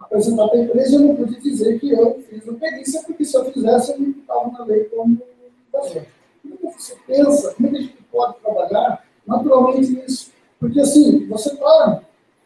apresentar 0.00 0.48
para 0.48 0.58
a 0.58 0.62
empresa, 0.62 0.96
eu 0.96 1.00
não 1.00 1.16
pude 1.16 1.40
dizer 1.40 1.78
que 1.78 1.90
eu 1.90 2.22
fiz 2.22 2.48
a 2.48 2.52
perícia, 2.54 3.02
porque 3.06 3.24
se 3.24 3.36
eu 3.36 3.44
fizesse, 3.52 3.92
eu 3.92 4.00
não 4.00 4.10
estava 4.10 4.50
na 4.50 4.64
lei 4.64 4.84
como 4.84 5.20
invasor. 5.68 6.04
Como 6.42 6.72
você 6.72 6.96
pensa, 7.06 7.54
como 7.54 7.68
é 7.68 7.70
a 7.78 7.82
gente 7.82 8.02
pode 8.10 8.38
trabalhar 8.40 9.04
naturalmente 9.26 9.90
nisso? 9.90 10.32
Porque, 10.58 10.80
assim, 10.80 11.26
você 11.26 11.52
está 11.52 12.02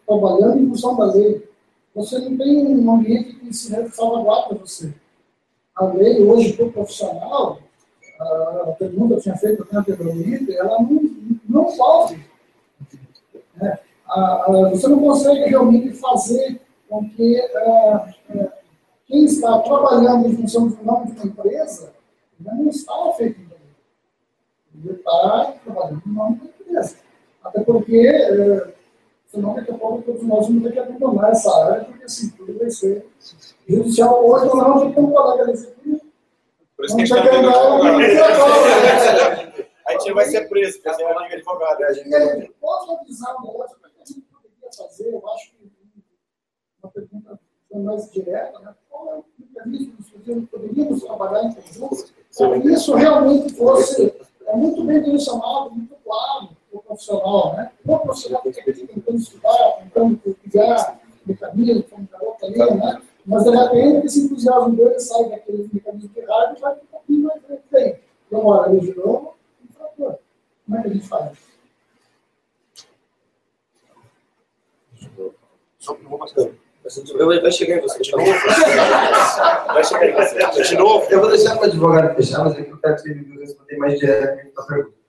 trabalhando 0.06 0.58
em 0.58 0.68
função 0.68 0.96
da 0.96 1.12
lei. 1.12 1.48
Você 1.94 2.18
não 2.18 2.36
tem 2.36 2.66
um 2.66 2.94
ambiente 2.94 3.34
que 3.34 3.52
se 3.52 3.88
salvaguarda 3.90 4.54
você. 4.54 4.94
A 5.74 5.86
lei, 5.86 6.22
hoje, 6.22 6.54
para 6.54 6.66
o 6.66 6.72
profissional, 6.72 7.58
a 8.20 8.74
pergunta 8.78 9.16
que 9.16 9.22
tinha 9.22 9.36
feito 9.36 9.66
anteriormente, 9.72 10.56
ela 10.56 10.78
não, 10.80 11.10
não. 11.48 11.68
É, 13.60 13.78
você 14.70 14.88
não 14.88 15.00
consegue 15.00 15.50
realmente 15.50 15.92
fazer 15.94 16.60
com 16.88 17.08
que 17.10 17.36
é, 17.36 18.14
é, 18.30 18.52
quem 19.06 19.24
está 19.24 19.58
trabalhando 19.60 20.28
em 20.28 20.36
função 20.36 20.68
do 20.68 20.84
nome 20.84 21.12
de 21.12 21.12
uma 21.12 21.26
empresa 21.26 21.92
não 22.38 22.68
está 22.68 23.12
feito 23.16 23.40
Ele 24.74 24.92
está 24.92 25.54
trabalhando 25.64 26.02
no 26.04 26.12
nome 26.12 26.36
da 26.36 26.44
empresa. 26.44 26.96
Até 27.42 27.62
porque, 27.62 28.06
é, 28.06 28.74
senão 29.32 29.54
daqui 29.54 29.70
a 29.70 29.78
pouco 29.78 30.02
todos 30.02 30.22
nós 30.24 30.46
vamos 30.46 30.62
ter 30.62 30.72
que 30.72 30.78
abandonar 30.78 31.30
essa 31.30 31.50
área, 31.64 31.84
porque 31.86 32.04
assim, 32.04 32.28
tudo 32.30 32.58
vai 32.58 32.70
ser 32.70 33.06
judicial. 33.66 34.24
Hoje 34.28 34.44
nós 34.44 34.58
vamos 34.58 34.94
ter 34.94 35.00
um 35.00 35.10
colega 35.10 35.46
desse 35.46 35.68
aqui. 35.68 36.02
Por 36.76 36.84
isso 36.84 36.96
que 36.96 37.02
a 37.02 37.06
gente 37.06 37.16
está 37.16 37.32
A 39.86 39.92
gente 39.92 40.12
vai 40.12 40.24
ser 40.26 40.48
preso, 40.48 40.78
porque 40.80 40.96
você 40.96 41.02
é 41.02 41.16
amigo 41.16 41.34
advogado. 41.34 41.78
Né? 41.80 41.86
A 41.86 41.92
gente 41.94 42.52
pode 42.60 42.94
avisar 42.94 43.36
um 43.38 43.46
negócio 43.46 43.76
que 43.78 43.86
a 43.86 44.04
gente 44.04 44.20
poderia 44.20 44.72
fazer, 44.76 45.12
eu 45.12 45.30
acho 45.30 45.50
que 45.52 45.72
uma 46.82 46.92
pergunta 46.92 47.40
mais 47.74 48.10
direta, 48.12 48.58
né? 48.58 48.74
qual 48.90 49.08
é 49.08 49.14
o 49.14 49.24
mecanismo 49.38 49.96
que 49.96 50.40
poderíamos 50.46 51.02
trabalhar 51.02 51.44
em 51.44 51.54
conjunto 51.54 52.12
para 52.36 52.60
que 52.60 52.68
isso 52.68 52.94
realmente 52.94 53.54
fosse 53.54 54.14
é 54.46 54.56
muito 54.56 54.84
bem 54.84 55.02
direcionado, 55.02 55.70
muito 55.70 55.94
claro 56.04 56.50
o 56.50 56.51
profissional, 56.92 57.56
né? 57.56 57.72
O 57.84 57.98
profissional 57.98 58.42
que 58.42 58.52
quer 58.52 58.74
tentando 58.74 59.16
estudar, 59.16 59.78
tentando 59.82 60.36
criar 60.50 61.00
mecanismos, 61.26 61.86
como 61.90 62.04
o 62.04 62.08
Carol 62.08 62.36
falou, 62.38 62.74
né? 62.76 63.02
Mas 63.24 63.44
de 63.44 63.50
repente 63.50 64.06
esse 64.06 64.20
entusiasmo 64.24 64.76
dele 64.76 64.98
sai 65.00 65.28
daquele 65.28 65.70
mecanismo 65.72 66.08
de 66.08 66.20
rádio 66.20 66.56
e 66.56 66.60
vai 66.60 66.74
um 66.74 66.86
pouquinho 66.90 67.22
mais 67.22 67.40
frente. 67.68 68.00
Então, 68.26 68.46
olha, 68.46 68.72
ele 68.72 68.86
gerou 68.86 69.36
um 69.62 69.72
fator. 69.72 70.18
Como 70.66 70.78
é 70.78 70.82
que 70.82 70.88
a 70.88 70.92
gente 70.92 71.08
faz? 71.08 71.38
Só 75.78 75.94
que 75.94 76.02
não 76.02 76.10
vou 76.10 76.18
passar. 76.18 76.48
Vai 76.82 77.52
chegar 77.52 77.76
em 77.76 77.80
você 77.80 78.02
de 78.02 78.10
novo. 78.10 78.24
Vai 79.66 79.84
chegar 79.84 80.08
em 80.08 80.14
você. 80.14 80.62
De 80.62 80.76
novo? 80.76 81.06
Eu 81.10 81.20
vou 81.20 81.30
deixar 81.30 81.56
para 81.56 81.62
o 81.62 81.70
advogado 81.70 82.16
fechar, 82.16 82.44
mas 82.44 82.54
aqui 82.54 82.70
eu 82.70 82.78
quero 82.78 82.96
te 82.96 83.12
responder 83.12 83.76
mais 83.76 83.98
diretamente 83.98 84.52
a 84.56 84.62
pergunta. 84.62 85.01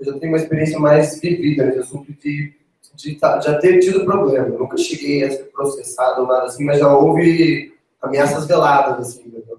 Eu 0.00 0.06
já 0.06 0.18
tenho 0.18 0.32
uma 0.32 0.38
experiência 0.38 0.78
mais 0.78 1.20
vivida 1.20 1.66
nesse 1.66 1.80
assunto 1.80 2.10
de, 2.12 2.54
de 2.94 3.14
tá, 3.16 3.38
já 3.40 3.58
ter 3.58 3.78
tido 3.80 4.04
problema. 4.04 4.48
Eu 4.48 4.58
nunca 4.58 4.76
cheguei 4.78 5.24
a 5.24 5.30
ser 5.30 5.44
processado 5.52 6.22
ou 6.22 6.26
nada 6.26 6.46
assim, 6.46 6.64
mas 6.64 6.78
já 6.78 6.92
houve 6.96 7.74
ameaças 8.00 8.46
veladas, 8.46 9.08
assim, 9.08 9.28
entendeu? 9.28 9.58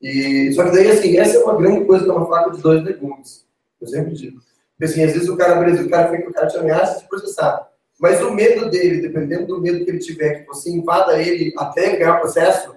E, 0.00 0.52
só 0.52 0.64
que 0.64 0.70
daí, 0.70 0.90
assim, 0.90 1.16
essa 1.16 1.36
é 1.36 1.40
uma 1.44 1.56
grande 1.56 1.84
coisa 1.84 2.04
que 2.04 2.10
é 2.10 2.12
uma 2.12 2.26
faca 2.26 2.50
de 2.50 2.60
dois 2.60 2.82
legumes. 2.84 3.46
Eu 3.80 3.86
sempre 3.86 4.14
digo. 4.14 4.40
Porque, 4.72 4.92
assim, 4.92 5.02
às 5.02 5.12
vezes 5.12 5.28
o 5.28 5.36
cara, 5.36 5.56
beleza, 5.56 5.82
o 5.82 5.90
cara 5.90 6.10
fica, 6.10 6.28
o 6.28 6.32
cara 6.32 6.46
te 6.46 6.56
ameaça 6.56 7.00
de 7.00 7.08
processar. 7.08 7.68
Mas 8.00 8.22
o 8.22 8.32
medo 8.32 8.70
dele, 8.70 9.00
dependendo 9.00 9.46
do 9.46 9.60
medo 9.60 9.84
que 9.84 9.90
ele 9.90 9.98
tiver, 9.98 10.40
que 10.40 10.46
você 10.46 10.70
invada 10.70 11.20
ele 11.20 11.52
até 11.56 11.96
ganhar 11.96 12.16
o 12.16 12.20
processo, 12.20 12.76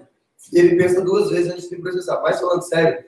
ele 0.52 0.76
pensa 0.76 1.00
duas 1.00 1.30
vezes 1.30 1.52
antes 1.52 1.68
de 1.68 1.76
processar. 1.76 2.20
Mas 2.22 2.40
falando 2.40 2.62
sério, 2.62 3.04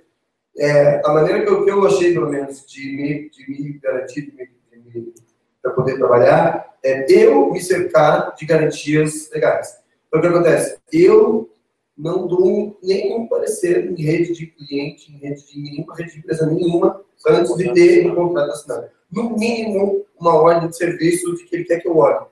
é, 0.59 1.01
a 1.05 1.13
maneira 1.13 1.43
que 1.43 1.49
eu, 1.51 1.65
que 1.65 1.71
eu 1.71 1.87
achei, 1.87 2.13
pelo 2.13 2.31
menos, 2.31 2.65
de 2.67 2.97
me, 2.97 3.31
de 3.31 3.51
me 3.51 3.79
garantir, 3.79 4.23
de 4.23 4.37
me, 4.37 4.49
de 4.71 5.01
me, 5.01 5.15
para 5.63 5.73
poder 5.73 5.97
trabalhar, 5.97 6.75
é 6.83 7.07
eu 7.11 7.51
me 7.51 7.61
cercar 7.61 8.35
de 8.35 8.45
garantias 8.47 9.31
legais. 9.33 9.79
Então, 10.07 10.21
o 10.21 10.23
que 10.23 10.29
acontece? 10.29 10.79
Eu 10.93 11.51
não 11.97 12.27
dou 12.27 12.79
nenhum 12.83 13.27
parecer 13.27 13.91
em 13.91 14.03
rede 14.03 14.33
de 14.33 14.47
cliente, 14.47 15.13
em 15.13 15.19
rede 15.19 15.47
de 15.47 15.61
nenhuma 15.61 15.95
rede 15.97 16.13
de 16.13 16.19
empresa 16.19 16.47
nenhuma, 16.47 17.01
antes 17.27 17.57
de 17.57 17.73
ter 17.73 18.07
um 18.07 18.15
contrato 18.15 18.51
assinado. 18.51 18.89
No 19.11 19.31
mínimo, 19.37 20.05
uma 20.19 20.35
ordem 20.35 20.69
de 20.69 20.77
serviço 20.77 21.35
de 21.37 21.45
que 21.45 21.57
ele 21.57 21.65
quer 21.65 21.81
que 21.81 21.89
eu 21.89 21.97
olhe. 21.97 22.27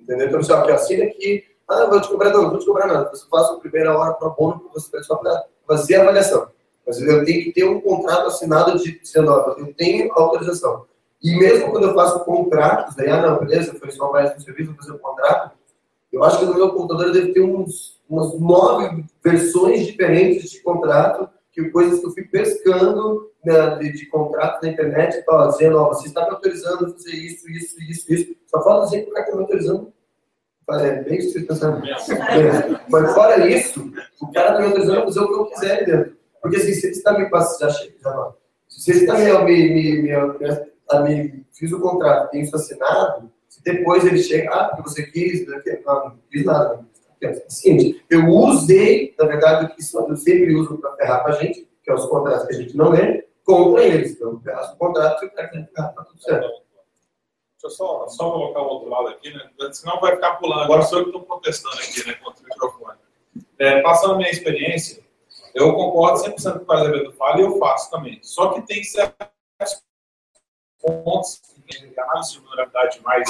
Entendeu? 0.00 0.28
Então, 0.28 0.42
só 0.42 0.62
que 0.62 0.72
assina 0.72 1.04
aqui, 1.04 1.44
ah, 1.68 1.86
vou 1.86 2.00
te 2.00 2.08
cobrar, 2.08 2.30
não, 2.30 2.42
não 2.42 2.50
vou 2.50 2.58
te 2.58 2.66
cobrar 2.66 2.86
nada. 2.86 3.08
Você 3.10 3.26
faz 3.28 3.46
a 3.48 3.56
primeira 3.56 3.96
hora 3.96 4.12
para 4.14 4.28
bono, 4.28 4.70
você 4.72 5.02
só 5.02 5.16
para 5.16 5.44
fazer 5.66 5.96
a 5.96 6.02
avaliação. 6.02 6.48
Mas 6.86 7.00
eu 7.00 7.24
tenho 7.24 7.44
que 7.44 7.52
ter 7.52 7.64
um 7.64 7.80
contrato 7.80 8.26
assinado 8.26 8.78
de 8.78 8.98
dizendo, 9.00 9.30
ó, 9.30 9.54
eu 9.58 9.72
tenho 9.74 10.12
autorização. 10.12 10.84
E 11.22 11.34
mesmo 11.38 11.70
quando 11.70 11.84
eu 11.84 11.94
faço 11.94 12.24
contratos, 12.24 12.94
daí, 12.94 13.08
ah, 13.08 13.22
não, 13.22 13.38
beleza, 13.38 13.74
foi 13.74 13.90
só 13.90 14.12
mais 14.12 14.36
um 14.36 14.40
serviço, 14.40 14.74
fazer 14.74 14.92
um 14.92 14.98
contrato, 14.98 15.56
eu 16.12 16.22
acho 16.22 16.38
que 16.38 16.44
no 16.44 16.54
meu 16.54 16.70
computador 16.70 17.12
deve 17.12 17.32
ter 17.32 17.40
uns, 17.40 17.98
umas 18.08 18.38
nove 18.38 19.04
versões 19.22 19.86
diferentes 19.86 20.50
de 20.50 20.60
contrato, 20.60 21.28
que 21.50 21.70
coisas 21.70 22.00
que 22.00 22.06
eu 22.06 22.10
fui 22.10 22.24
pescando 22.24 23.30
né, 23.44 23.76
de, 23.76 23.92
de 23.92 24.06
contrato 24.06 24.62
na 24.62 24.68
internet, 24.68 25.24
ó, 25.28 25.48
dizendo, 25.48 25.78
ó, 25.78 25.88
você 25.88 26.08
está 26.08 26.24
me 26.24 26.30
autorizando 26.30 26.86
a 26.86 26.90
fazer 26.90 27.16
isso, 27.16 27.50
isso, 27.50 27.80
isso, 27.82 28.12
isso. 28.12 28.36
Só 28.46 28.62
falta 28.62 28.86
dizer 28.86 29.02
que 29.02 29.10
o 29.10 29.12
cara 29.12 29.24
está 29.24 29.36
me 29.36 29.42
autorizando. 29.42 29.92
É 30.70 31.02
bem 31.02 31.20
você 31.20 31.40
está 31.40 31.54
pensando. 31.54 31.82
Mas 32.88 33.14
fora 33.14 33.46
isso, 33.48 33.92
o 34.20 34.32
cara 34.32 34.50
está 34.50 34.60
me 34.60 34.66
autorizando 34.66 34.98
a 34.98 35.04
fazer 35.04 35.20
o 35.20 35.28
que 35.28 35.34
eu 35.34 35.46
quiser 35.46 35.84
dentro. 35.84 36.16
Porque 36.44 36.58
assim, 36.58 36.74
se 36.74 36.88
ele 36.88 36.94
está 36.94 37.18
me 37.18 37.30
passando, 37.30 37.70
já 37.70 37.70
chega, 37.70 37.94
já 38.02 38.10
não. 38.10 38.34
Se 38.68 38.90
ele 38.90 39.00
está 39.00 39.14
me, 39.14 39.44
me, 39.44 40.02
me, 40.02 40.02
me, 40.02 41.22
me, 41.22 41.46
fiz 41.54 41.72
o 41.72 41.80
contrato, 41.80 42.30
tem 42.30 42.42
isso 42.42 42.54
assinado, 42.54 43.32
se 43.48 43.64
depois 43.64 44.04
ele 44.04 44.22
chega, 44.22 44.52
ah, 44.52 44.68
porque 44.68 44.82
você 44.82 45.06
quis, 45.06 45.46
não, 45.46 46.04
não 46.04 46.18
fiz 46.30 46.44
nada. 46.44 46.86
É 47.22 47.30
o 47.30 47.50
seguinte, 47.50 48.04
eu 48.10 48.28
usei, 48.28 49.14
na 49.18 49.24
verdade, 49.24 49.64
o 49.64 49.68
que 49.74 49.80
eu 49.80 50.16
sempre 50.18 50.54
uso 50.54 50.76
para 50.76 50.94
ferrar 50.96 51.22
com 51.22 51.30
a 51.30 51.32
gente, 51.32 51.66
que 51.82 51.90
é 51.90 51.94
os 51.94 52.04
contratos 52.04 52.46
que 52.46 52.56
a 52.56 52.58
gente 52.58 52.76
não 52.76 52.90
lê, 52.90 53.26
contra 53.42 53.82
eles. 53.82 54.12
Então, 54.12 54.38
eu 54.44 54.54
o 54.54 54.76
contrato 54.76 55.24
e 55.24 55.28
o 55.28 55.30
cara 55.30 55.48
tem 55.48 55.62
que 55.62 55.68
ficar, 55.68 55.88
tá 55.88 56.04
tudo 56.04 56.22
certo. 56.22 56.46
Deixa 56.46 56.60
eu 57.64 57.70
só, 57.70 58.06
só 58.08 58.30
colocar 58.30 58.60
o 58.60 58.66
outro 58.66 58.90
lado 58.90 59.08
aqui, 59.08 59.32
né? 59.32 59.48
Senão 59.72 59.98
vai 59.98 60.14
ficar 60.14 60.34
pulando. 60.34 60.64
Agora 60.64 60.82
sou 60.82 60.98
eu 60.98 61.04
que 61.04 61.10
estou 61.10 61.22
protestando 61.22 61.76
aqui, 61.76 62.06
né, 62.06 62.12
contra 62.22 62.42
o 62.42 62.44
microfone. 62.44 62.98
É, 63.58 63.80
passando 63.80 64.14
a 64.14 64.16
minha 64.18 64.30
experiência, 64.30 65.03
eu 65.54 65.72
concordo 65.74 66.22
100% 66.22 66.34
com 66.34 66.58
o 66.58 66.64
que 66.64 66.70
o 66.70 66.72
Azevedo 66.72 67.12
fala 67.12 67.40
e 67.40 67.42
eu 67.42 67.58
faço 67.58 67.90
também. 67.90 68.18
Só 68.22 68.52
que 68.52 68.62
tem 68.62 68.82
certos 68.82 69.84
pontos 70.80 71.40
que 71.66 71.98
a 71.98 72.02
análise 72.04 72.32
de 72.32 72.40
vulnerabilidade 72.40 73.00
mais 73.02 73.28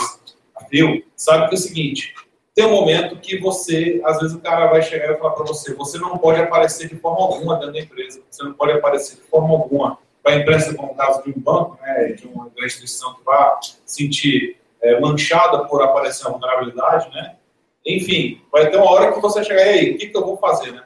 abriu, 0.54 1.04
sabe 1.14 1.48
que 1.48 1.54
é 1.54 1.58
o 1.58 1.60
seguinte, 1.60 2.14
tem 2.54 2.66
um 2.66 2.70
momento 2.70 3.16
que 3.16 3.38
você, 3.38 4.00
às 4.04 4.20
vezes 4.20 4.34
o 4.34 4.40
cara 4.40 4.68
vai 4.68 4.80
chegar 4.80 5.12
e 5.12 5.18
falar 5.18 5.32
para 5.32 5.44
você, 5.44 5.74
você 5.74 5.98
não 5.98 6.16
pode 6.18 6.40
aparecer 6.40 6.88
de 6.88 6.96
forma 6.96 7.20
alguma 7.20 7.56
dentro 7.56 7.72
da 7.72 7.80
empresa, 7.80 8.22
você 8.30 8.42
não 8.44 8.54
pode 8.54 8.72
aparecer 8.72 9.16
de 9.16 9.22
forma 9.22 9.50
alguma 9.50 9.98
para 10.22 10.34
a 10.34 10.36
imprensa, 10.36 10.74
como 10.74 10.92
o 10.92 10.94
caso 10.94 11.22
de 11.22 11.30
um 11.30 11.40
banco, 11.40 11.78
né, 11.82 12.12
de 12.12 12.26
uma 12.26 12.50
instituição 12.64 13.14
que 13.14 13.24
vai 13.24 13.56
sentir 13.84 14.56
é, 14.80 14.98
manchada 15.00 15.64
por 15.66 15.82
aparecer 15.82 16.26
uma 16.26 16.38
vulnerabilidade, 16.38 17.10
né? 17.10 17.36
Enfim, 17.84 18.40
vai 18.50 18.70
ter 18.70 18.78
uma 18.78 18.90
hora 18.90 19.12
que 19.12 19.20
você 19.20 19.44
chegar 19.44 19.62
aí, 19.62 19.92
o 19.92 19.98
que, 19.98 20.08
que 20.08 20.16
eu 20.16 20.24
vou 20.24 20.38
fazer, 20.38 20.72
né? 20.72 20.84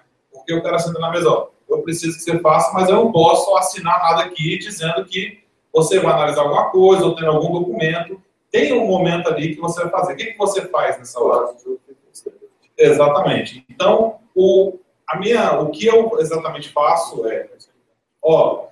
Porque 0.49 0.55
o 0.55 0.63
cara 0.63 0.79
senta 0.79 0.99
na 0.99 1.11
mesa, 1.11 1.29
ó, 1.29 1.51
eu 1.69 1.83
preciso 1.83 2.17
que 2.17 2.23
você 2.23 2.39
faça, 2.39 2.73
mas 2.73 2.89
eu 2.89 2.97
não 2.97 3.13
posso 3.13 3.55
assinar 3.57 3.99
nada 3.99 4.23
aqui 4.23 4.57
dizendo 4.57 5.05
que 5.05 5.45
você 5.71 6.01
vai 6.01 6.15
analisar 6.15 6.41
alguma 6.41 6.71
coisa 6.71 7.05
ou 7.05 7.15
tem 7.15 7.27
algum 7.29 7.53
documento. 7.53 8.23
Tem 8.51 8.73
um 8.73 8.87
momento 8.87 9.29
ali 9.29 9.55
que 9.55 9.61
você 9.61 9.83
vai 9.83 9.91
fazer. 9.91 10.15
O 10.15 10.17
que, 10.17 10.27
que 10.33 10.39
você 10.39 10.67
faz 10.69 10.99
nessa 10.99 11.21
hora? 11.21 11.55
Exatamente. 12.79 13.63
Então, 13.69 14.21
o, 14.35 14.79
a 15.07 15.19
minha, 15.19 15.61
o 15.61 15.71
que 15.71 15.87
eu 15.87 16.19
exatamente 16.19 16.71
faço 16.71 17.29
é, 17.29 17.51
ó, 18.23 18.69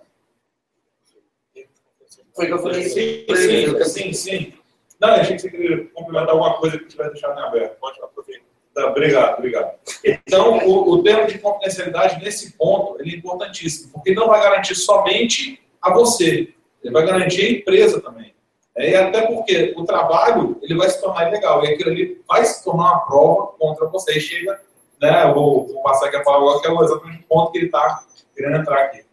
foi 2.34 2.46
que 2.46 2.52
eu 2.52 2.58
falei 2.58 2.84
sim, 2.84 3.26
sim, 3.34 3.84
sim, 3.84 4.12
sim. 4.14 4.54
Não, 4.98 5.10
achei 5.10 5.36
que 5.36 5.42
você 5.42 5.50
queria 5.50 5.86
complementar 5.88 6.30
alguma 6.30 6.56
coisa 6.56 6.78
que 6.78 6.86
tiver 6.86 7.10
deixado 7.10 7.38
em 7.38 7.42
aberto. 7.42 7.78
Pode 7.78 8.00
aproveitar. 8.02 8.45
Tá, 8.76 8.88
obrigado, 8.88 9.38
obrigado. 9.38 9.74
Então, 10.04 10.58
o, 10.58 10.90
o 10.90 11.02
termo 11.02 11.26
de 11.26 11.38
confidencialidade, 11.38 12.22
nesse 12.22 12.52
ponto, 12.58 13.00
ele 13.00 13.14
é 13.14 13.16
importantíssimo, 13.16 13.90
porque 13.90 14.12
não 14.12 14.28
vai 14.28 14.38
garantir 14.42 14.74
somente 14.74 15.58
a 15.80 15.94
você, 15.94 16.52
ele 16.84 16.92
vai 16.92 17.06
garantir 17.06 17.46
a 17.46 17.50
empresa 17.52 18.02
também. 18.02 18.34
É, 18.76 18.90
e 18.90 18.94
até 18.94 19.22
porque 19.22 19.72
o 19.78 19.84
trabalho 19.86 20.58
ele 20.60 20.74
vai 20.74 20.90
se 20.90 21.00
tornar 21.00 21.28
ilegal, 21.28 21.64
e 21.64 21.68
aquilo 21.68 21.90
ali 21.90 22.22
vai 22.28 22.44
se 22.44 22.62
tornar 22.62 22.92
uma 22.92 23.06
prova 23.06 23.46
contra 23.58 23.86
você. 23.86 24.18
E 24.18 24.20
chega, 24.20 24.60
né, 25.00 25.32
vou, 25.32 25.66
vou 25.68 25.82
passar 25.82 26.08
aqui 26.08 26.16
a 26.16 26.22
palavra 26.22 26.60
que 26.60 26.68
é 26.68 26.84
exatamente 26.84 27.24
o 27.24 27.26
ponto 27.28 27.52
que 27.52 27.58
ele 27.58 27.66
está 27.66 28.04
querendo 28.36 28.58
entrar 28.58 28.82
aqui. 28.82 29.06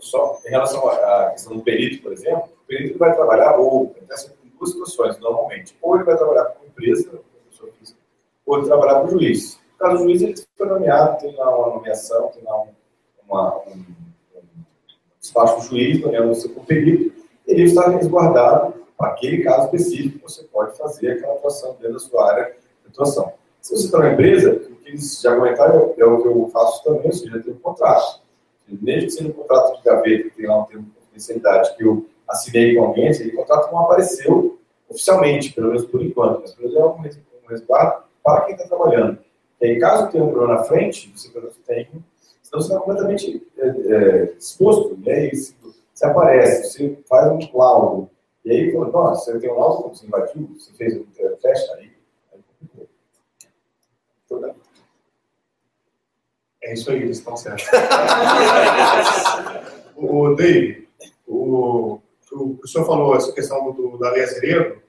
Só 0.00 0.38
em 0.46 0.50
relação 0.50 0.86
à 0.86 1.30
questão 1.30 1.56
do 1.56 1.62
perito, 1.62 2.02
por 2.02 2.12
exemplo, 2.12 2.50
o 2.62 2.66
perito 2.66 2.98
vai 2.98 3.14
trabalhar, 3.14 3.56
ou 3.56 3.94
acontece 3.96 4.30
em 4.44 4.50
duas 4.58 4.72
situações, 4.72 5.18
normalmente. 5.18 5.74
Ou 5.80 5.94
ele 5.94 6.04
vai 6.04 6.18
trabalhar 6.18 6.44
com 6.44 6.66
empresa, 6.66 7.18
pessoa 7.50 7.72
física, 7.78 7.99
ou 8.50 8.64
trabalhar 8.64 9.00
com 9.00 9.06
o 9.06 9.10
juiz. 9.10 9.58
No 9.72 9.78
caso 9.78 9.98
do 9.98 10.02
juiz, 10.04 10.22
ele 10.22 10.34
foi 10.56 10.66
nomeado, 10.66 11.18
tem 11.20 11.34
lá 11.36 11.56
uma 11.56 11.74
nomeação, 11.74 12.28
tem 12.28 12.42
lá 12.42 12.64
uma, 13.28 13.58
um, 13.68 13.70
um 13.70 14.64
espaço 15.20 15.60
do 15.60 15.66
juiz, 15.66 16.00
nomeando 16.00 16.34
você 16.34 16.48
como 16.48 16.66
perito, 16.66 17.12
ele 17.46 17.62
está 17.62 17.88
resguardado 17.88 18.74
para 18.96 19.12
aquele 19.12 19.42
caso 19.42 19.64
específico, 19.64 20.28
você 20.28 20.44
pode 20.44 20.76
fazer 20.76 21.12
aquela 21.12 21.34
atuação 21.34 21.76
dentro 21.80 21.94
da 21.94 21.98
sua 21.98 22.30
área 22.30 22.44
de 22.82 22.88
atuação. 22.88 23.32
Se 23.60 23.74
você 23.74 23.86
está 23.86 23.98
na 23.98 24.12
empresa, 24.12 24.52
o 24.52 24.76
que 24.76 24.88
eles 24.88 25.20
já 25.20 25.34
comentaram 25.34 25.94
é 25.96 26.04
o 26.04 26.22
que 26.22 26.28
eu 26.28 26.50
faço 26.52 26.84
também, 26.84 27.06
ou 27.06 27.12
seja, 27.12 27.40
tem 27.40 27.52
um 27.52 27.58
contrato. 27.58 28.20
Mesmo 28.68 29.06
que 29.06 29.10
seja 29.10 29.28
um 29.28 29.32
contrato 29.32 29.76
de 29.76 29.82
gaveta, 29.82 30.24
que 30.24 30.36
tem 30.36 30.46
lá 30.46 30.60
um 30.60 30.64
termo 30.64 30.84
de 30.84 30.90
confidencialidade, 30.90 31.76
que 31.76 31.84
eu 31.84 32.06
assinei 32.28 32.76
com 32.76 32.84
alguém, 32.84 33.08
esse 33.08 33.30
contrato 33.32 33.72
não 33.72 33.80
apareceu 33.80 34.58
oficialmente, 34.88 35.52
pelo 35.52 35.68
menos 35.68 35.84
por 35.86 36.02
enquanto, 36.02 36.40
mas 36.42 36.54
pelo 36.54 36.68
menos 36.68 37.16
é 37.16 37.44
um 37.44 37.48
resguardo 37.48 38.09
para 38.22 38.42
quem 38.42 38.54
está 38.54 38.68
trabalhando. 38.68 39.18
E 39.60 39.66
aí, 39.66 39.78
caso 39.78 40.10
tenha 40.10 40.24
um 40.24 40.30
problema 40.30 40.54
na 40.54 40.64
frente, 40.64 41.12
você 41.14 41.28
tem, 41.66 41.88
senão 42.42 42.62
você 42.62 42.68
está 42.68 42.78
completamente 42.78 43.46
é, 43.58 43.68
é, 43.68 44.34
exposto. 44.38 44.98
E 45.02 45.10
aí, 45.10 45.34
se, 45.34 45.54
você 45.94 46.06
aparece, 46.06 46.72
você 46.72 46.98
faz 47.08 47.30
um 47.30 47.38
laudo, 47.56 48.10
e 48.44 48.50
aí, 48.50 48.72
nossa, 48.72 49.32
você 49.32 49.38
tem 49.38 49.50
um 49.50 49.58
laudo, 49.58 49.90
você 49.90 50.06
invadiu, 50.06 50.48
você 50.58 50.72
fez 50.72 50.96
um 50.96 51.04
teste 51.42 51.70
aí, 51.72 51.92
aí 52.32 52.40
complicou. 52.58 52.88
É 56.62 56.72
isso 56.72 56.90
aí, 56.90 57.02
eles 57.02 57.18
estão 57.18 57.36
certos. 57.36 57.68
o 59.96 60.34
David, 60.34 60.88
o, 61.26 62.00
o, 62.32 62.58
o 62.62 62.66
senhor 62.66 62.86
falou 62.86 63.14
essa 63.14 63.30
questão 63.32 63.72
do, 63.72 63.98
da 63.98 64.10
lei 64.10 64.24
Azeredo, 64.24 64.80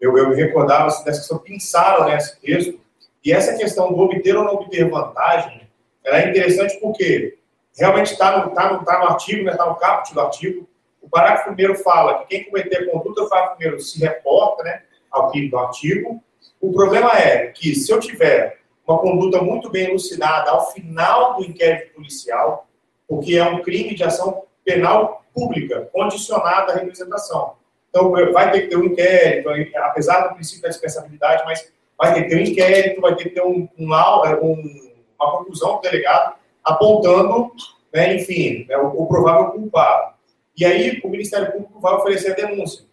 eu, 0.00 0.16
eu 0.16 0.28
me 0.30 0.36
recordava 0.36 0.86
dessa 0.86 1.20
questão, 1.20 1.38
pensaram 1.38 2.06
nesse 2.06 2.38
texto, 2.40 2.78
e 3.24 3.32
essa 3.32 3.56
questão 3.56 3.92
do 3.92 3.98
obter 3.98 4.36
ou 4.36 4.44
não 4.44 4.54
obter 4.54 4.88
vantagem, 4.88 5.68
ela 6.04 6.20
é 6.20 6.30
interessante 6.30 6.78
porque 6.80 7.38
realmente 7.76 8.12
está 8.12 8.38
no, 8.38 8.54
tá 8.54 8.72
no, 8.72 8.84
tá 8.84 8.98
no 9.00 9.06
artigo, 9.06 9.48
está 9.48 9.52
né, 9.52 9.58
tá 9.58 9.66
no 9.66 9.76
caput 9.76 10.14
do 10.14 10.20
artigo, 10.20 10.68
o 11.02 11.08
parágrafo 11.08 11.44
primeiro 11.46 11.74
fala 11.76 12.18
que 12.18 12.26
quem 12.26 12.44
cometer 12.44 12.90
conduta, 12.90 13.22
o 13.22 13.28
parágrafo 13.28 13.56
primeiro 13.56 13.80
se 13.80 14.00
reporta, 14.00 14.62
né, 14.64 14.82
ao 15.10 15.30
que 15.30 15.48
do 15.48 15.58
artigo. 15.58 16.22
O 16.60 16.72
problema 16.72 17.10
é 17.18 17.46
que 17.48 17.74
se 17.74 17.92
eu 17.92 18.00
tiver 18.00 18.60
uma 18.86 18.98
conduta 18.98 19.40
muito 19.42 19.70
bem 19.70 19.88
elucidada 19.88 20.50
ao 20.50 20.72
final 20.72 21.36
do 21.36 21.44
inquérito 21.44 21.94
policial, 21.94 22.66
porque 23.08 23.36
é 23.36 23.44
um 23.44 23.62
crime 23.62 23.94
de 23.94 24.04
ação 24.04 24.44
penal 24.64 25.24
pública, 25.34 25.88
condicionada 25.92 26.72
à 26.72 26.76
representação. 26.76 27.54
Então, 27.96 28.10
vai 28.30 28.52
ter 28.52 28.62
que 28.62 28.66
ter 28.68 28.76
um 28.76 28.84
inquérito, 28.84 29.48
apesar 29.76 30.28
do 30.28 30.34
princípio 30.34 30.60
da 30.60 30.68
dispensabilidade, 30.68 31.44
mas 31.46 31.72
vai 31.96 32.12
ter 32.12 32.24
que 32.24 32.28
ter 32.28 32.36
um 32.36 32.40
inquérito, 32.40 33.00
vai 33.00 33.16
ter 33.16 33.24
que 33.24 33.30
ter 33.30 33.40
um, 33.40 33.66
um, 33.78 33.94
um 34.42 34.86
uma 35.18 35.38
conclusão 35.38 35.76
do 35.76 35.80
delegado 35.80 36.34
apontando, 36.62 37.50
né, 37.90 38.16
enfim, 38.16 38.66
né, 38.68 38.76
o, 38.76 38.88
o, 38.88 39.06
provável 39.06 39.52
culpado. 39.52 40.12
E 40.54 40.66
aí 40.66 41.00
o 41.02 41.08
Ministério 41.08 41.50
Público 41.52 41.80
vai 41.80 41.94
oferecer 41.94 42.32
a 42.32 42.34
denúncia. 42.34 42.84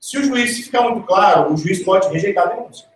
Se 0.00 0.18
o 0.18 0.24
juiz 0.24 0.56
se 0.56 0.64
ficar 0.64 0.82
muito 0.82 1.06
claro, 1.06 1.52
o 1.52 1.56
juiz 1.56 1.84
pode 1.84 2.08
rejeitar 2.08 2.48
a 2.48 2.54
denúncia. 2.54 2.88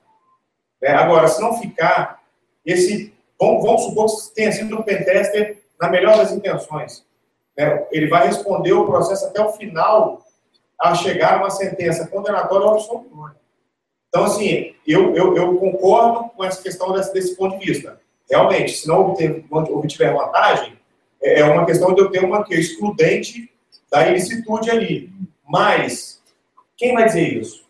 É, 0.82 0.90
agora, 0.90 1.28
se 1.28 1.40
não 1.40 1.60
ficar, 1.60 2.20
esse, 2.66 3.14
vamos, 3.38 3.62
vamos 3.62 3.82
supor 3.82 4.06
que 4.06 4.34
tenha 4.34 4.50
sido 4.50 4.76
um 4.76 4.82
pentester 4.82 5.62
na 5.80 5.88
melhor 5.88 6.16
das 6.16 6.32
intenções. 6.32 7.06
Né, 7.56 7.86
ele 7.92 8.08
vai 8.08 8.26
responder 8.26 8.72
o 8.72 8.86
processo 8.86 9.26
até 9.26 9.40
o 9.40 9.52
final 9.52 10.22
a 10.82 10.94
chegar 10.96 11.34
a 11.34 11.36
uma 11.38 11.50
sentença 11.50 12.08
condenatória 12.08 12.66
ou 12.66 12.74
absolutória. 12.74 13.36
Então, 14.08 14.24
assim, 14.24 14.74
eu, 14.86 15.14
eu, 15.14 15.36
eu, 15.36 15.56
concordo 15.56 16.28
com 16.30 16.44
essa 16.44 16.60
questão 16.60 16.92
desse, 16.92 17.12
desse 17.14 17.36
ponto 17.36 17.58
de 17.58 17.64
vista. 17.64 18.00
Realmente, 18.28 18.72
se 18.72 18.88
não 18.88 19.00
obter, 19.00 19.44
obtiver 19.50 20.12
vantagem, 20.12 20.76
é, 21.22 21.40
é 21.40 21.44
uma 21.44 21.64
questão 21.64 21.94
de 21.94 22.02
eu 22.02 22.10
ter 22.10 22.24
uma 22.24 22.44
que 22.44 22.52
é 22.52 22.58
excludente 22.58 23.48
da 23.90 24.08
ilicitude 24.08 24.70
ali. 24.70 25.10
Mas, 25.48 26.20
quem 26.76 26.94
vai 26.94 27.06
dizer 27.06 27.38
isso? 27.38 27.64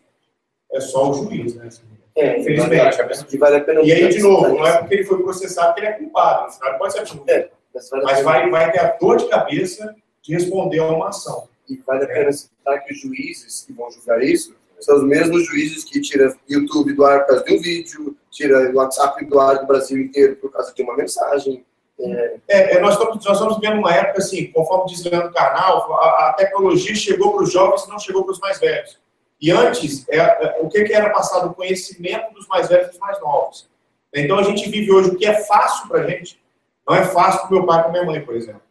É 0.73 0.81
só 0.81 1.11
o 1.11 1.13
juiz, 1.13 1.55
né? 1.55 1.69
É, 2.15 2.39
infelizmente. 2.39 2.97
E, 3.31 3.37
vale 3.37 3.63
e 3.83 3.91
aí, 3.91 4.09
de 4.09 4.21
novo, 4.21 4.49
não 4.49 4.65
é 4.65 4.79
porque 4.79 4.95
ele 4.95 5.03
foi 5.03 5.21
processado 5.21 5.73
que 5.75 5.81
ele 5.81 5.87
é 5.87 5.93
culpado. 5.93 6.51
Final, 6.51 6.77
pode 6.77 6.93
ser 6.93 6.99
absoluto. 6.99 7.29
É, 7.29 7.49
mas, 7.73 7.89
vale 7.89 8.03
mas 8.03 8.23
vai, 8.23 8.49
vai 8.49 8.71
ter 8.71 8.79
a 8.79 8.97
dor 8.97 9.17
de 9.17 9.29
cabeça 9.29 9.95
de 10.21 10.33
responder 10.33 10.79
a 10.79 10.87
uma 10.87 11.09
ação. 11.09 11.47
E 11.69 11.77
vale 11.85 12.03
a 12.03 12.07
pena 12.07 12.31
citar 12.31 12.83
que 12.83 12.93
os 12.93 12.99
juízes 12.99 13.63
que 13.65 13.73
vão 13.73 13.89
julgar 13.91 14.21
isso 14.21 14.55
são 14.79 14.97
os 14.97 15.03
mesmos 15.03 15.45
juízes 15.45 15.83
que 15.85 16.01
tiram 16.01 16.35
YouTube 16.49 16.93
do 16.93 17.05
ar 17.05 17.21
por 17.21 17.27
causa 17.27 17.43
de 17.45 17.55
um 17.55 17.61
vídeo, 17.61 18.17
tira 18.29 18.71
o 18.71 18.75
WhatsApp 18.75 19.25
do 19.25 19.39
ar 19.39 19.59
do 19.59 19.67
Brasil 19.67 19.97
inteiro 19.97 20.35
por 20.35 20.51
causa 20.51 20.73
de 20.73 20.83
uma 20.83 20.95
mensagem. 20.95 21.65
É... 21.99 22.35
É, 22.47 22.75
é 22.75 22.79
nós, 22.81 22.95
estamos, 22.95 23.23
nós 23.23 23.37
estamos 23.37 23.59
vivendo 23.59 23.79
uma 23.79 23.93
época 23.93 24.19
assim, 24.19 24.51
conforme 24.51 24.91
diz 24.91 25.03
Leandro 25.05 25.31
Carnal, 25.31 25.93
a, 25.93 26.29
a 26.29 26.33
tecnologia 26.33 26.95
chegou 26.95 27.33
para 27.33 27.43
os 27.43 27.51
jovens 27.51 27.85
e 27.85 27.89
não 27.89 27.99
chegou 27.99 28.23
para 28.23 28.33
os 28.33 28.39
mais 28.39 28.59
velhos. 28.59 28.99
E 29.39 29.51
antes, 29.51 30.07
é, 30.09 30.17
é, 30.17 30.57
o 30.61 30.69
que, 30.69 30.83
que 30.83 30.93
era 30.93 31.09
passado? 31.09 31.49
O 31.49 31.53
conhecimento 31.53 32.33
dos 32.33 32.47
mais 32.47 32.67
velhos 32.67 32.87
e 32.87 32.89
dos 32.91 32.99
mais 32.99 33.19
novos. 33.19 33.69
Então 34.13 34.37
a 34.37 34.43
gente 34.43 34.69
vive 34.69 34.91
hoje 34.91 35.09
o 35.09 35.17
que 35.17 35.25
é 35.25 35.33
fácil 35.43 35.87
para 35.87 36.01
a 36.01 36.07
gente, 36.07 36.41
não 36.87 36.95
é 36.95 37.03
fácil 37.03 37.41
para 37.41 37.49
o 37.49 37.53
meu 37.53 37.65
pai 37.65 37.79
e 37.79 37.83
para 37.83 37.91
minha 37.91 38.05
mãe, 38.05 38.21
por 38.21 38.35
exemplo. 38.35 38.61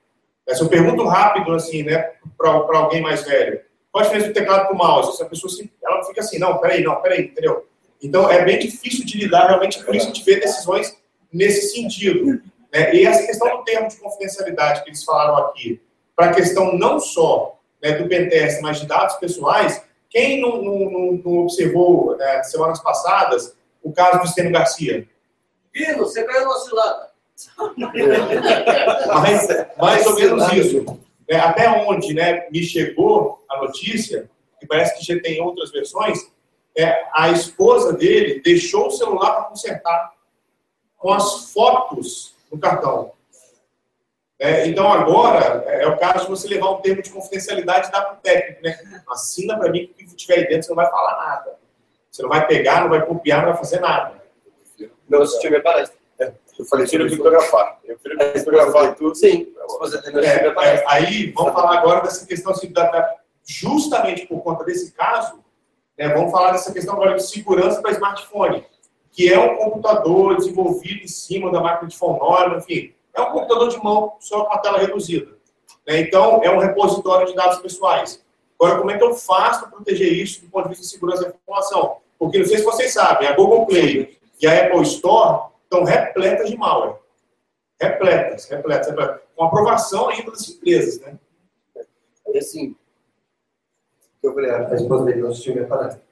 Se 0.49 0.63
eu 0.63 0.69
pergunto 0.69 1.05
rápido, 1.05 1.53
assim, 1.53 1.83
né, 1.83 2.13
para 2.37 2.51
alguém 2.51 3.01
mais 3.01 3.23
velho, 3.23 3.61
a 3.95 4.03
diferença 4.03 4.29
do 4.29 4.35
teclado 4.35 4.67
para 4.67 4.75
o 4.75 4.79
mouse? 4.79 5.17
Se 5.17 5.23
a 5.23 5.27
pessoa 5.27 5.53
ela 5.85 6.05
fica 6.05 6.21
assim, 6.21 6.39
não, 6.39 6.59
peraí, 6.59 6.83
não, 6.83 7.01
peraí, 7.01 7.27
entendeu? 7.27 7.67
Então 8.03 8.29
é 8.29 8.45
bem 8.45 8.59
difícil 8.59 9.05
de 9.05 9.19
lidar, 9.19 9.47
realmente, 9.47 9.83
por 9.85 9.95
isso 9.95 10.07
a 10.07 10.09
gente 10.09 10.25
vê 10.25 10.41
decisões 10.41 10.97
nesse 11.33 11.73
sentido. 11.73 12.43
Né? 12.73 12.95
E 12.95 13.07
essa 13.07 13.27
questão 13.27 13.59
do 13.59 13.65
termo 13.65 13.89
de 13.89 13.97
confidencialidade 13.97 14.83
que 14.83 14.91
eles 14.91 15.05
falaram 15.05 15.37
aqui, 15.37 15.81
para 16.17 16.27
a 16.27 16.35
questão 16.35 16.77
não 16.77 16.99
só 16.99 17.61
né, 17.83 17.93
do 17.93 18.09
pentest, 18.09 18.61
mas 18.61 18.81
de 18.81 18.87
dados 18.87 19.17
pessoais, 19.17 19.83
quem 20.11 20.41
não, 20.41 20.63
não, 20.63 21.13
não 21.25 21.39
observou 21.39 22.17
né, 22.17 22.43
semanas 22.43 22.81
passadas 22.81 23.57
o 23.83 23.93
caso 23.93 24.19
do 24.19 24.25
Estênio 24.25 24.53
Garcia? 24.53 25.07
Vindo, 25.73 25.99
você 25.99 26.23
caiu 26.25 26.45
no 26.45 26.55
cilada. 26.59 27.12
Mais, 29.09 29.49
mais 29.79 30.07
ou 30.07 30.15
menos 30.15 30.53
isso. 30.53 31.01
É, 31.29 31.37
até 31.37 31.69
onde 31.71 32.15
né, 32.15 32.47
me 32.51 32.63
chegou 32.63 33.45
a 33.49 33.59
notícia, 33.59 34.31
que 34.61 34.67
parece 34.67 34.99
que 34.99 35.05
já 35.05 35.21
tem 35.21 35.41
outras 35.41 35.71
versões, 35.71 36.19
é, 36.77 37.07
a 37.13 37.31
esposa 37.31 37.93
dele 37.93 38.41
deixou 38.43 38.87
o 38.87 38.91
celular 38.91 39.35
para 39.35 39.45
consertar 39.45 40.13
com 40.97 41.13
as 41.13 41.53
fotos 41.53 42.35
no 42.51 42.59
cartão. 42.59 43.13
É, 44.39 44.67
então, 44.67 44.93
agora, 44.93 45.63
é, 45.67 45.85
é, 45.85 45.87
o 45.87 45.97
caso 45.97 46.25
de 46.25 46.31
você 46.31 46.49
levar 46.49 46.71
um 46.71 46.81
termo 46.81 47.01
de 47.01 47.11
confidencialidade 47.11 47.89
e 47.89 47.93
dar 47.93 48.03
para 48.03 48.15
o 48.15 48.17
técnico. 48.17 48.63
Né? 48.63 49.03
Assina 49.09 49.57
para 49.57 49.71
mim 49.71 49.87
que 49.87 50.05
o 50.05 50.09
que 50.09 50.17
tiver 50.17 50.35
aí 50.35 50.49
dentro, 50.49 50.65
você 50.65 50.71
não 50.71 50.77
vai 50.77 50.91
falar 50.91 51.17
nada. 51.17 51.57
Você 52.11 52.23
não 52.23 52.29
vai 52.29 52.47
pegar, 52.47 52.81
não 52.83 52.91
vai 52.91 53.07
copiar, 53.07 53.43
não 53.43 53.51
vai 53.51 53.59
fazer 53.59 53.81
nada. 53.81 54.21
Não, 55.09 55.25
se 55.25 55.41
tiver 55.41 55.63
palestra. 55.63 55.97
Eu 56.63 56.67
falei 56.67 56.87
sobre 56.87 57.11
fotografar. 57.11 57.81
Eu 57.85 57.99
prefiro 57.99 58.39
fotografar 58.39 58.95
tudo. 58.95 59.15
Sim. 59.17 59.49
É, 60.23 60.47
é, 60.47 60.85
aí, 60.87 61.33
vamos 61.33 61.53
falar 61.53 61.79
agora 61.79 62.03
dessa 62.03 62.25
questão, 62.25 62.53
assim, 62.53 62.71
da, 62.73 62.89
da, 62.89 63.17
justamente 63.45 64.27
por 64.27 64.41
conta 64.43 64.65
desse 64.65 64.93
caso, 64.93 65.41
né, 65.99 66.09
vamos 66.09 66.31
falar 66.31 66.53
dessa 66.53 66.73
questão 66.73 66.95
agora 66.95 67.17
de 67.17 67.29
segurança 67.29 67.83
para 67.83 67.91
smartphone, 67.91 68.65
que 69.11 69.33
é 69.33 69.39
um 69.39 69.57
computador 69.57 70.37
desenvolvido 70.37 71.03
em 71.03 71.09
cima 71.09 71.51
da 71.51 71.61
máquina 71.61 71.89
de 71.89 71.99
fonógrafo, 71.99 72.59
enfim, 72.59 72.95
é 73.13 73.21
um 73.21 73.33
computador 73.33 73.69
de 73.69 73.83
mão, 73.83 74.15
só 74.21 74.45
com 74.45 74.53
a 74.53 74.59
tela 74.59 74.79
reduzida. 74.79 75.33
Né, 75.87 76.01
então, 76.01 76.43
é 76.45 76.51
um 76.51 76.59
repositório 76.59 77.27
de 77.27 77.35
dados 77.35 77.59
pessoais. 77.59 78.23
Agora, 78.59 78.79
como 78.79 78.91
é 78.93 78.97
que 78.97 79.03
eu 79.03 79.15
faço 79.15 79.63
para 79.63 79.71
proteger 79.71 80.13
isso 80.13 80.43
do 80.43 80.49
ponto 80.49 80.65
de 80.65 80.69
vista 80.71 80.85
de 80.85 80.91
segurança 80.91 81.23
da 81.25 81.31
informação? 81.31 81.97
Porque 82.17 82.39
não 82.39 82.47
sei 82.47 82.59
se 82.59 82.65
vocês 82.65 82.93
sabem, 82.93 83.27
a 83.27 83.35
Google 83.35 83.67
Play 83.67 84.17
e 84.41 84.47
a 84.47 84.67
Apple 84.67 84.83
Store 84.83 85.52
estão 85.73 85.85
repletas 85.85 86.51
de 86.51 86.57
malware. 86.57 86.97
Repletas, 87.81 88.45
repletas, 88.45 88.89
repletas. 88.89 89.21
Com 89.35 89.45
aprovação 89.45 90.11
ainda 90.11 90.31
das 90.31 90.49
empresas, 90.49 91.01
né? 91.01 91.19
E 92.29 92.39
assim, 92.39 92.77
eu 94.23 94.35
falei, 94.35 94.51
a 94.51 94.75
esposa 94.75 95.05
dele 95.07 95.23
não 95.23 95.31
assistiu 95.31 95.55
minha 95.55 95.67
palestra. 95.67 96.03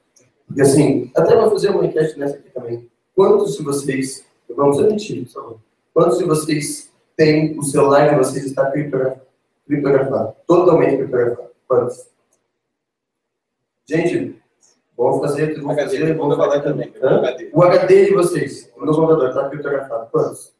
Porque 0.47 0.63
assim, 0.63 1.13
até 1.15 1.37
vou 1.37 1.51
fazer 1.51 1.71
uma 1.71 1.85
enquete 1.85 2.19
nessa 2.19 2.37
aqui 2.37 2.51
também. 2.51 2.91
Quantos 3.15 3.57
de 3.57 3.63
vocês, 3.63 4.27
vamos 4.49 4.79
admitir, 4.81 5.25
por 5.27 5.33
favor, 5.33 5.61
quantos 5.95 6.19
de 6.19 6.25
vocês 6.25 6.91
têm 7.17 7.57
o 7.59 7.63
celular 7.63 8.09
de 8.11 8.17
vocês 8.17 8.47
está 8.47 8.71
criptografado? 8.71 10.35
Totalmente 10.47 10.97
criptografado. 10.97 11.51
Quantos? 11.69 12.11
Gente, 13.87 14.39
Vou 15.01 15.18
fazer, 15.18 15.59
vou 15.59 15.74
fazer, 15.74 16.14
vou 16.14 16.36
falar 16.36 16.61
também. 16.61 16.92
O 17.55 17.62
HD 17.62 18.05
de 18.05 18.14
vocês, 18.14 18.70
no 18.76 18.94
computador, 18.94 19.30
está 19.30 19.48
criptografado. 19.48 20.11
Quantos? 20.11 20.53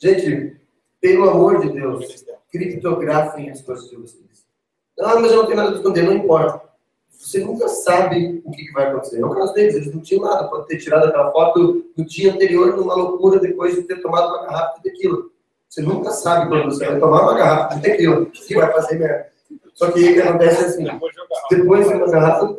Gente, 0.00 0.56
pelo 1.00 1.28
amor 1.28 1.60
de 1.60 1.72
Deus, 1.72 2.24
criptografem 2.52 3.50
as 3.50 3.60
coisas 3.60 3.90
de 3.90 3.96
vocês. 3.96 4.46
Ah, 5.00 5.18
mas 5.18 5.32
eu 5.32 5.38
não 5.38 5.46
tenho 5.46 5.56
nada 5.56 5.70
para 5.70 5.78
esconder, 5.78 6.02
não 6.04 6.12
importa. 6.12 6.62
Você 7.10 7.40
nunca 7.40 7.66
sabe 7.66 8.40
o 8.44 8.52
que 8.52 8.70
vai 8.70 8.86
acontecer. 8.86 9.20
É 9.20 9.26
o 9.26 9.30
caso 9.30 9.52
deles, 9.52 9.74
eles 9.74 9.92
não 9.92 10.00
tinham 10.00 10.22
nada. 10.22 10.46
Pode 10.46 10.68
ter 10.68 10.78
tirado 10.78 11.08
aquela 11.08 11.32
foto 11.32 11.86
no 11.96 12.04
dia 12.04 12.34
anterior, 12.34 12.76
numa 12.76 12.94
loucura, 12.94 13.40
depois 13.40 13.74
de 13.74 13.82
ter 13.82 14.00
tomado 14.00 14.28
uma 14.28 14.46
garrafa 14.46 14.76
de 14.76 14.84
tequila. 14.84 15.24
Você 15.68 15.82
nunca 15.82 16.12
sabe 16.12 16.48
quando 16.48 16.66
você 16.66 16.86
vai 16.86 17.00
tomar 17.00 17.22
uma 17.22 17.34
garrafa 17.34 17.74
de 17.74 17.82
tequila, 17.82 18.26
que 18.26 18.54
vai 18.54 18.72
fazer 18.72 18.96
merda. 18.96 19.38
Só 19.78 19.92
que 19.92 20.10
o 20.10 20.14
que 20.14 20.20
acontece 20.20 20.62
é 20.62 20.66
assim, 20.66 20.84
depois 21.50 21.88
de 21.88 21.94
uma 21.94 22.08
garrafa, 22.08 22.56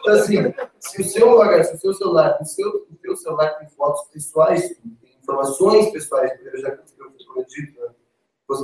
então, 0.00 0.14
assim, 0.14 0.54
se 0.78 1.00
o 1.00 1.04
seu, 1.04 1.64
se 1.64 1.74
o 1.74 1.78
seu 1.78 1.94
celular, 1.94 2.38
o 2.40 2.44
seu, 2.44 2.68
o 2.68 2.98
seu 3.00 3.16
celular 3.16 3.50
tem 3.58 3.68
fotos 3.68 4.08
pessoais, 4.12 4.68
tem 4.68 4.96
informações 5.22 5.90
pessoais, 5.90 6.32
eu 6.44 6.60
já 6.60 6.70
prometido, 7.26 7.80
né? 7.80 7.88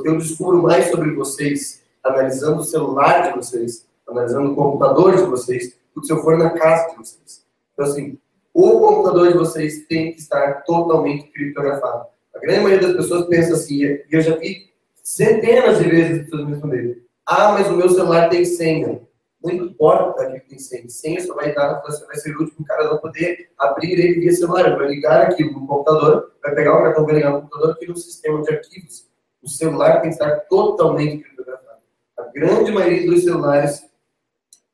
eu 0.04 0.18
descubro 0.18 0.62
mais 0.62 0.90
sobre 0.90 1.12
vocês, 1.14 1.82
analisando 2.04 2.60
o 2.60 2.64
celular 2.64 3.28
de 3.28 3.36
vocês, 3.36 3.86
analisando 4.06 4.52
o 4.52 4.54
computador 4.54 5.16
de 5.16 5.22
vocês, 5.22 5.78
do 5.94 6.00
que 6.00 6.06
se 6.06 6.12
eu 6.12 6.22
for 6.22 6.36
na 6.36 6.50
casa 6.50 6.90
de 6.90 6.96
vocês. 6.96 7.46
Então, 7.72 7.86
assim, 7.86 8.18
o 8.52 8.80
computador 8.80 9.28
de 9.28 9.38
vocês 9.38 9.86
tem 9.86 10.12
que 10.12 10.20
estar 10.20 10.64
totalmente 10.64 11.30
criptografado. 11.30 12.06
A 12.34 12.38
grande 12.38 12.60
maioria 12.60 12.88
das 12.88 12.96
pessoas 12.96 13.26
pensa 13.26 13.54
assim, 13.54 13.82
e 13.82 14.06
eu 14.10 14.20
já 14.20 14.36
vi 14.36 14.68
Centenas 15.08 15.78
de 15.78 15.88
vezes 15.88 16.18
as 16.18 16.24
pessoas 16.24 16.44
me 16.44 16.50
responderam. 16.52 16.94
Ah, 17.30 17.52
mas 17.52 17.68
o 17.68 17.76
meu 17.76 17.90
celular 17.90 18.30
tem 18.30 18.42
senha. 18.42 19.02
Não 19.44 19.52
importa 19.52 20.32
que 20.32 20.48
tem 20.48 20.58
senha. 20.58 20.88
Senha 20.88 21.20
só 21.20 21.34
vai, 21.34 21.54
dar, 21.54 21.82
vai 21.82 22.16
ser 22.16 22.34
útil 22.34 22.54
para 22.54 22.62
o 22.62 22.64
cara 22.64 22.90
não 22.90 22.98
poder 22.98 23.50
abrir 23.58 23.92
ele 23.92 24.20
via 24.20 24.32
celular. 24.32 24.66
Ele 24.66 24.76
vai 24.76 24.88
ligar 24.88 25.20
aquilo 25.26 25.52
no 25.52 25.66
computador, 25.66 26.32
vai 26.42 26.54
pegar 26.54 26.78
o 26.78 26.82
cartão, 26.82 27.04
vai 27.04 27.16
ligar 27.16 27.32
no 27.32 27.42
computador, 27.42 27.72
aqui 27.72 27.86
no 27.86 27.96
sistema 27.98 28.40
de 28.40 28.54
arquivos. 28.54 29.06
O 29.42 29.48
celular 29.48 30.00
tem 30.00 30.08
que 30.08 30.16
estar 30.16 30.40
totalmente 30.48 31.22
criptografado. 31.22 31.80
A 32.18 32.22
grande 32.32 32.72
maioria 32.72 33.06
dos 33.06 33.22
celulares 33.22 33.86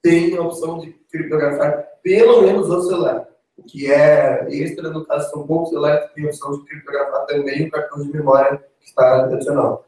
tem 0.01 0.37
a 0.37 0.43
opção 0.43 0.79
de 0.79 0.93
criptografar 1.11 1.89
pelo 2.05 2.43
menos 2.43 2.71
o 2.71 2.83
celular. 2.83 3.27
O 3.57 3.65
que 3.65 3.91
é 3.91 4.47
extra, 4.49 4.91
no 4.91 5.05
caso, 5.05 5.29
são 5.31 5.45
poucos 5.45 5.71
celulares 5.71 6.09
que 6.09 6.15
têm 6.15 6.25
a 6.27 6.29
opção 6.29 6.53
de 6.53 6.65
criptografar 6.67 7.27
também 7.27 7.67
o 7.67 7.71
cartão 7.73 8.01
de 8.01 8.13
memória 8.13 8.65
que 8.79 8.87
está 8.87 9.25
adicional. 9.25 9.85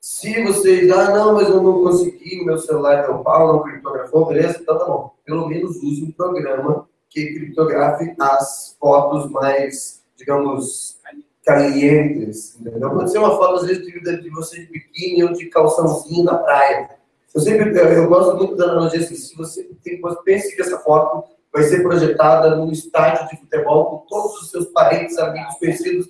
Se 0.00 0.42
vocês, 0.44 0.90
ah, 0.90 1.10
não, 1.10 1.34
mas 1.34 1.50
eu 1.50 1.62
não 1.62 1.82
consegui, 1.82 2.42
meu 2.42 2.56
celular 2.56 3.02
deu 3.02 3.18
pau, 3.18 3.52
não 3.52 3.62
criptografou, 3.62 4.26
beleza? 4.26 4.58
Então 4.58 4.78
tá 4.78 4.86
bom. 4.86 5.14
Pelo 5.26 5.46
menos 5.46 5.76
use 5.76 6.02
um 6.02 6.10
programa 6.10 6.88
que 7.10 7.34
criptografe 7.34 8.14
as 8.18 8.74
fotos 8.80 9.30
mais, 9.30 10.02
digamos, 10.16 10.98
calientes, 11.44 12.58
entendeu? 12.58 12.90
Pode 12.90 13.10
ser 13.10 13.18
uma 13.18 13.36
foto, 13.36 13.56
às 13.56 13.66
vezes, 13.66 13.84
de, 13.84 14.22
de 14.22 14.30
você 14.30 14.60
de 14.60 14.72
biquíni 14.72 15.22
ou 15.22 15.34
de 15.34 15.46
calçãozinho 15.46 16.24
na 16.24 16.38
praia. 16.38 16.96
Eu 17.34 17.40
sempre, 17.42 17.78
eu 17.78 18.08
gosto 18.08 18.36
muito 18.36 18.56
da 18.56 18.64
analogia 18.64 19.00
assim, 19.00 19.14
se 19.14 19.36
você 19.36 19.68
tem, 19.84 20.00
pense 20.24 20.56
que 20.56 20.62
essa 20.62 20.78
foto 20.78 21.28
vai 21.52 21.62
ser 21.64 21.82
projetada 21.82 22.56
num 22.56 22.72
estádio 22.72 23.28
de 23.28 23.36
futebol 23.36 23.90
com 23.90 24.06
todos 24.06 24.42
os 24.42 24.50
seus 24.50 24.66
parentes, 24.66 25.18
amigos, 25.18 25.56
conhecidos, 25.58 26.08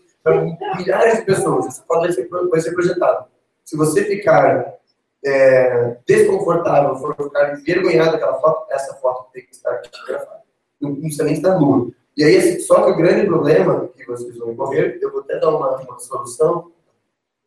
milhares 0.77 1.19
de 1.19 1.25
pessoas. 1.25 1.67
Essa 1.67 1.83
foto 1.83 2.03
vai 2.03 2.13
ser, 2.13 2.29
vai 2.29 2.61
ser 2.61 2.73
projetada. 2.73 3.27
Se 3.71 3.77
você 3.77 4.05
ficar 4.05 4.75
é, 5.25 5.97
desconfortável, 6.05 6.97
for 6.97 7.15
ficar 7.15 7.57
envergonhado 7.57 8.11
daquela 8.11 8.41
foto, 8.41 8.67
essa 8.69 8.95
foto 8.95 9.31
tem 9.33 9.47
que 9.47 9.55
estar 9.55 9.81
fotografada. 9.85 10.43
Não 10.81 10.97
precisa 10.97 11.23
nem 11.23 11.35
estar 11.35 11.57
nua. 11.57 11.89
E 12.17 12.25
aí, 12.25 12.37
assim, 12.37 12.59
só 12.59 12.85
que 12.85 12.91
o 12.91 12.97
grande 12.97 13.29
problema 13.29 13.89
que 13.97 14.05
vocês 14.07 14.37
vão 14.39 14.57
correr, 14.57 14.99
eu 15.01 15.13
vou 15.13 15.21
até 15.21 15.39
dar 15.39 15.51
uma, 15.51 15.77
uma 15.83 16.01
solução, 16.01 16.73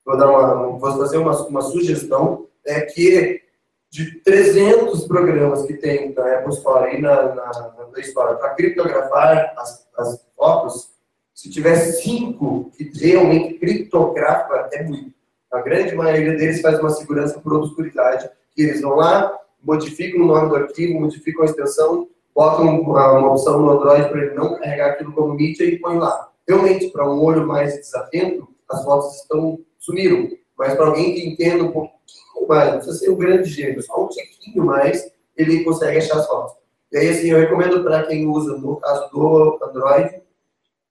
vou, 0.06 0.18
dar 0.18 0.30
uma, 0.30 0.78
vou 0.78 0.98
fazer 0.98 1.18
uma, 1.18 1.38
uma 1.46 1.62
sugestão, 1.62 2.48
é 2.66 2.80
que 2.80 3.42
de 3.90 4.22
300 4.22 5.06
programas 5.06 5.66
que 5.66 5.74
tem 5.74 6.14
na 6.14 6.36
Apple 6.38 6.54
Store 6.54 6.96
e 6.96 7.02
na, 7.02 7.36
na, 7.36 7.46
na 7.78 7.86
Play 7.92 8.06
Store 8.06 8.40
para 8.40 8.56
criptografar 8.56 9.54
as, 9.58 9.86
as 9.98 10.26
fotos, 10.38 10.90
se 11.34 11.50
tiver 11.50 11.76
cinco 11.76 12.72
que 12.78 12.86
realmente 12.98 13.56
criptografa, 13.56 14.70
é 14.72 14.84
muito. 14.84 15.22
A 15.54 15.62
grande 15.62 15.94
maioria 15.94 16.36
deles 16.36 16.62
faz 16.62 16.80
uma 16.80 16.90
segurança 16.90 17.40
por 17.40 17.54
obscuridade, 17.54 18.28
que 18.56 18.64
eles 18.64 18.82
vão 18.82 18.96
lá, 18.96 19.32
modificam 19.62 20.22
o 20.22 20.26
nome 20.26 20.50
do 20.50 20.56
arquivo, 20.56 21.00
modificam 21.00 21.44
a 21.44 21.46
extensão, 21.46 22.08
botam 22.34 22.82
uma, 22.82 23.20
uma 23.20 23.32
opção 23.32 23.60
no 23.60 23.70
Android 23.70 24.10
para 24.10 24.20
ele 24.20 24.34
não 24.34 24.58
carregar 24.58 24.90
aquilo 24.92 25.14
como 25.14 25.36
mídia 25.36 25.64
e 25.64 25.78
põe 25.78 26.00
lá. 26.00 26.32
Realmente, 26.48 26.90
para 26.90 27.08
um 27.08 27.24
olho 27.24 27.46
mais 27.46 27.76
desatento, 27.76 28.50
as 28.68 28.84
fotos 28.84 29.16
estão 29.22 29.60
sumiram. 29.78 30.28
Mas 30.58 30.74
para 30.76 30.88
alguém 30.88 31.14
que 31.14 31.28
entenda 31.28 31.64
um 31.64 31.72
pouquinho 31.72 32.48
mais, 32.48 32.72
não 32.72 32.78
precisa 32.78 32.98
ser 32.98 33.12
um 33.12 33.16
grande 33.16 33.48
gênio, 33.48 33.82
só 33.84 34.06
um 34.06 34.10
tiquinho 34.10 34.66
mais, 34.66 35.08
ele 35.38 35.64
consegue 35.64 36.00
achar 36.00 36.18
as 36.18 36.28
fotos. 36.28 36.56
E 36.92 36.98
aí, 36.98 37.10
assim, 37.10 37.28
eu 37.28 37.40
recomendo 37.40 37.84
para 37.84 38.04
quem 38.04 38.28
usa, 38.28 38.58
no 38.58 38.78
caso 38.78 39.10
do 39.12 39.60
Android, 39.64 40.20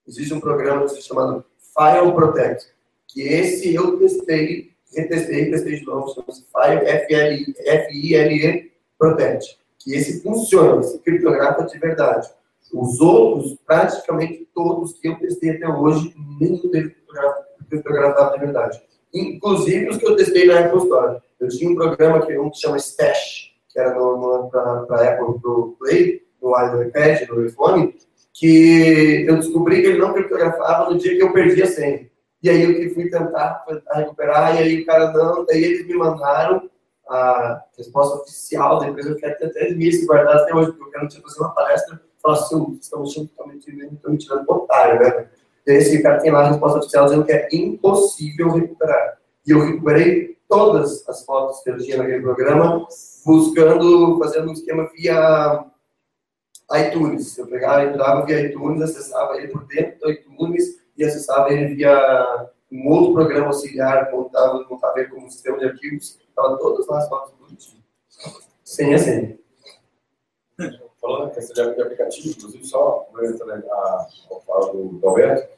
existe 0.06 0.32
um 0.32 0.40
programa 0.40 0.86
chamado 0.88 1.44
File 1.58 2.12
Protect, 2.12 2.66
que 3.12 3.22
esse 3.22 3.74
eu 3.74 3.98
testei, 3.98 4.70
retestei, 4.94 5.50
testei 5.50 5.80
de 5.80 5.84
novo, 5.84 6.14
chama-se 6.14 6.44
File 6.52 6.80
Protect 8.98 9.62
que 9.82 9.94
esse 9.94 10.22
funciona, 10.22 10.80
esse 10.80 10.98
criptografa 11.00 11.64
de 11.64 11.78
verdade. 11.78 12.28
Os 12.72 13.00
outros, 13.00 13.56
praticamente 13.66 14.48
todos 14.54 14.94
que 14.94 15.08
eu 15.08 15.16
testei 15.16 15.50
até 15.50 15.68
hoje, 15.68 16.14
nenhum 16.40 16.70
deles 16.70 16.92
criptografava 17.68 18.34
de 18.34 18.44
verdade. 18.44 18.82
Inclusive 19.12 19.88
os 19.88 19.96
que 19.96 20.06
eu 20.06 20.16
testei 20.16 20.46
na 20.46 20.60
Apple 20.60 20.78
Store. 20.78 21.20
Eu 21.40 21.48
tinha 21.48 21.70
um 21.70 21.74
programa 21.74 22.24
que 22.24 22.38
um 22.38 22.50
que 22.50 22.58
chama 22.58 22.76
Stash, 22.76 23.52
que 23.68 23.78
era 23.78 23.94
para 24.50 25.12
Apple 25.12 25.40
pro 25.40 25.76
Play, 25.78 26.22
no 26.40 26.50
iPad, 26.50 27.28
no 27.28 27.44
iPhone, 27.44 27.94
que 28.32 29.24
eu 29.28 29.36
descobri 29.36 29.82
que 29.82 29.88
ele 29.88 29.98
não 29.98 30.12
criptografava 30.12 30.90
no 30.90 30.98
dia 30.98 31.16
que 31.16 31.22
eu 31.22 31.32
perdi 31.32 31.62
a 31.62 31.66
senha. 31.66 32.06
E 32.42 32.50
aí 32.50 32.84
eu 32.84 32.94
fui 32.94 33.08
tentar 33.08 33.64
recuperar, 33.94 34.56
e 34.56 34.58
aí 34.58 34.82
o 34.82 34.86
cara 34.86 35.12
não, 35.12 35.44
daí 35.44 35.62
eles 35.62 35.86
me 35.86 35.94
mandaram 35.94 36.68
a 37.08 37.62
resposta 37.76 38.16
oficial 38.18 38.78
da 38.78 38.88
empresa, 38.88 39.10
eu 39.10 39.16
quero 39.16 39.38
ter 39.38 39.46
até 39.46 39.70
meses 39.70 40.06
guardado 40.06 40.40
até 40.40 40.54
hoje, 40.54 40.72
porque 40.72 40.84
eu 40.84 40.90
quero 40.90 41.08
tipo, 41.08 41.28
fazer 41.28 41.40
uma 41.40 41.54
palestra 41.54 42.00
falar 42.22 42.34
assim, 42.34 42.78
estamos 42.80 43.14
totalmente 43.14 43.70
me 43.72 44.16
tirando 44.16 44.48
otário, 44.48 45.00
né? 45.00 45.28
Esse 45.66 46.02
cara 46.02 46.20
tem 46.20 46.30
lá 46.30 46.40
a 46.40 46.48
resposta 46.50 46.78
oficial 46.78 47.04
dizendo 47.04 47.24
que 47.24 47.32
é 47.32 47.48
impossível 47.52 48.50
recuperar. 48.50 49.18
E 49.46 49.50
eu 49.50 49.60
recuperei 49.60 50.38
todas 50.48 51.08
as 51.08 51.24
fotos 51.24 51.60
que 51.62 51.70
eu 51.70 51.78
tinha 51.78 51.96
naquele 51.98 52.22
programa, 52.22 52.86
buscando, 53.24 54.18
fazendo 54.18 54.48
um 54.48 54.52
esquema 54.52 54.88
via 54.94 55.64
iTunes. 56.74 57.36
Eu 57.38 57.46
pegava, 57.46 57.84
entrava 57.84 58.24
via 58.24 58.40
iTunes, 58.40 58.82
acessava 58.82 59.36
ele 59.36 59.48
por 59.48 59.64
dentro 59.66 59.98
do 60.00 60.10
iTunes 60.10 60.81
e 61.02 61.04
acessava 61.04 61.52
ele 61.52 61.74
via 61.74 62.48
um 62.70 62.88
outro 62.88 63.12
programa 63.12 63.48
auxiliar, 63.48 64.10
montado, 64.12 64.66
montado 64.68 64.98
ele 64.98 65.08
como 65.08 65.30
sistema 65.30 65.58
de 65.58 65.66
arquivos, 65.66 66.18
estava 66.28 66.56
todas 66.58 66.88
as 66.88 67.08
fotos 67.08 67.34
bonitinhas. 67.38 67.82
Sem 68.64 68.94
a 68.94 68.98
senha. 68.98 69.38
Falando 71.00 71.24
na 71.24 71.30
questão 71.30 71.74
de 71.74 71.82
aplicativo, 71.82 72.28
inclusive 72.28 72.64
só 72.64 73.06
aproveitando 73.08 73.50
a, 73.50 74.06
fala 74.46 74.72
do 74.72 75.00
Alberto, 75.02 75.48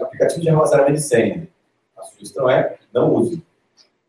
aplicativo 0.00 0.40
de 0.40 0.48
armazenamento 0.48 0.94
de 0.94 1.02
senha. 1.02 1.48
A 1.96 2.02
sugestão 2.02 2.48
é 2.48 2.78
não 2.92 3.14
use. 3.14 3.44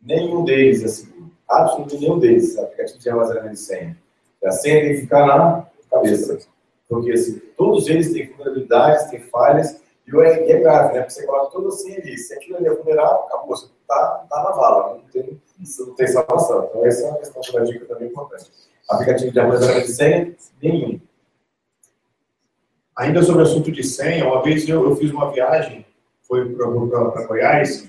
Nenhum 0.01 0.45
deles 0.45 0.89
seguro. 0.89 1.31
Absolutamente 1.47 2.01
nenhum 2.01 2.19
deles 2.19 2.57
aplicativo 2.57 2.99
de 2.99 3.09
armazenamento 3.09 3.53
de 3.53 3.59
senha. 3.59 3.97
A 4.43 4.51
senha 4.51 4.81
tem 4.81 4.95
que 4.95 5.01
ficar 5.01 5.27
na 5.27 5.67
cabeça. 5.91 6.39
Porque 6.87 7.11
assim, 7.11 7.39
todos 7.57 7.87
eles 7.87 8.13
têm 8.13 8.27
vulnerabilidades, 8.27 9.09
têm 9.09 9.19
falhas, 9.19 9.81
e 10.07 10.19
é, 10.21 10.51
é 10.51 10.59
grave, 10.59 10.93
né? 10.93 11.01
Porque 11.01 11.13
você 11.13 11.25
coloca 11.25 11.51
tudo 11.51 11.69
assim 11.69 11.95
ali. 11.95 12.17
Se 12.17 12.33
aquilo 12.33 12.57
ali 12.57 12.67
é 12.67 12.73
vulnerável, 12.73 13.21
acabou. 13.23 13.55
Você 13.55 13.67
tá, 13.87 14.25
tá 14.29 14.43
na 14.43 14.51
vala, 14.51 14.95
não 14.95 15.09
tem, 15.09 15.41
não 15.79 15.95
tem 15.95 16.07
salvação. 16.07 16.67
Então, 16.69 16.85
essa 16.85 17.05
é 17.05 17.09
uma 17.09 17.17
questão 17.17 17.41
uma 17.53 17.65
dica 17.65 17.85
também 17.85 18.07
importante. 18.09 18.51
Aplicativo 18.87 19.31
de 19.31 19.39
armazenamento 19.39 19.87
de 19.87 19.93
senha, 19.93 20.35
nenhum. 20.61 20.99
Ainda 22.95 23.23
sobre 23.23 23.41
o 23.41 23.45
assunto 23.45 23.71
de 23.71 23.83
senha, 23.83 24.25
uma 24.25 24.43
vez 24.43 24.69
eu, 24.69 24.87
eu 24.87 24.95
fiz 24.95 25.11
uma 25.11 25.31
viagem, 25.31 25.85
foi 26.21 26.55
para 26.55 27.25
Goiás, 27.25 27.87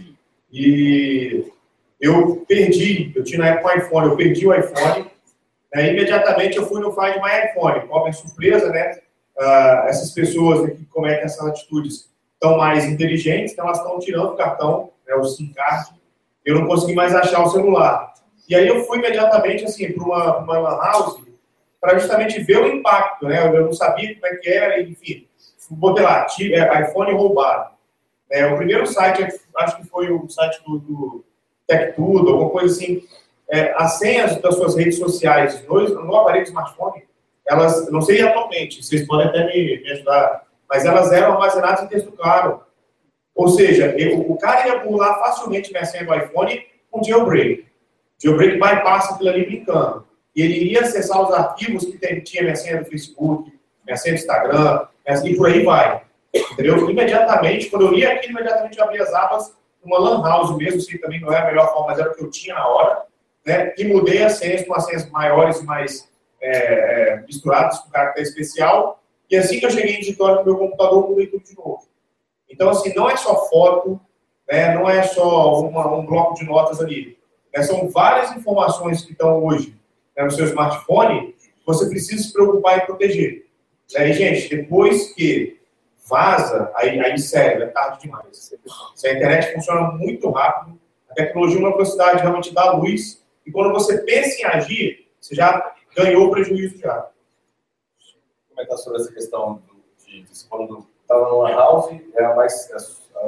e 0.50 1.52
eu 2.00 2.44
perdi, 2.48 3.12
eu 3.14 3.22
tinha 3.22 3.38
na 3.38 3.48
época 3.48 3.74
um 3.74 3.78
iPhone, 3.78 4.08
eu 4.08 4.16
perdi 4.16 4.46
o 4.46 4.54
iPhone, 4.54 5.10
né, 5.72 5.92
imediatamente 5.92 6.56
eu 6.56 6.66
fui 6.66 6.80
no 6.80 6.92
Find 6.92 7.22
My 7.22 7.50
iPhone, 7.50 8.08
é 8.08 8.12
surpresa, 8.12 8.70
né? 8.70 9.00
Uh, 9.38 9.86
essas 9.88 10.10
pessoas 10.12 10.70
que 10.72 10.84
cometem 10.86 11.24
essas 11.24 11.46
atitudes 11.46 12.10
estão 12.34 12.56
mais 12.56 12.84
inteligentes, 12.84 13.52
então 13.52 13.66
elas 13.66 13.78
estão 13.78 13.98
tirando 13.98 14.30
o 14.30 14.36
cartão, 14.36 14.90
né, 15.06 15.14
o 15.14 15.24
SIM 15.24 15.52
card, 15.52 15.90
eu 16.44 16.54
não 16.54 16.66
consegui 16.66 16.94
mais 16.94 17.14
achar 17.14 17.42
o 17.42 17.50
celular. 17.50 18.14
E 18.48 18.54
aí 18.54 18.68
eu 18.68 18.84
fui 18.84 18.98
imediatamente 18.98 19.64
assim, 19.64 19.92
para 19.92 20.04
uma, 20.04 20.36
uma 20.38 20.58
lan 20.58 20.76
house 20.78 21.26
para 21.80 21.98
justamente 21.98 22.40
ver 22.42 22.58
o 22.58 22.66
impacto, 22.66 23.26
né? 23.26 23.46
Eu 23.46 23.66
não 23.66 23.72
sabia 23.72 24.14
como 24.14 24.26
é 24.26 24.36
que 24.36 24.48
era, 24.48 24.80
enfim. 24.80 25.26
Botei 25.70 26.04
lá, 26.04 26.26
é, 26.40 26.82
iPhone 26.82 27.12
roubado. 27.12 27.70
É, 28.30 28.46
o 28.46 28.56
primeiro 28.56 28.86
site, 28.86 29.26
acho 29.56 29.76
que 29.76 29.86
foi 29.86 30.10
o 30.10 30.28
site 30.28 30.62
do, 30.64 30.78
do 30.78 31.24
TechTudo, 31.66 32.30
alguma 32.30 32.50
coisa 32.50 32.74
assim. 32.74 33.04
É, 33.48 33.72
as 33.76 33.98
senhas 33.98 34.40
das 34.40 34.56
suas 34.56 34.74
redes 34.74 34.98
sociais 34.98 35.64
no, 35.68 36.04
no 36.04 36.16
aparelho 36.16 36.44
smartphone 36.44 37.04
elas, 37.48 37.90
não 37.90 38.00
sei 38.00 38.20
atualmente, 38.22 38.84
vocês 38.84 39.06
podem 39.06 39.28
até 39.28 39.46
me, 39.46 39.80
me 39.82 39.90
ajudar, 39.92 40.42
mas 40.68 40.84
elas 40.84 41.12
eram 41.12 41.34
armazenadas 41.34 41.84
em 41.84 41.86
texto 41.86 42.12
claro. 42.12 42.60
Ou 43.34 43.48
seja, 43.48 43.94
eu, 43.98 44.20
o 44.20 44.36
cara 44.36 44.66
ia 44.66 44.80
pular 44.80 45.18
facilmente 45.18 45.70
minha 45.70 45.84
senha 45.84 46.04
do 46.04 46.14
iPhone 46.14 46.66
com 46.90 47.04
jailbreak. 47.04 47.66
Jailbreak 48.22 48.54
bypassa 48.54 49.14
aquilo 49.14 49.30
ali 49.30 49.44
brincando. 49.44 50.06
E 50.34 50.42
ele 50.42 50.56
iria 50.56 50.80
acessar 50.80 51.22
os 51.22 51.32
arquivos 51.32 51.84
que 51.84 51.98
tem, 51.98 52.20
tinha 52.20 52.42
minha 52.42 52.56
senha 52.56 52.82
do 52.82 52.90
Facebook, 52.90 53.52
minha 53.84 53.96
senha 53.96 54.14
do 54.14 54.18
Instagram, 54.18 54.86
e 55.24 55.36
por 55.36 55.48
aí 55.48 55.62
vai. 55.64 56.02
Entendeu? 56.34 56.90
Imediatamente, 56.90 57.70
quando 57.70 57.86
eu 57.86 57.94
ia 57.94 58.12
aqui, 58.12 58.30
imediatamente 58.30 58.78
eu 58.78 58.84
abri 58.84 59.00
as 59.00 59.12
abas 59.14 59.54
numa 59.84 59.98
lan 59.98 60.22
house 60.22 60.56
mesmo, 60.56 60.80
se 60.80 60.98
também 60.98 61.20
não 61.20 61.32
é 61.32 61.38
a 61.38 61.46
melhor 61.46 61.72
forma, 61.72 61.88
mas 61.88 61.98
era 61.98 62.10
o 62.10 62.14
que 62.14 62.22
eu 62.22 62.30
tinha 62.30 62.54
na 62.54 62.66
hora, 62.66 63.02
né? 63.46 63.72
E 63.78 63.84
mudei 63.84 64.22
as 64.22 64.32
senhas 64.34 64.64
para 64.64 64.80
senhas 64.80 65.08
maiores 65.10 65.60
e 65.60 65.64
mais 65.64 66.08
é, 66.46 67.12
é, 67.12 67.24
misturados 67.26 67.78
com 67.80 67.90
caráter 67.90 68.22
especial, 68.22 69.02
e 69.28 69.36
assim 69.36 69.58
que 69.58 69.66
eu 69.66 69.70
cheguei 69.70 69.96
em 69.96 69.98
editório 69.98 70.44
meu 70.44 70.56
computador, 70.56 71.08
mudei 71.08 71.26
tudo 71.26 71.44
de 71.44 71.56
novo. 71.56 71.82
Então, 72.48 72.70
assim, 72.70 72.94
não 72.94 73.10
é 73.10 73.16
só 73.16 73.48
foto, 73.48 74.00
né, 74.48 74.72
não 74.72 74.88
é 74.88 75.02
só 75.02 75.60
uma, 75.62 75.92
um 75.92 76.06
bloco 76.06 76.34
de 76.34 76.44
notas 76.44 76.80
ali. 76.80 77.18
Né, 77.52 77.62
são 77.64 77.88
várias 77.88 78.30
informações 78.36 79.02
que 79.02 79.10
estão 79.10 79.44
hoje 79.44 79.74
né, 80.16 80.22
no 80.22 80.30
seu 80.30 80.44
smartphone, 80.44 81.34
você 81.66 81.88
precisa 81.88 82.22
se 82.22 82.32
preocupar 82.32 82.78
em 82.78 82.86
proteger. 82.86 83.46
Né, 83.94 84.10
e, 84.10 84.12
gente, 84.12 84.48
depois 84.48 85.12
que 85.14 85.58
vaza, 86.08 86.70
aí, 86.76 87.00
aí 87.00 87.18
sério, 87.18 87.64
é 87.64 87.66
tarde 87.66 88.02
demais. 88.02 88.52
Se 88.94 89.08
a 89.08 89.14
internet 89.14 89.52
funciona 89.52 89.90
muito 89.90 90.30
rápido, 90.30 90.78
a 91.10 91.14
tecnologia, 91.14 91.58
uma 91.58 91.72
velocidade 91.72 92.20
realmente 92.20 92.54
dá 92.54 92.70
luz, 92.70 93.20
e 93.44 93.50
quando 93.50 93.72
você 93.72 93.98
pensa 93.98 94.42
em 94.42 94.44
agir, 94.44 95.08
você 95.20 95.34
já 95.34 95.74
ganhou 95.96 96.30
prejuízo 96.30 96.78
já. 96.78 97.08
Comentar 98.50 98.76
sobre 98.78 99.00
essa 99.00 99.12
questão 99.12 99.62
de, 100.04 100.22
de 100.22 100.44
quando 100.48 100.86
estava 101.00 101.28
no 101.30 101.46
house, 101.46 101.98
é 102.14 102.24
a 102.24 102.34
mais 102.34 102.70
é 102.70 102.76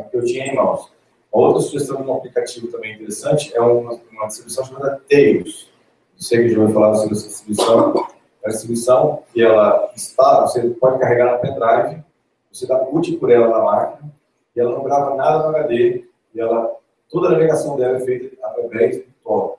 a 0.01 0.03
que 0.05 0.17
eu 0.17 0.25
tinha 0.25 0.47
em 0.47 0.55
mãos. 0.55 0.93
Outra 1.33 1.61
sugestão 1.63 2.03
de 2.03 2.09
um 2.09 2.15
aplicativo 2.15 2.69
também 2.69 2.95
interessante 2.95 3.55
é 3.55 3.61
uma, 3.61 4.01
uma 4.11 4.27
distribuição 4.27 4.65
chamada 4.65 5.01
Tails. 5.09 5.71
Não 6.15 6.21
sei 6.21 6.43
que 6.43 6.49
já 6.51 6.61
ouviu 6.61 6.75
falar 6.75 6.95
sobre 6.97 7.15
essa 7.15 7.29
distribuição. 7.29 7.95
É 8.43 8.47
uma 8.47 8.53
distribuição 8.53 9.23
que 9.33 9.43
ela 9.43 9.93
está, 9.95 10.43
você 10.43 10.63
pode 10.71 10.99
carregar 10.99 11.33
na 11.33 11.39
pendrive, 11.39 12.03
você 12.51 12.67
dá 12.67 12.79
boot 12.79 13.17
por 13.19 13.31
ela 13.31 13.49
na 13.49 13.63
máquina, 13.63 14.13
e 14.57 14.61
ela 14.61 14.73
não 14.73 14.83
grava 14.83 15.15
nada 15.15 15.49
no 15.49 15.57
HD, 15.57 16.05
e 16.35 16.41
ela, 16.41 16.75
toda 17.11 17.29
a 17.29 17.33
navegação 17.33 17.77
dela 17.77 17.99
é 17.99 18.01
feita 18.01 18.37
através 18.43 18.99
do 18.99 19.05
Tor. 19.23 19.58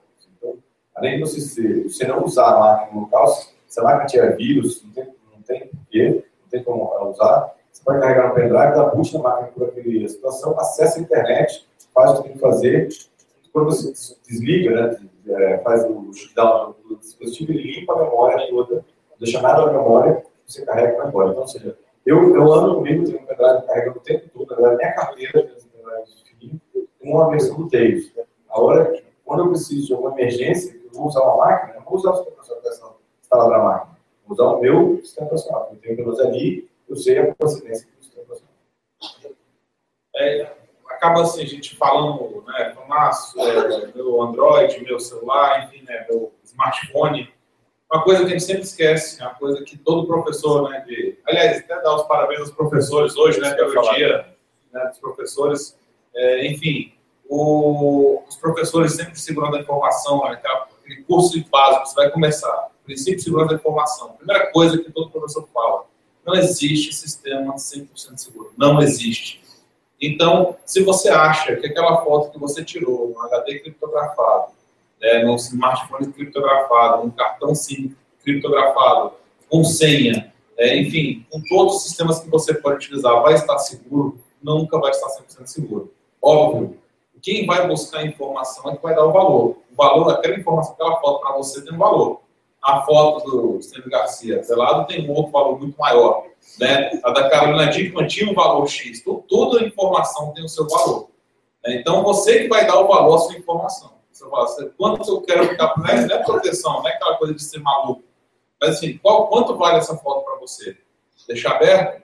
Além 1.00 1.16
de 1.16 1.20
você, 1.20 1.82
você 1.82 2.06
não 2.06 2.22
usar 2.22 2.46
a 2.46 2.60
máquina 2.60 3.00
local, 3.00 3.26
se 3.66 3.80
a 3.80 3.82
máquina 3.82 4.04
tiver 4.04 4.36
vírus, 4.36 4.84
não 4.84 4.92
tem, 4.92 5.04
não 5.04 5.42
tem 5.42 5.66
porquê, 5.68 6.24
não 6.42 6.48
tem 6.50 6.62
como 6.62 7.10
usar, 7.10 7.54
você 7.72 7.82
pode 7.82 8.00
carregar 8.00 8.28
no 8.28 8.34
pendrive, 8.34 8.74
dá 8.74 8.84
boot 8.84 9.14
na 9.14 9.22
máquina 9.22 9.48
por 9.48 9.68
aquele 9.68 10.06
situação, 10.06 10.60
acessa 10.60 10.98
a 10.98 11.02
internet, 11.02 11.66
faz 11.94 12.10
o 12.10 12.16
que 12.16 12.22
tem 12.24 12.32
que 12.32 12.38
fazer. 12.38 12.88
Quando 13.50 13.66
você 13.66 14.14
desliga, 14.28 14.70
né, 14.74 15.00
é, 15.26 15.58
faz 15.58 15.84
o 15.84 16.12
shutdown 16.12 16.74
do 16.86 16.96
dispositivo, 16.96 17.52
ele 17.52 17.80
limpa 17.80 17.94
a 17.94 18.04
memória 18.04 18.46
toda, 18.50 18.74
não 18.74 19.18
deixa 19.18 19.40
nada 19.40 19.66
na 19.66 19.72
memória, 19.72 20.22
você 20.46 20.66
carrega 20.66 20.92
e 20.92 20.96
vai 20.98 21.08
embora. 21.08 21.30
Então, 21.30 21.40
ou 21.40 21.48
seja, 21.48 21.78
eu, 22.04 22.36
eu 22.36 22.52
ando 22.52 22.74
comigo, 22.74 23.04
tenho 23.04 23.22
um 23.22 23.24
pendrive 23.24 23.66
carregando 23.66 23.98
o 23.98 24.02
tempo 24.02 24.28
todo, 24.28 24.60
na 24.60 24.76
minha 24.76 24.92
carteira 24.92 25.50
tem 26.38 26.60
um 27.02 27.14
uma 27.14 27.30
versão 27.30 27.56
do 27.56 27.68
Tails. 27.70 28.12
A 28.50 28.60
hora 28.60 28.92
que, 28.92 29.02
quando 29.24 29.44
eu 29.44 29.48
preciso 29.48 29.86
de 29.86 29.94
alguma 29.94 30.12
emergência, 30.12 30.79
eu 30.92 30.98
vou 30.98 31.06
usar 31.06 31.22
uma 31.22 31.36
máquina, 31.36 31.72
eu 31.74 31.80
não 31.80 31.86
vou 31.86 31.94
usar 31.98 32.10
o 32.10 32.16
sistema 32.16 32.58
operacional 32.58 33.00
instalado 33.20 33.50
na 33.50 33.58
máquina, 33.58 33.98
vou 34.26 34.34
usar 34.34 34.44
o 34.44 34.60
meu 34.60 35.00
sistema 35.02 35.26
operacional. 35.26 35.68
Eu 35.72 35.78
tenho 35.78 35.96
pelo 35.96 36.20
ali, 36.20 36.70
eu 36.88 36.96
sei 36.96 37.18
a 37.18 37.34
procedência 37.34 37.88
do 37.96 38.04
sistema 38.04 38.24
operacional. 38.24 38.54
É, 40.16 40.52
acaba 41.00 41.22
assim, 41.22 41.42
a 41.42 41.46
gente 41.46 41.76
falando, 41.76 42.44
né, 42.46 42.74
Tomás, 42.74 43.32
é, 43.38 43.86
meu 43.94 44.20
Android, 44.20 44.84
meu 44.84 45.00
celular, 45.00 45.64
enfim, 45.64 45.82
né, 45.84 46.06
meu 46.08 46.32
smartphone. 46.44 47.32
Uma 47.92 48.04
coisa 48.04 48.20
que 48.20 48.26
a 48.26 48.30
gente 48.30 48.44
sempre 48.44 48.62
esquece, 48.62 49.20
é 49.20 49.24
uma 49.24 49.34
coisa 49.34 49.64
que 49.64 49.78
todo 49.78 50.06
professor, 50.06 50.68
né, 50.68 50.84
de, 50.86 51.18
aliás, 51.26 51.58
até 51.58 51.80
dar 51.80 51.96
os 51.96 52.02
parabéns 52.02 52.40
aos 52.40 52.50
professores 52.50 53.16
hoje, 53.16 53.40
né, 53.40 53.52
pelo 53.54 53.80
dia 53.94 54.26
né, 54.72 54.86
dos 54.86 54.98
professores, 54.98 55.78
é, 56.14 56.46
enfim, 56.46 56.92
o, 57.28 58.22
os 58.28 58.36
professores 58.36 58.92
sempre 58.92 59.18
segurando 59.18 59.56
a 59.56 59.60
informação, 59.60 60.22
né, 60.24 60.36
aquele 60.90 61.02
curso 61.02 61.42
básico, 61.48 61.86
você 61.86 61.94
vai 61.94 62.10
começar, 62.10 62.70
princípio 62.84 63.16
de 63.16 63.22
segurança 63.22 63.50
da 63.50 63.56
informação. 63.56 64.12
Primeira 64.12 64.50
coisa 64.50 64.78
que 64.78 64.90
todo 64.90 65.10
professor 65.10 65.48
fala, 65.54 65.84
não 66.26 66.34
existe 66.34 66.92
sistema 66.92 67.54
100% 67.54 67.88
seguro, 68.16 68.52
não 68.56 68.82
existe. 68.82 69.40
Então, 70.00 70.56
se 70.64 70.82
você 70.82 71.08
acha 71.08 71.56
que 71.56 71.66
aquela 71.66 72.02
foto 72.02 72.32
que 72.32 72.38
você 72.38 72.64
tirou 72.64 73.10
no 73.14 73.22
HD 73.22 73.60
criptografado, 73.60 74.52
né, 75.00 75.34
smartphone 75.36 76.12
criptografado, 76.12 77.06
um 77.06 77.10
cartão 77.10 77.54
SIM 77.54 77.94
criptografado, 78.22 79.12
com 79.48 79.64
senha, 79.64 80.32
é, 80.58 80.76
enfim, 80.76 81.26
com 81.30 81.40
todos 81.42 81.76
os 81.76 81.82
sistemas 81.84 82.20
que 82.20 82.28
você 82.28 82.54
pode 82.54 82.76
utilizar, 82.76 83.22
vai 83.22 83.34
estar 83.34 83.58
seguro? 83.58 84.18
Nunca 84.42 84.78
vai 84.78 84.90
estar 84.90 85.08
100% 85.08 85.46
seguro. 85.46 85.92
Óbvio, 86.20 86.78
quem 87.22 87.46
vai 87.46 87.66
buscar 87.66 88.00
a 88.00 88.06
informação 88.06 88.70
é 88.70 88.76
que 88.76 88.82
vai 88.82 88.94
dar 88.94 89.04
o 89.04 89.12
valor. 89.12 89.56
O 89.70 89.76
valor 89.76 90.04
daquela 90.04 90.36
informação, 90.36 90.74
aquela 90.74 91.00
foto 91.00 91.20
para 91.20 91.36
você 91.36 91.62
tem 91.64 91.74
um 91.74 91.78
valor. 91.78 92.20
A 92.62 92.82
foto 92.82 93.30
do 93.30 93.62
Stênio 93.62 93.88
Garcia 93.88 94.42
Zelado 94.42 94.86
tem 94.86 95.08
um 95.08 95.14
outro 95.14 95.32
valor 95.32 95.58
muito 95.58 95.78
maior. 95.78 96.26
Né? 96.58 96.90
A 97.02 97.10
da 97.10 97.30
Carolina 97.30 97.70
Dickman 97.70 98.06
tinha 98.06 98.30
um 98.30 98.34
valor 98.34 98.66
X. 98.68 99.00
Então, 99.00 99.24
toda 99.28 99.64
informação 99.64 100.32
tem 100.32 100.44
o 100.44 100.48
seu 100.48 100.68
valor. 100.68 101.08
Né? 101.64 101.76
Então, 101.76 102.02
você 102.02 102.40
que 102.40 102.48
vai 102.48 102.66
dar 102.66 102.78
o 102.80 102.86
valor 102.86 103.16
à 103.16 103.18
sua 103.18 103.36
informação. 103.36 103.92
Você 104.12 104.28
fala, 104.28 104.70
quanto 104.76 105.08
eu 105.08 105.22
quero 105.22 105.48
ficar... 105.48 105.74
Não 105.78 105.86
é, 105.86 106.06
não 106.06 106.16
é 106.16 106.22
proteção, 106.22 106.74
não 106.74 106.88
é 106.88 106.92
aquela 106.92 107.16
coisa 107.16 107.34
de 107.34 107.42
ser 107.42 107.60
maluco. 107.60 108.02
Mas, 108.60 108.76
assim, 108.76 108.98
qual, 108.98 109.28
quanto 109.28 109.56
vale 109.56 109.78
essa 109.78 109.96
foto 109.96 110.24
para 110.24 110.38
você? 110.38 110.76
Deixar 111.26 111.52
aberto? 111.52 112.02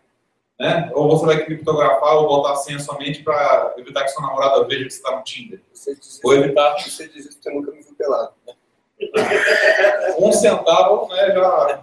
Né? 0.59 0.91
Ou 0.95 1.09
você 1.09 1.27
vai 1.27 1.45
criptografar 1.45 2.17
ou 2.17 2.29
botar 2.29 2.53
a 2.53 2.57
senha 2.57 2.79
somente 2.79 3.23
para 3.23 3.75
evitar 3.77 4.05
que 4.05 4.09
sua 4.09 4.23
namorada 4.27 4.65
veja 4.65 4.85
que 4.85 4.91
você 4.91 4.97
está 4.97 5.15
no 5.15 5.23
Tinder? 5.23 5.61
Você 5.73 5.95
diz, 5.95 6.21
Ou 6.25 6.35
evitar 6.35 6.75
você 6.79 7.07
diz 7.09 7.27
isso 7.27 7.35
porque 7.39 7.51
nunca 7.51 7.71
me 7.73 7.83
viu 7.83 7.95
pelado. 7.95 8.33
Né? 8.47 8.55
um 10.19 10.33
centavo, 10.33 11.09
né? 11.09 11.35
Já, 11.35 11.79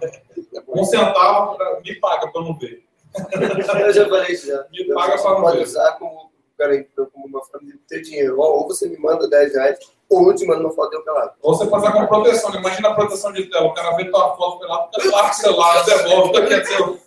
um 0.68 0.84
centavo 0.84 1.56
me 1.84 1.94
paga 2.00 2.26
para 2.28 2.42
não 2.42 2.58
ver. 2.58 2.84
Eu 3.80 3.92
já 3.92 4.08
falei 4.08 4.32
isso 4.32 4.48
já. 4.48 4.66
Me 4.72 4.92
paga 4.92 5.16
Você 5.16 5.22
pra 5.22 5.32
não 5.34 5.40
pode 5.42 5.58
ver. 5.58 5.62
usar 5.62 5.92
como, 5.92 6.32
peraí, 6.58 6.84
como 6.96 7.26
uma 7.26 7.44
forma 7.44 7.68
de 7.70 7.78
ter 7.88 8.00
dinheiro. 8.02 8.40
Ou 8.40 8.66
você 8.66 8.88
me 8.88 8.98
manda 8.98 9.28
10 9.28 9.54
reais, 9.54 9.78
ou 10.10 10.28
eu 10.28 10.34
te 10.34 10.44
mando 10.44 10.62
uma 10.62 10.72
foto 10.72 10.90
de 10.90 10.96
eu 10.96 11.04
pelado. 11.04 11.32
Ou 11.40 11.54
você 11.54 11.70
fazer 11.70 11.92
com 11.92 12.06
proteção. 12.06 12.50
né? 12.50 12.58
Imagina 12.58 12.88
a 12.88 12.94
proteção 12.94 13.32
de 13.32 13.48
tela. 13.48 13.66
O 13.66 13.74
cara 13.74 13.94
vê 13.94 14.10
tua 14.10 14.36
foto 14.36 14.58
pela 14.58 14.90
fica 14.98 15.14
larga 15.16 15.30
o 15.30 15.34
celular, 15.34 15.84
devolve, 15.84 16.32
tá 16.32 16.40
dizer. 16.40 17.03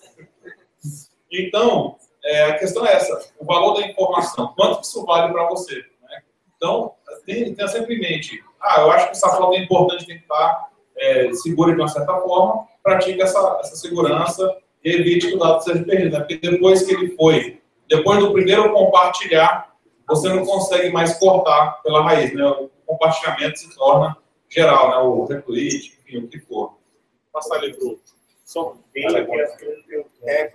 Então, 1.32 1.98
é, 2.24 2.44
a 2.46 2.58
questão 2.58 2.86
é 2.86 2.94
essa: 2.94 3.34
o 3.40 3.46
valor 3.46 3.74
da 3.74 3.88
informação. 3.88 4.54
Quanto 4.56 4.80
que 4.80 4.86
isso 4.86 5.06
vale 5.06 5.32
para 5.32 5.48
você? 5.50 5.76
né? 5.76 6.22
Então, 6.56 6.94
tenha, 7.26 7.68
sempre 7.68 7.96
em 7.96 8.00
mente: 8.00 8.44
ah, 8.62 8.82
eu 8.82 8.92
acho 8.92 9.06
que 9.08 9.12
essa 9.12 9.30
foto 9.30 9.54
é 9.54 9.60
importante, 9.60 10.06
tem 10.06 10.18
que 10.18 10.24
estar 10.24 10.70
é, 10.98 11.32
segura 11.34 11.74
de 11.74 11.82
uma 11.82 11.88
certa 11.88 12.14
forma. 12.22 12.68
Pratique 12.82 13.22
essa, 13.22 13.60
essa 13.62 13.76
segurança 13.76 14.58
e 14.84 14.92
evite 14.92 15.28
que 15.28 15.36
o 15.36 15.40
dado 15.40 15.64
seja 15.64 15.84
perdido. 15.84 16.14
Né? 16.14 16.20
Porque 16.20 16.38
depois 16.38 16.84
que 16.84 16.94
ele 16.94 17.16
foi, 17.16 17.62
depois 17.88 18.20
do 18.20 18.32
primeiro 18.32 18.74
compartilhar, 18.74 19.76
você 20.08 20.30
não 20.30 20.46
consegue 20.46 20.90
mais 20.90 21.20
cortar 21.20 21.82
pela 21.84 22.04
raiz. 22.04 22.34
Né? 22.34 22.46
O 22.46 22.70
compartilhamento 22.86 23.60
se 23.60 23.76
torna 23.76 24.18
geral, 24.50 24.90
né? 24.90 24.98
o 24.98 25.26
retweet, 25.26 26.00
enfim, 26.06 26.18
o 26.20 26.28
que 26.28 26.40
for. 26.40 26.68
Vou 26.68 26.78
passar 27.34 27.58
ali 27.58 27.76
para 27.76 27.86
o 27.86 28.00
som. 28.46 28.78
Tem 28.94 29.06
aqui 29.06 29.42
as 29.42 29.58
coisas 29.58 29.86
que 29.86 29.94
eu 29.94 30.06
É, 30.24 30.46
eu 30.46 30.52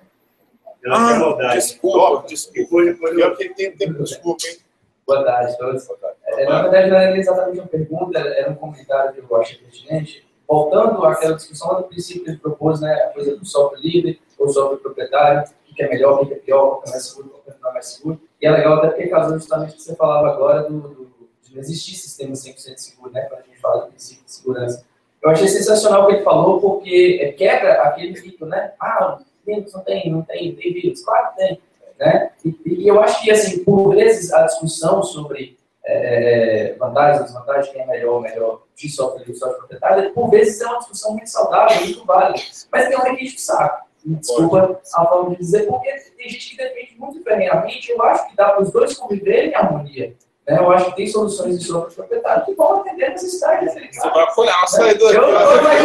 não 0.90 1.08
tenho 1.08 1.20
maldade. 1.20 1.54
desculpa, 1.54 2.26
desculpa. 2.26 2.58
Depois, 2.58 2.86
depois 2.86 3.12
eu 3.12 3.16
Pior 3.16 3.36
que 3.36 3.48
tem 3.50 3.72
tempo, 3.76 4.02
desculpa, 4.02 4.46
hein? 4.46 4.58
Boa 5.06 5.24
tarde 5.24 5.58
todos. 5.58 5.88
É, 6.26 6.44
na 6.46 6.62
verdade, 6.62 6.90
não 6.90 6.96
era 6.96 7.18
exatamente 7.18 7.58
uma 7.58 7.68
pergunta, 7.68 8.18
era 8.18 8.50
um 8.50 8.54
comentário 8.54 9.12
que 9.12 9.20
eu 9.20 9.36
achei 9.36 9.58
pertinente. 9.58 10.26
Voltando 10.48 11.04
àquela 11.04 11.34
discussão 11.34 11.76
do 11.76 11.84
princípio 11.84 12.24
que 12.24 12.30
ele 12.30 12.38
propôs, 12.38 12.80
né, 12.80 12.92
a 12.94 13.08
coisa 13.08 13.36
do 13.36 13.44
software 13.44 13.80
livre 13.80 14.20
ou 14.38 14.48
software 14.48 14.78
proprietário, 14.78 15.50
o 15.70 15.74
que 15.74 15.82
é 15.82 15.88
melhor, 15.88 16.22
o 16.22 16.26
que 16.26 16.34
é 16.34 16.36
pior, 16.36 16.68
qual 16.68 16.82
que 16.82 16.88
é 16.88 16.92
mais 16.92 17.06
seguro, 17.06 17.28
qual 17.30 17.42
que 17.42 17.62
não 17.62 17.70
é 17.70 17.72
mais 17.72 17.86
seguro. 17.86 18.20
E 18.40 18.46
é 18.46 18.50
legal 18.50 18.74
até 18.74 18.88
porque 18.88 19.08
casou 19.08 19.38
justamente 19.38 19.72
o 19.72 19.76
que 19.76 19.82
você 19.82 19.96
falava 19.96 20.28
agora 20.28 20.62
do, 20.64 20.80
do, 20.80 21.10
de 21.42 21.54
não 21.54 21.60
existir 21.60 21.94
sistema 21.94 22.32
100% 22.32 22.76
seguro, 22.76 23.12
né, 23.12 23.22
quando 23.22 23.40
a 23.40 23.44
gente 23.44 23.60
fala 23.60 23.84
do 23.84 23.88
princípio 23.88 24.24
de 24.24 24.32
segurança. 24.32 24.84
Eu 25.22 25.30
achei 25.30 25.48
sensacional 25.48 26.02
o 26.02 26.06
que 26.06 26.14
ele 26.14 26.24
falou, 26.24 26.60
porque 26.60 27.18
é, 27.22 27.32
quebra 27.32 27.82
aquele 27.82 28.20
mito, 28.20 28.44
né? 28.44 28.72
Ah, 28.80 29.20
Não 29.46 29.80
tem, 29.82 30.10
não 30.10 30.22
tem, 30.22 30.54
tem 30.54 30.72
vírus. 30.72 31.04
Claro 31.04 31.30
que 31.30 31.36
tem. 31.36 31.60
Né? 31.98 32.30
E, 32.44 32.56
e 32.66 32.88
eu 32.88 33.00
acho 33.00 33.22
que, 33.22 33.30
assim, 33.30 33.62
por 33.64 33.94
vezes 33.94 34.32
a 34.32 34.44
discussão 34.44 35.02
sobre 35.02 35.56
é, 35.84 36.74
vantagens, 36.78 37.24
desvantagens, 37.24 37.68
quem 37.72 37.82
é 37.82 37.86
melhor 37.86 38.14
ou 38.14 38.20
melhor 38.20 38.62
de 38.76 38.88
software 38.88 39.20
livre 39.20 39.32
e 39.32 39.36
software 39.36 39.58
proprietário, 39.58 40.12
por 40.12 40.30
vezes 40.30 40.60
é 40.60 40.66
uma 40.66 40.78
discussão 40.78 41.12
muito 41.12 41.28
saudável, 41.28 41.80
muito 41.80 42.04
válida. 42.04 42.40
Mas 42.70 42.88
tem 42.88 43.00
que 43.00 43.08
a 43.08 43.14
gente 43.14 43.40
sabe. 43.40 43.82
Desculpa 44.04 44.80
a 44.94 45.06
forma 45.06 45.30
de 45.30 45.36
dizer, 45.36 45.66
porque 45.66 45.88
tem 46.16 46.28
gente 46.28 46.50
que 46.50 46.56
defende 46.56 46.96
muito 46.98 47.22
ferrenhamente. 47.22 47.90
Eu 47.90 48.02
acho 48.02 48.28
que 48.28 48.36
dá 48.36 48.50
para 48.50 48.62
os 48.62 48.72
dois 48.72 48.96
conviverem 48.96 49.50
em 49.50 49.54
harmonia. 49.54 50.16
Né? 50.46 50.58
Eu 50.58 50.72
acho 50.72 50.86
que 50.86 50.96
tem 50.96 51.06
soluções 51.06 51.60
de 51.60 51.66
software 51.66 51.94
proprietário 51.94 52.44
que 52.44 52.54
vão 52.54 52.80
atender 52.80 53.04
a 53.04 53.10
necessidade. 53.10 53.66
Você 53.66 54.10
vai 54.10 54.22
apoiar 54.24 54.56
uma 54.56 54.62
Eu 54.62 54.68
saída. 54.68 55.04
eu 55.04 55.22
não 55.22 55.32
mas, 55.62 55.82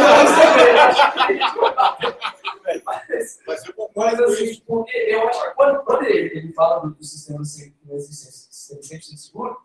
Mas 3.97 4.19
assim, 4.21 4.61
porque 4.67 4.95
eu 4.95 5.27
acho 5.27 5.41
que 5.49 5.55
quando, 5.55 5.83
quando 5.83 6.03
ele, 6.05 6.37
ele 6.37 6.53
fala 6.53 6.81
do, 6.81 6.91
do 6.91 7.03
sistema 7.03 7.43
sem- 7.43 7.73
sistema 7.99 8.79
100% 8.81 9.01
seguro, 9.17 9.57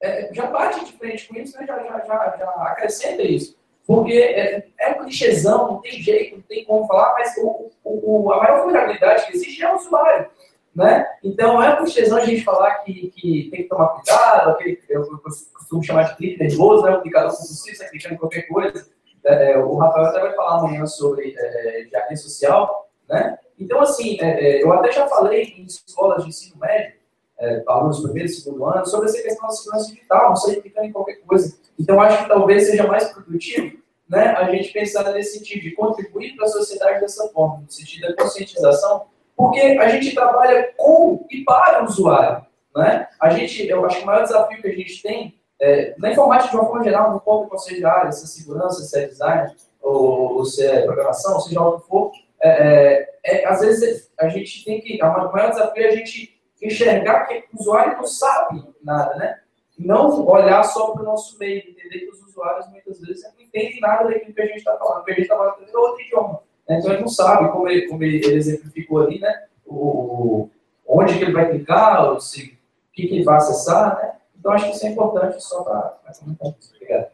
é, 0.00 0.32
já 0.32 0.46
bate 0.46 0.84
de 0.84 0.92
frente 0.92 1.28
com 1.28 1.34
isso, 1.36 1.58
né? 1.58 1.66
já, 1.66 1.78
já, 1.82 1.98
já, 2.04 2.36
já 2.38 2.50
acrescenta 2.68 3.22
isso. 3.22 3.56
Porque 3.86 4.12
é, 4.12 4.68
é 4.78 4.90
um 4.92 5.02
clichêzão, 5.04 5.66
não 5.72 5.80
tem 5.80 6.00
jeito, 6.00 6.36
não 6.36 6.42
tem 6.42 6.64
como 6.64 6.86
falar, 6.86 7.14
mas 7.14 7.36
o, 7.38 7.70
o, 7.82 8.22
o- 8.26 8.32
a 8.32 8.36
maior 8.38 8.62
vulnerabilidade 8.62 9.26
que 9.26 9.32
existe 9.36 9.62
é 9.62 9.72
o 9.72 9.76
usuário. 9.76 10.30
Né? 10.74 11.04
Então, 11.22 11.62
é 11.62 11.74
um 11.74 11.78
clichêzão 11.84 12.18
a 12.18 12.24
gente 12.24 12.44
falar 12.44 12.76
que, 12.76 13.10
que 13.10 13.48
tem 13.50 13.62
que 13.64 13.68
tomar 13.68 13.88
cuidado, 13.88 14.50
aquele, 14.50 14.80
eu, 14.88 15.02
eu 15.02 15.18
costumo 15.18 15.82
chamar 15.82 16.04
de 16.04 16.16
clique 16.16 16.38
nervoso, 16.42 16.84
né? 16.84 16.92
o 16.96 17.02
clicador 17.02 17.30
compulsivo, 17.32 17.76
você 17.76 17.88
clicando 17.90 18.14
em 18.14 18.18
qualquer 18.18 18.42
coisa. 18.48 18.88
É, 19.24 19.52
é, 19.52 19.58
o 19.58 19.76
Rafael 19.76 20.06
até 20.06 20.20
vai 20.20 20.34
falar 20.34 20.58
amanhã 20.60 20.86
sobre 20.86 21.34
é, 21.36 21.86
jardim 21.90 22.16
social, 22.16 22.88
né? 23.12 23.38
Então, 23.58 23.80
assim, 23.80 24.16
é, 24.20 24.58
é, 24.58 24.62
eu 24.62 24.72
até 24.72 24.90
já 24.90 25.06
falei 25.06 25.42
em 25.56 25.64
escolas 25.64 26.24
de 26.24 26.30
ensino 26.30 26.56
médio, 26.58 26.94
é, 27.38 27.62
alunos 27.66 28.00
primeiro 28.00 28.28
e 28.28 28.32
segundo 28.32 28.64
ano, 28.64 28.86
sobre 28.86 29.08
essa 29.08 29.22
questão 29.22 29.46
da 29.46 29.52
segurança 29.52 29.92
digital, 29.92 30.28
não 30.30 30.36
sair 30.36 30.62
clicando 30.62 30.86
em 30.86 30.92
qualquer 30.92 31.16
coisa. 31.16 31.56
Então, 31.78 32.00
acho 32.00 32.22
que 32.22 32.28
talvez 32.28 32.66
seja 32.66 32.86
mais 32.86 33.12
produtivo 33.12 33.82
né, 34.08 34.34
a 34.36 34.50
gente 34.50 34.72
pensar 34.72 35.10
nesse 35.12 35.38
sentido, 35.38 35.62
de 35.62 35.72
contribuir 35.72 36.34
para 36.36 36.46
a 36.46 36.48
sociedade 36.48 37.00
dessa 37.00 37.28
forma, 37.28 37.60
no 37.60 37.70
sentido 37.70 38.08
da 38.08 38.22
conscientização, 38.22 39.06
porque 39.36 39.60
a 39.60 39.88
gente 39.88 40.14
trabalha 40.14 40.72
com 40.76 41.26
e 41.30 41.42
para 41.44 41.82
o 41.82 41.86
usuário. 41.86 42.44
Né? 42.76 43.06
A 43.20 43.30
gente, 43.30 43.66
eu 43.66 43.84
acho 43.84 43.98
que 43.98 44.02
o 44.02 44.06
maior 44.06 44.22
desafio 44.22 44.60
que 44.60 44.68
a 44.68 44.74
gente 44.76 45.02
tem, 45.02 45.38
é, 45.60 45.94
na 45.98 46.10
informática 46.10 46.50
de 46.50 46.56
uma 46.56 46.66
forma 46.66 46.84
geral, 46.84 47.16
importa 47.16 47.48
qual 47.48 47.58
seja 47.58 47.88
a 47.88 47.98
área, 48.00 48.12
se 48.12 48.24
é 48.24 48.26
segurança, 48.26 48.82
se 48.82 48.98
é 48.98 49.06
design, 49.06 49.54
ou, 49.80 50.36
ou 50.36 50.44
se 50.44 50.64
é 50.64 50.82
programação, 50.82 51.40
seja 51.40 51.60
o 51.60 51.80
que 51.80 51.88
for, 51.88 52.12
é, 52.42 53.08
é, 53.24 53.42
é, 53.42 53.46
às 53.46 53.60
vezes 53.60 54.12
a 54.18 54.28
gente 54.28 54.64
tem 54.64 54.80
que, 54.80 55.02
o 55.02 55.32
maior 55.32 55.50
desafio 55.50 55.84
é 55.84 55.88
a 55.88 55.96
gente 55.96 56.40
enxergar 56.60 57.26
que 57.26 57.44
o 57.52 57.60
usuário 57.60 57.96
não 57.96 58.06
sabe 58.06 58.64
nada, 58.82 59.14
né? 59.14 59.40
Não 59.78 60.26
olhar 60.26 60.62
só 60.64 60.90
para 60.90 61.02
o 61.02 61.04
nosso 61.04 61.38
meio, 61.38 61.58
entender 61.58 62.00
que 62.00 62.10
os 62.10 62.20
usuários 62.22 62.68
muitas 62.70 63.00
vezes 63.00 63.24
não 63.24 63.40
entendem 63.40 63.80
nada 63.80 64.04
daquilo 64.04 64.34
que 64.34 64.42
a 64.42 64.46
gente 64.46 64.58
está 64.58 64.76
falando, 64.76 64.96
porque 64.96 65.12
a 65.12 65.14
gente 65.14 65.24
está 65.24 65.36
falando 65.36 65.68
em 65.68 65.76
outro 65.76 66.02
idioma. 66.02 66.42
Né? 66.68 66.78
Então 66.78 66.92
ele 66.92 67.00
não 67.00 67.08
sabe, 67.08 67.50
como 67.50 67.68
ele, 67.68 67.88
como 67.88 68.02
ele 68.02 68.26
exemplificou 68.26 69.02
ali, 69.02 69.18
né? 69.20 69.46
O, 69.66 70.48
onde 70.86 71.16
que 71.16 71.24
ele 71.24 71.32
vai 71.32 71.48
clicar, 71.50 72.12
o 72.12 72.18
que, 72.18 72.58
que 72.92 73.14
ele 73.14 73.24
vai 73.24 73.36
acessar, 73.36 73.96
né? 73.96 74.16
Então 74.38 74.52
acho 74.52 74.66
que 74.66 74.76
isso 74.76 74.86
é 74.86 74.90
importante 74.90 75.40
só 75.40 75.62
para 75.62 75.98
comentar 76.18 76.54
isso. 76.58 76.74
Obrigado. 76.74 77.10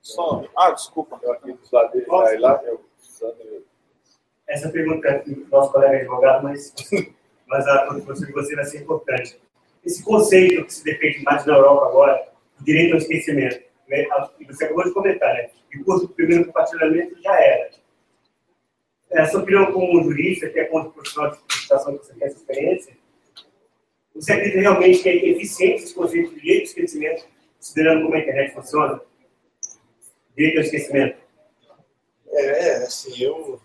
Só, 0.00 0.42
ah, 0.56 0.70
desculpa, 0.70 1.18
eu 1.22 1.32
aqui 1.32 1.52
do 1.52 1.60
lado 1.70 1.92
dele, 1.92 2.06
lá, 2.38 2.62
eu 2.64 2.80
Essa 4.48 4.70
pergunta 4.70 5.06
é 5.08 5.18
do 5.18 5.46
nosso 5.48 5.72
colega 5.72 5.98
advogado, 5.98 6.42
mas, 6.44 6.74
mas 7.46 7.66
a 7.66 7.86
contribuição 7.86 8.26
de 8.26 8.32
você 8.32 8.56
vai 8.56 8.64
ser 8.64 8.82
importante. 8.82 9.38
Esse 9.84 10.02
conceito 10.02 10.64
que 10.64 10.72
se 10.72 10.84
defende 10.84 11.22
mais 11.22 11.44
na 11.46 11.54
Europa 11.54 11.86
agora, 11.86 12.28
direito 12.60 12.92
ao 12.92 12.98
esquecimento, 12.98 13.62
né? 13.88 14.06
você 14.46 14.64
acabou 14.64 14.84
de 14.84 14.92
comentar, 14.92 15.34
né? 15.34 15.50
E 15.72 15.80
o 15.80 15.84
curso 15.84 16.06
do 16.06 16.14
primeiro 16.14 16.46
compartilhamento 16.46 17.20
já 17.22 17.40
era. 17.40 17.70
É, 19.10 19.22
a 19.22 19.26
sua 19.26 19.40
opinião 19.40 19.72
como 19.72 20.02
jurista, 20.02 20.48
que 20.48 20.58
é 20.58 20.64
contra 20.64 20.88
o 20.88 20.92
profissional 20.92 21.30
de 21.30 21.38
administração 21.38 21.98
que 21.98 22.06
você 22.06 22.14
tem 22.14 22.26
essa 22.26 22.36
experiência, 22.36 22.92
você 24.14 24.32
acredita 24.32 24.60
realmente 24.60 25.02
que 25.02 25.08
é 25.08 25.28
eficiente 25.28 25.84
esse 25.84 25.94
conceito 25.94 26.34
de 26.34 26.40
direito 26.40 26.60
ao 26.60 26.64
esquecimento, 26.64 27.24
considerando 27.56 28.02
como 28.02 28.14
a 28.14 28.18
internet 28.18 28.54
funciona? 28.54 29.00
Direito 30.36 30.58
ao 30.58 30.64
esquecimento. 30.64 31.16
É, 32.30 32.76
assim, 32.78 33.22
eu. 33.22 33.60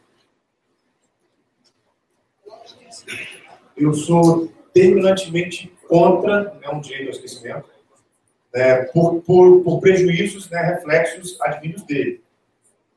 Eu 3.75 3.93
sou 3.93 4.51
terminantemente 4.73 5.73
contra 5.87 6.55
né, 6.55 6.69
um 6.69 6.79
direito 6.79 7.07
ao 7.07 7.13
esquecimento, 7.13 7.69
né, 8.53 8.83
por, 8.85 9.21
por, 9.21 9.61
por 9.61 9.79
prejuízos, 9.79 10.49
né, 10.49 10.61
reflexos 10.61 11.39
advindos 11.41 11.83
dele. 11.83 12.23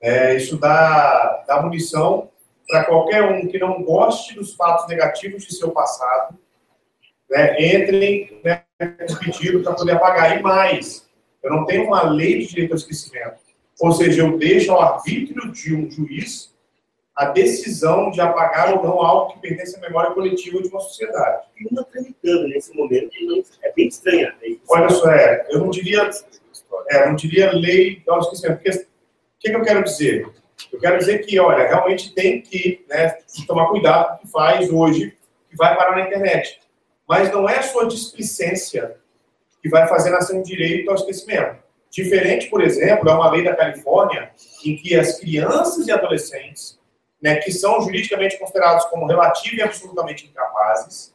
É, 0.00 0.36
isso 0.36 0.56
dá, 0.58 1.44
dá 1.46 1.62
munição 1.62 2.30
para 2.68 2.84
qualquer 2.84 3.22
um 3.22 3.46
que 3.46 3.58
não 3.58 3.82
goste 3.82 4.34
dos 4.34 4.54
fatos 4.54 4.88
negativos 4.88 5.44
de 5.44 5.54
seu 5.54 5.70
passado, 5.70 6.36
né, 7.30 7.56
entrem 7.74 8.40
né, 8.44 8.62
com 8.78 9.16
pedido 9.16 9.62
para 9.62 9.74
poder 9.74 9.92
apagar. 9.92 10.38
E 10.38 10.42
mais, 10.42 11.08
eu 11.42 11.50
não 11.50 11.64
tenho 11.64 11.86
uma 11.86 12.02
lei 12.02 12.40
de 12.40 12.46
direito 12.48 12.72
ao 12.72 12.76
esquecimento. 12.76 13.36
Ou 13.80 13.92
seja, 13.92 14.22
eu 14.22 14.38
deixo 14.38 14.72
ao 14.72 14.80
arbítrio 14.80 15.52
de 15.52 15.74
um 15.74 15.90
juiz 15.90 16.55
a 17.16 17.26
decisão 17.26 18.10
de 18.10 18.20
apagar 18.20 18.76
ou 18.76 18.84
não 18.84 19.00
algo 19.00 19.32
que 19.32 19.40
pertence 19.40 19.74
à 19.76 19.80
memória 19.80 20.10
coletiva 20.10 20.60
de 20.60 20.68
uma 20.68 20.80
sociedade. 20.80 21.46
E 21.58 21.66
uma 21.72 21.82
tramitando 21.82 22.46
nesse 22.48 22.76
momento 22.76 23.10
é 23.62 23.72
bem 23.72 23.88
estranha. 23.88 24.34
Né? 24.42 24.58
Olha 24.68 24.90
só, 24.90 25.10
é, 25.10 25.46
eu 25.48 25.60
não 25.60 25.70
diria, 25.70 26.10
é, 26.90 27.06
não 27.06 27.14
diria 27.14 27.52
lei 27.52 28.02
ao 28.06 28.20
esquecimento, 28.20 28.60
porque 28.60 28.70
o 28.70 28.86
que, 29.40 29.50
que 29.50 29.56
eu 29.56 29.62
quero 29.62 29.82
dizer? 29.82 30.28
Eu 30.70 30.78
quero 30.78 30.98
dizer 30.98 31.18
que, 31.20 31.38
olha, 31.40 31.66
realmente 31.66 32.14
tem 32.14 32.42
que 32.42 32.84
né, 32.88 33.16
tomar 33.46 33.68
cuidado 33.68 34.08
com 34.08 34.14
o 34.14 34.18
que 34.18 34.28
faz 34.28 34.70
hoje, 34.70 35.16
que 35.48 35.56
vai 35.56 35.74
parar 35.74 35.96
na 35.96 36.06
internet. 36.06 36.60
Mas 37.08 37.30
não 37.32 37.48
é 37.48 37.58
a 37.58 37.62
sua 37.62 37.86
displicência 37.86 38.96
que 39.62 39.70
vai 39.70 39.88
fazer 39.88 40.10
nascer 40.10 40.36
um 40.36 40.42
direito 40.42 40.90
ao 40.90 40.96
esquecimento. 40.96 41.56
Diferente, 41.90 42.50
por 42.50 42.62
exemplo, 42.62 43.08
é 43.08 43.14
uma 43.14 43.30
lei 43.30 43.42
da 43.42 43.56
Califórnia 43.56 44.30
em 44.64 44.76
que 44.76 44.94
as 44.94 45.18
crianças 45.18 45.86
e 45.86 45.92
adolescentes, 45.92 46.78
né, 47.22 47.36
que 47.36 47.50
são 47.50 47.80
juridicamente 47.80 48.38
considerados 48.38 48.84
como 48.86 49.06
relativamente 49.06 49.56
e 49.56 49.62
absolutamente 49.62 50.26
incapazes, 50.26 51.14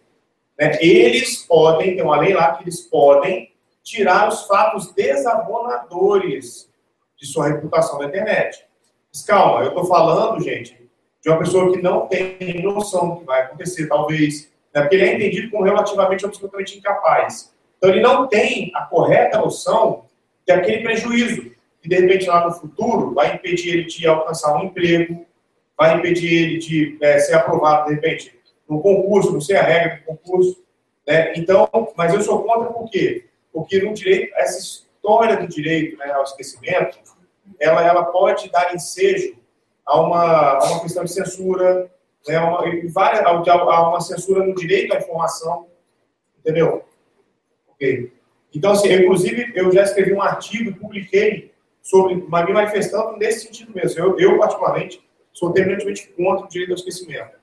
né, 0.59 0.77
eles 0.81 1.37
podem, 1.43 1.95
tem 1.95 2.03
uma 2.03 2.19
lei 2.19 2.33
lá 2.33 2.55
que 2.55 2.63
eles 2.63 2.81
podem 2.81 3.51
tirar 3.83 4.27
os 4.27 4.45
fatos 4.45 4.93
desabonadores 4.93 6.69
de 7.17 7.25
sua 7.25 7.47
reputação 7.47 7.99
na 7.99 8.05
internet. 8.05 8.65
Mas 9.13 9.23
calma, 9.23 9.61
eu 9.61 9.69
estou 9.69 9.85
falando, 9.85 10.41
gente, 10.41 10.89
de 11.21 11.29
uma 11.29 11.37
pessoa 11.37 11.71
que 11.71 11.81
não 11.81 12.07
tem 12.07 12.61
noção 12.63 13.09
do 13.09 13.19
que 13.19 13.25
vai 13.25 13.43
acontecer, 13.43 13.87
talvez, 13.87 14.51
né, 14.73 14.81
porque 14.81 14.95
ele 14.95 15.05
é 15.05 15.15
entendido 15.15 15.51
como 15.51 15.63
relativamente 15.63 16.25
absolutamente 16.25 16.77
incapaz. 16.77 17.53
Então, 17.77 17.89
ele 17.89 18.01
não 18.01 18.27
tem 18.27 18.71
a 18.75 18.85
correta 18.85 19.39
noção 19.39 20.05
de 20.45 20.53
aquele 20.53 20.83
prejuízo, 20.83 21.51
que 21.81 21.89
de 21.89 21.95
repente 21.95 22.27
lá 22.27 22.45
no 22.45 22.53
futuro 22.53 23.13
vai 23.13 23.35
impedir 23.35 23.73
ele 23.73 23.85
de 23.85 24.07
alcançar 24.07 24.55
um 24.55 24.65
emprego, 24.65 25.25
vai 25.81 25.97
impedir 25.97 26.31
ele 26.31 26.57
de 26.59 26.95
é, 27.01 27.17
ser 27.17 27.33
aprovado, 27.33 27.87
de 27.87 27.95
repente, 27.95 28.39
no 28.69 28.79
concurso, 28.79 29.33
não 29.33 29.41
sei 29.41 29.55
a 29.55 29.63
regra 29.63 29.97
do 29.97 30.03
concurso. 30.03 30.63
Né? 31.07 31.33
Então, 31.35 31.67
mas 31.97 32.13
eu 32.13 32.21
sou 32.21 32.43
contra 32.43 32.71
por 32.71 32.87
quê? 32.87 33.25
Porque 33.51 33.81
no 33.81 33.91
direito, 33.91 34.31
essa 34.35 34.59
história 34.59 35.37
do 35.37 35.47
direito 35.47 35.97
né, 35.97 36.11
ao 36.11 36.21
esquecimento, 36.21 36.99
ela, 37.59 37.83
ela 37.83 38.05
pode 38.05 38.51
dar 38.51 38.75
ensejo 38.75 39.35
a 39.83 39.99
uma, 39.99 40.59
a 40.59 40.65
uma 40.65 40.81
questão 40.81 41.03
de 41.03 41.11
censura, 41.11 41.91
né, 42.27 42.37
uma, 42.37 42.61
várias, 42.93 43.25
a 43.25 43.89
uma 43.89 44.01
censura 44.01 44.45
no 44.45 44.53
direito 44.53 44.93
à 44.93 44.99
informação, 44.99 45.65
entendeu? 46.41 46.85
Ok. 47.71 48.13
Então, 48.53 48.73
assim, 48.73 48.87
eu, 48.89 48.99
inclusive, 48.99 49.51
eu 49.55 49.71
já 49.71 49.81
escrevi 49.81 50.13
um 50.13 50.21
artigo 50.21 50.77
publiquei 50.79 51.51
sobre, 51.81 52.13
me 52.13 52.27
manifestando 52.29 53.17
nesse 53.17 53.47
sentido 53.47 53.73
mesmo. 53.73 53.99
Eu, 53.99 54.19
eu 54.19 54.37
particularmente, 54.37 55.01
terminantemente 55.53 56.07
contra 56.15 56.45
o 56.45 56.49
direito 56.49 56.71
ao 56.71 56.77
esquecimento. 56.77 57.41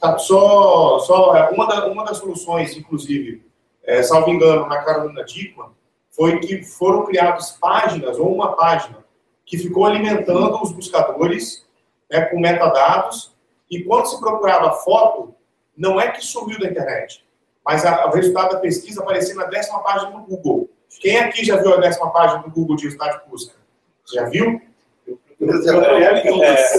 Tá, 0.00 0.18
só, 0.18 0.98
só 1.00 1.36
é, 1.36 1.50
uma, 1.50 1.66
da, 1.66 1.86
uma 1.86 2.04
das 2.04 2.18
soluções, 2.18 2.76
inclusive, 2.76 3.44
é, 3.84 4.02
salvo 4.02 4.30
engano, 4.30 4.66
na 4.66 4.82
Carolina 4.82 5.24
Dickman, 5.24 5.70
foi 6.10 6.40
que 6.40 6.64
foram 6.64 7.04
criadas 7.04 7.52
páginas, 7.52 8.18
ou 8.18 8.34
uma 8.34 8.56
página, 8.56 9.04
que 9.44 9.58
ficou 9.58 9.84
alimentando 9.84 10.60
os 10.60 10.72
buscadores 10.72 11.66
né, 12.10 12.22
com 12.22 12.40
metadados, 12.40 13.36
e 13.70 13.84
quando 13.84 14.06
se 14.06 14.18
procurava 14.18 14.72
foto, 14.72 15.34
não 15.76 16.00
é 16.00 16.10
que 16.10 16.24
sumiu 16.24 16.58
da 16.58 16.68
internet, 16.68 17.24
mas 17.64 17.84
a, 17.84 18.06
o 18.06 18.10
resultado 18.10 18.54
da 18.54 18.60
pesquisa 18.60 19.02
aparecia 19.02 19.34
na 19.34 19.44
décima 19.44 19.80
página 19.82 20.10
do 20.10 20.22
Google. 20.22 20.70
Quem 21.00 21.18
aqui 21.18 21.44
já 21.44 21.56
viu 21.56 21.74
a 21.74 21.76
décima 21.76 22.10
página 22.10 22.42
do 22.42 22.50
Google 22.50 22.76
de 22.76 22.84
resultado 22.84 23.22
de 23.22 23.30
busca? 23.30 23.54
Já 24.12 24.24
viu? 24.28 24.60
É. 26.42 26.76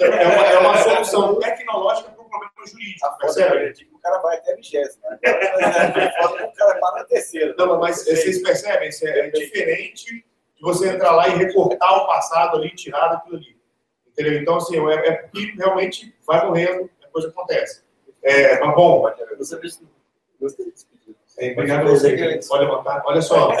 É 0.00 0.58
uma, 0.58 0.74
é 0.74 0.82
solução 0.82 1.38
tecnológica 1.38 2.10
para 2.10 2.22
um 2.24 2.28
problema 2.28 2.52
jurídico, 2.66 3.18
percebe? 3.18 3.88
O 3.92 3.98
cara 3.98 4.18
vai 4.18 4.36
até 4.36 4.52
a 4.52 4.56
vigésima. 4.56 5.06
O 5.14 6.52
cara 6.56 6.78
para 6.80 6.98
na 6.98 7.04
terceira. 7.04 7.54
Não, 7.56 7.78
mas 7.78 8.04
vocês 8.04 8.42
percebem? 8.42 8.90
É 9.02 9.30
diferente 9.30 10.24
de 10.56 10.62
você 10.62 10.88
entrar 10.88 11.12
lá 11.12 11.28
e 11.28 11.36
recortar 11.36 12.02
o 12.02 12.06
passado 12.06 12.56
ali, 12.56 12.74
tirar 12.74 13.08
daquilo 13.08 13.36
ali. 13.36 13.56
Entendeu? 14.08 14.40
Então, 14.40 14.56
assim, 14.56 14.76
é, 14.88 15.08
é 15.08 15.12
que 15.28 15.54
realmente 15.56 16.14
vai 16.26 16.44
morrendo, 16.46 16.90
a 17.04 17.08
coisa 17.08 17.28
acontece. 17.28 17.82
É, 18.22 18.58
mas 18.60 18.74
bom, 18.74 19.02
você 19.38 19.58
gostei 20.40 20.66
pedido. 20.66 20.93
É, 21.38 21.52
obrigado 21.52 21.86
a 21.86 21.90
você 21.90 22.16
que 22.16 22.46
pode 22.46 22.64
levantar. 22.64 23.02
Olha 23.06 23.20
só. 23.20 23.52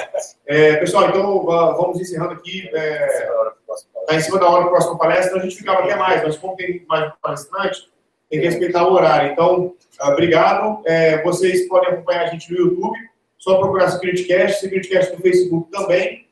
É, 0.46 0.76
pessoal, 0.76 1.08
então 1.08 1.44
vamos 1.44 2.00
encerrando 2.00 2.32
aqui. 2.32 2.66
Está 2.66 4.14
é, 4.14 4.16
em 4.16 4.20
cima 4.20 4.38
da 4.38 4.48
hora 4.48 4.64
do 4.64 4.70
próximo 4.70 4.98
palestra, 4.98 5.26
então 5.28 5.40
a 5.40 5.42
gente 5.42 5.56
ficava 5.56 5.80
até 5.80 5.96
mais, 5.96 6.22
mas 6.22 6.36
como 6.36 6.56
tem 6.56 6.84
mais 6.88 7.12
palestrante, 7.20 7.90
tem 8.30 8.40
que 8.40 8.46
respeitar 8.46 8.86
o 8.86 8.92
horário. 8.92 9.32
Então, 9.32 9.74
obrigado. 10.02 10.82
É, 10.84 11.22
vocês 11.22 11.66
podem 11.68 11.90
acompanhar 11.90 12.24
a 12.24 12.28
gente 12.28 12.52
no 12.52 12.58
YouTube, 12.58 12.98
só 13.38 13.58
procurar 13.58 13.90
SecurityCast, 13.90 14.60
SecurityCast 14.60 15.12
no 15.12 15.20
Facebook 15.20 15.70
também, 15.70 16.28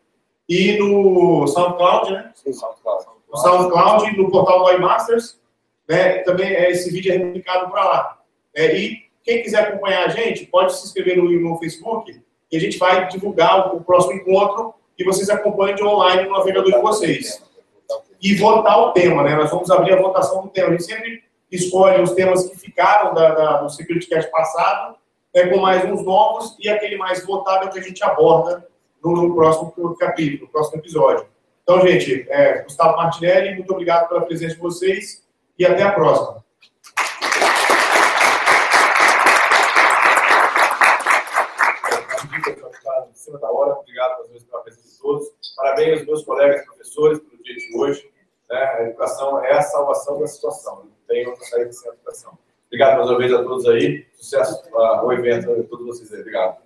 e 0.48 0.78
no 0.78 1.46
SoundCloud, 1.46 2.12
né? 2.12 2.30
Sim, 2.34 2.52
SoundCloud. 2.52 3.04
No 3.30 3.36
SoundCloud, 3.38 4.16
no 4.16 4.30
portal 4.30 4.64
do 4.64 4.72
iMasters, 4.72 5.40
né? 5.88 6.18
Também 6.18 6.54
é, 6.54 6.70
esse 6.70 6.90
vídeo 6.90 7.12
é 7.12 7.16
replicado 7.16 7.70
para 7.70 7.84
lá. 7.84 8.18
É, 8.54 8.76
e 8.76 9.01
quem 9.24 9.42
quiser 9.42 9.68
acompanhar 9.68 10.06
a 10.06 10.08
gente, 10.08 10.46
pode 10.46 10.76
se 10.76 10.86
inscrever 10.86 11.16
no, 11.16 11.30
no 11.30 11.58
Facebook 11.58 12.20
e 12.50 12.56
a 12.56 12.60
gente 12.60 12.78
vai 12.78 13.08
divulgar 13.08 13.72
o, 13.72 13.78
o 13.78 13.84
próximo 13.84 14.14
encontro 14.14 14.74
e 14.98 15.04
vocês 15.04 15.30
acompanhem 15.30 15.74
de 15.74 15.82
online 15.82 16.24
no 16.24 16.32
navegador 16.32 16.72
de 16.72 16.80
vocês. 16.80 17.42
E 18.20 18.34
votar 18.36 18.78
o 18.78 18.92
tema, 18.92 19.22
né? 19.22 19.34
Nós 19.34 19.50
vamos 19.50 19.70
abrir 19.70 19.94
a 19.94 20.00
votação 20.00 20.42
do 20.42 20.48
tema. 20.48 20.68
A 20.68 20.70
gente 20.72 20.84
sempre 20.84 21.24
escolhe 21.50 22.00
os 22.00 22.12
temas 22.12 22.48
que 22.48 22.58
ficaram 22.58 23.14
da, 23.14 23.34
da, 23.34 23.56
do 23.58 23.70
SecurityCast 23.70 24.30
passado, 24.30 24.96
né, 25.34 25.46
com 25.46 25.58
mais 25.58 25.84
uns 25.84 26.04
novos, 26.04 26.56
e 26.60 26.68
aquele 26.68 26.96
mais 26.96 27.24
votado 27.24 27.66
é 27.66 27.68
o 27.68 27.72
que 27.72 27.78
a 27.78 27.82
gente 27.82 28.02
aborda 28.04 28.66
no, 29.02 29.12
no 29.12 29.34
próximo 29.34 29.96
capítulo, 29.96 30.42
no 30.42 30.48
próximo 30.48 30.78
episódio. 30.78 31.26
Então, 31.62 31.80
gente, 31.86 32.26
é, 32.28 32.62
Gustavo 32.62 32.96
Martinelli, 32.96 33.54
muito 33.54 33.72
obrigado 33.72 34.08
pela 34.08 34.22
presença 34.22 34.54
de 34.54 34.60
vocês 34.60 35.24
e 35.58 35.64
até 35.64 35.82
a 35.82 35.92
próxima. 35.92 36.41
Também 45.82 45.94
os 45.94 46.06
meus 46.06 46.24
colegas 46.24 46.64
professores 46.64 47.18
pelo 47.20 47.42
dia 47.42 47.56
de 47.56 47.76
hoje. 47.76 48.12
Né? 48.48 48.56
A 48.56 48.82
educação 48.82 49.44
é 49.44 49.52
a 49.52 49.62
salvação 49.62 50.20
da 50.20 50.26
situação. 50.26 50.84
Não 50.84 50.92
tem 51.08 51.26
outra 51.26 51.44
saída 51.44 51.72
sem 51.72 51.90
a 51.90 51.94
educação. 51.94 52.38
Obrigado 52.66 52.98
mais 52.98 53.10
uma 53.10 53.18
vez 53.18 53.32
a 53.32 53.42
todos 53.42 53.66
aí. 53.66 54.06
Sucesso 54.14 54.62
ao 54.74 55.12
evento 55.12 55.50
a 55.50 55.62
todos 55.64 55.86
vocês 55.86 56.12
aí. 56.12 56.20
Obrigado. 56.20 56.62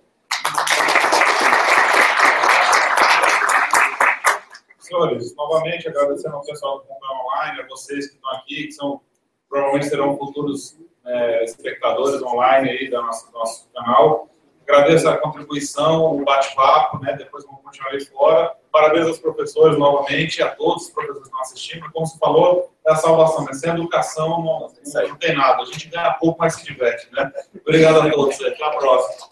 Senhores, 4.79 5.35
novamente 5.35 5.87
agradecendo 5.89 6.35
ao 6.35 6.45
pessoal 6.45 6.79
do 6.79 6.85
Comprar 6.85 7.11
Online, 7.11 7.61
a 7.61 7.67
vocês 7.67 8.07
que 8.07 8.15
estão 8.15 8.31
aqui, 8.31 8.67
que 8.67 8.71
são, 8.71 9.01
provavelmente 9.49 9.89
serão 9.89 10.17
futuros 10.17 10.77
é, 11.05 11.43
espectadores 11.43 12.21
online 12.21 12.69
aí 12.69 12.89
do 12.89 13.01
nosso, 13.01 13.29
do 13.29 13.37
nosso 13.37 13.67
canal. 13.73 14.29
Agradeço 14.67 15.07
a 15.07 15.15
contribuição, 15.15 16.17
o 16.17 16.25
bate-papo, 16.25 16.99
né? 16.99 17.15
depois 17.17 17.45
vamos 17.45 17.61
continuar 17.63 17.91
aí 17.91 18.03
fora. 18.03 18.53
Parabéns 18.69 19.07
aos 19.07 19.17
professores 19.17 19.77
novamente, 19.79 20.43
a 20.43 20.49
todos 20.49 20.87
os 20.87 20.89
professores 20.89 21.21
que 21.21 21.27
estão 21.29 21.41
assistindo. 21.41 21.91
Como 21.93 22.05
você 22.05 22.17
falou, 22.17 22.69
é 22.85 22.91
a 22.91 22.95
salvação, 22.97 23.45
né? 23.45 23.53
Sem 23.53 23.71
educação 23.71 24.29
não, 24.43 24.59
não, 25.07 25.15
tem 25.15 25.35
nada. 25.37 25.61
A 25.61 25.65
gente 25.65 25.87
ganha 25.87 26.11
pouco, 26.19 26.39
mas 26.39 26.55
se 26.55 26.65
diverte. 26.65 27.07
Né? 27.13 27.31
Obrigado 27.65 28.01
a 28.01 28.11
todos. 28.11 28.41
Até 28.41 28.65
a 28.65 28.69
próxima. 28.71 29.27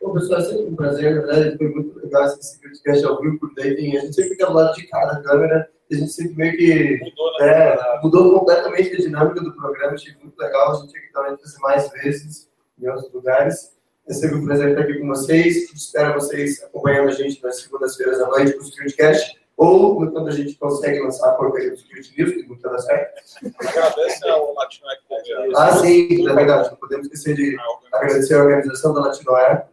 Bom, 0.00 0.14
pessoal, 0.14 0.40
é 0.40 0.44
sempre 0.44 0.64
um 0.64 0.76
prazer, 0.76 1.26
né? 1.26 1.56
Foi 1.58 1.68
muito 1.68 1.98
legal 1.98 2.24
esse 2.24 2.58
podcast 2.60 3.04
ao 3.04 3.20
vivo, 3.20 3.38
porque 3.38 3.60
daí 3.60 3.76
tem, 3.76 3.98
a 3.98 4.00
gente 4.00 4.14
sempre 4.14 4.30
fica 4.30 4.46
do 4.46 4.54
lado 4.54 4.74
de 4.74 4.86
cada 4.86 5.22
câmera, 5.22 5.68
a 5.90 5.94
gente 5.94 6.10
sempre 6.12 6.34
meio 6.34 6.56
que 6.56 7.04
Mudou, 7.04 7.40
é, 7.40 8.00
mudou 8.02 8.38
completamente 8.40 8.94
a 8.94 8.98
dinâmica 8.98 9.40
do 9.40 9.54
programa, 9.54 9.94
achei 9.94 10.14
muito 10.22 10.38
legal, 10.38 10.72
a 10.72 10.74
gente 10.76 10.90
tinha 10.90 11.02
que 11.02 11.12
também 11.12 11.36
fazer 11.36 11.58
mais 11.58 11.90
vezes 11.90 12.48
em 12.80 12.88
outros 12.88 13.12
lugares. 13.12 13.76
É 14.08 14.12
sempre 14.12 14.36
um 14.36 14.44
prazer 14.44 14.70
estar 14.70 14.82
aqui 14.82 14.98
com 14.98 15.08
vocês, 15.08 15.72
espero 15.72 16.14
vocês 16.14 16.62
acompanhando 16.62 17.08
a 17.08 17.12
gente 17.12 17.42
nas 17.42 17.60
segundas-feiras 17.60 18.20
à 18.20 18.26
noite 18.28 18.52
com 18.52 18.62
o 18.62 18.64
Securitycast, 18.64 19.36
ou 19.56 19.96
quando 19.96 20.28
a 20.28 20.32
gente 20.32 20.54
consegue 20.56 21.00
lançar 21.00 21.30
a 21.30 21.32
porcaria 21.32 21.70
do 21.70 21.76
Security 21.76 22.14
News, 22.16 22.30
que 22.34 22.42
nunca 22.46 22.68
dá 22.68 22.78
certo. 22.78 23.22
Agradece 23.58 24.28
ao 24.28 24.54
Latinoec 24.54 25.00
TV. 25.08 25.52
Ah, 25.56 25.76
sim, 25.76 26.28
é 26.28 26.34
verdade, 26.34 26.70
não 26.70 26.76
podemos 26.76 27.06
esquecer 27.06 27.34
de 27.34 27.56
agradecer 27.92 28.34
a 28.34 28.42
organização 28.42 28.92
da 28.92 29.00
Latinoair, 29.00 29.66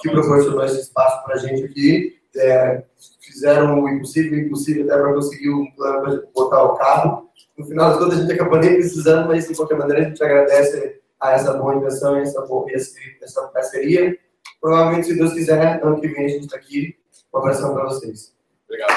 que 0.00 0.10
proporcionou 0.10 0.64
esse 0.64 0.80
espaço 0.80 1.24
para 1.24 1.34
a 1.34 1.38
gente 1.38 1.64
aqui. 1.64 2.21
É, 2.36 2.82
fizeram 3.20 3.82
o 3.82 3.88
impossível, 3.88 4.38
o 4.38 4.42
impossível 4.42 4.84
até 4.84 4.96
para 4.96 5.12
conseguir 5.12 5.50
um 5.50 5.70
plano 5.72 6.02
para 6.02 6.22
botar 6.34 6.62
o 6.62 6.76
carro. 6.76 7.30
No 7.56 7.66
final 7.66 7.90
das 7.90 7.98
contas, 7.98 8.18
a 8.18 8.22
gente 8.22 8.32
acabou 8.32 8.58
nem 8.58 8.74
precisando, 8.74 9.28
mas 9.28 9.46
de 9.46 9.54
qualquer 9.54 9.76
maneira 9.76 10.02
a 10.02 10.08
gente 10.08 10.24
agradece 10.24 11.00
a 11.20 11.32
essa 11.32 11.52
boa 11.54 11.74
invenção 11.74 12.18
e 12.18 12.22
essa, 12.22 12.40
boa, 12.42 12.70
essa, 12.72 12.98
essa 13.20 13.42
parceria. 13.48 14.18
Provavelmente, 14.60 15.08
se 15.08 15.14
Deus 15.14 15.32
quiser, 15.32 15.82
ano 15.84 16.00
que 16.00 16.08
vem 16.08 16.24
a 16.24 16.28
gente 16.28 16.44
está 16.46 16.56
aqui. 16.56 16.96
Um 17.32 17.38
abração 17.38 17.74
para 17.74 17.84
vocês. 17.84 18.34
Obrigado. 18.66 18.92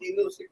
E 0.00 0.16
não 0.16 0.30
se. 0.30 0.48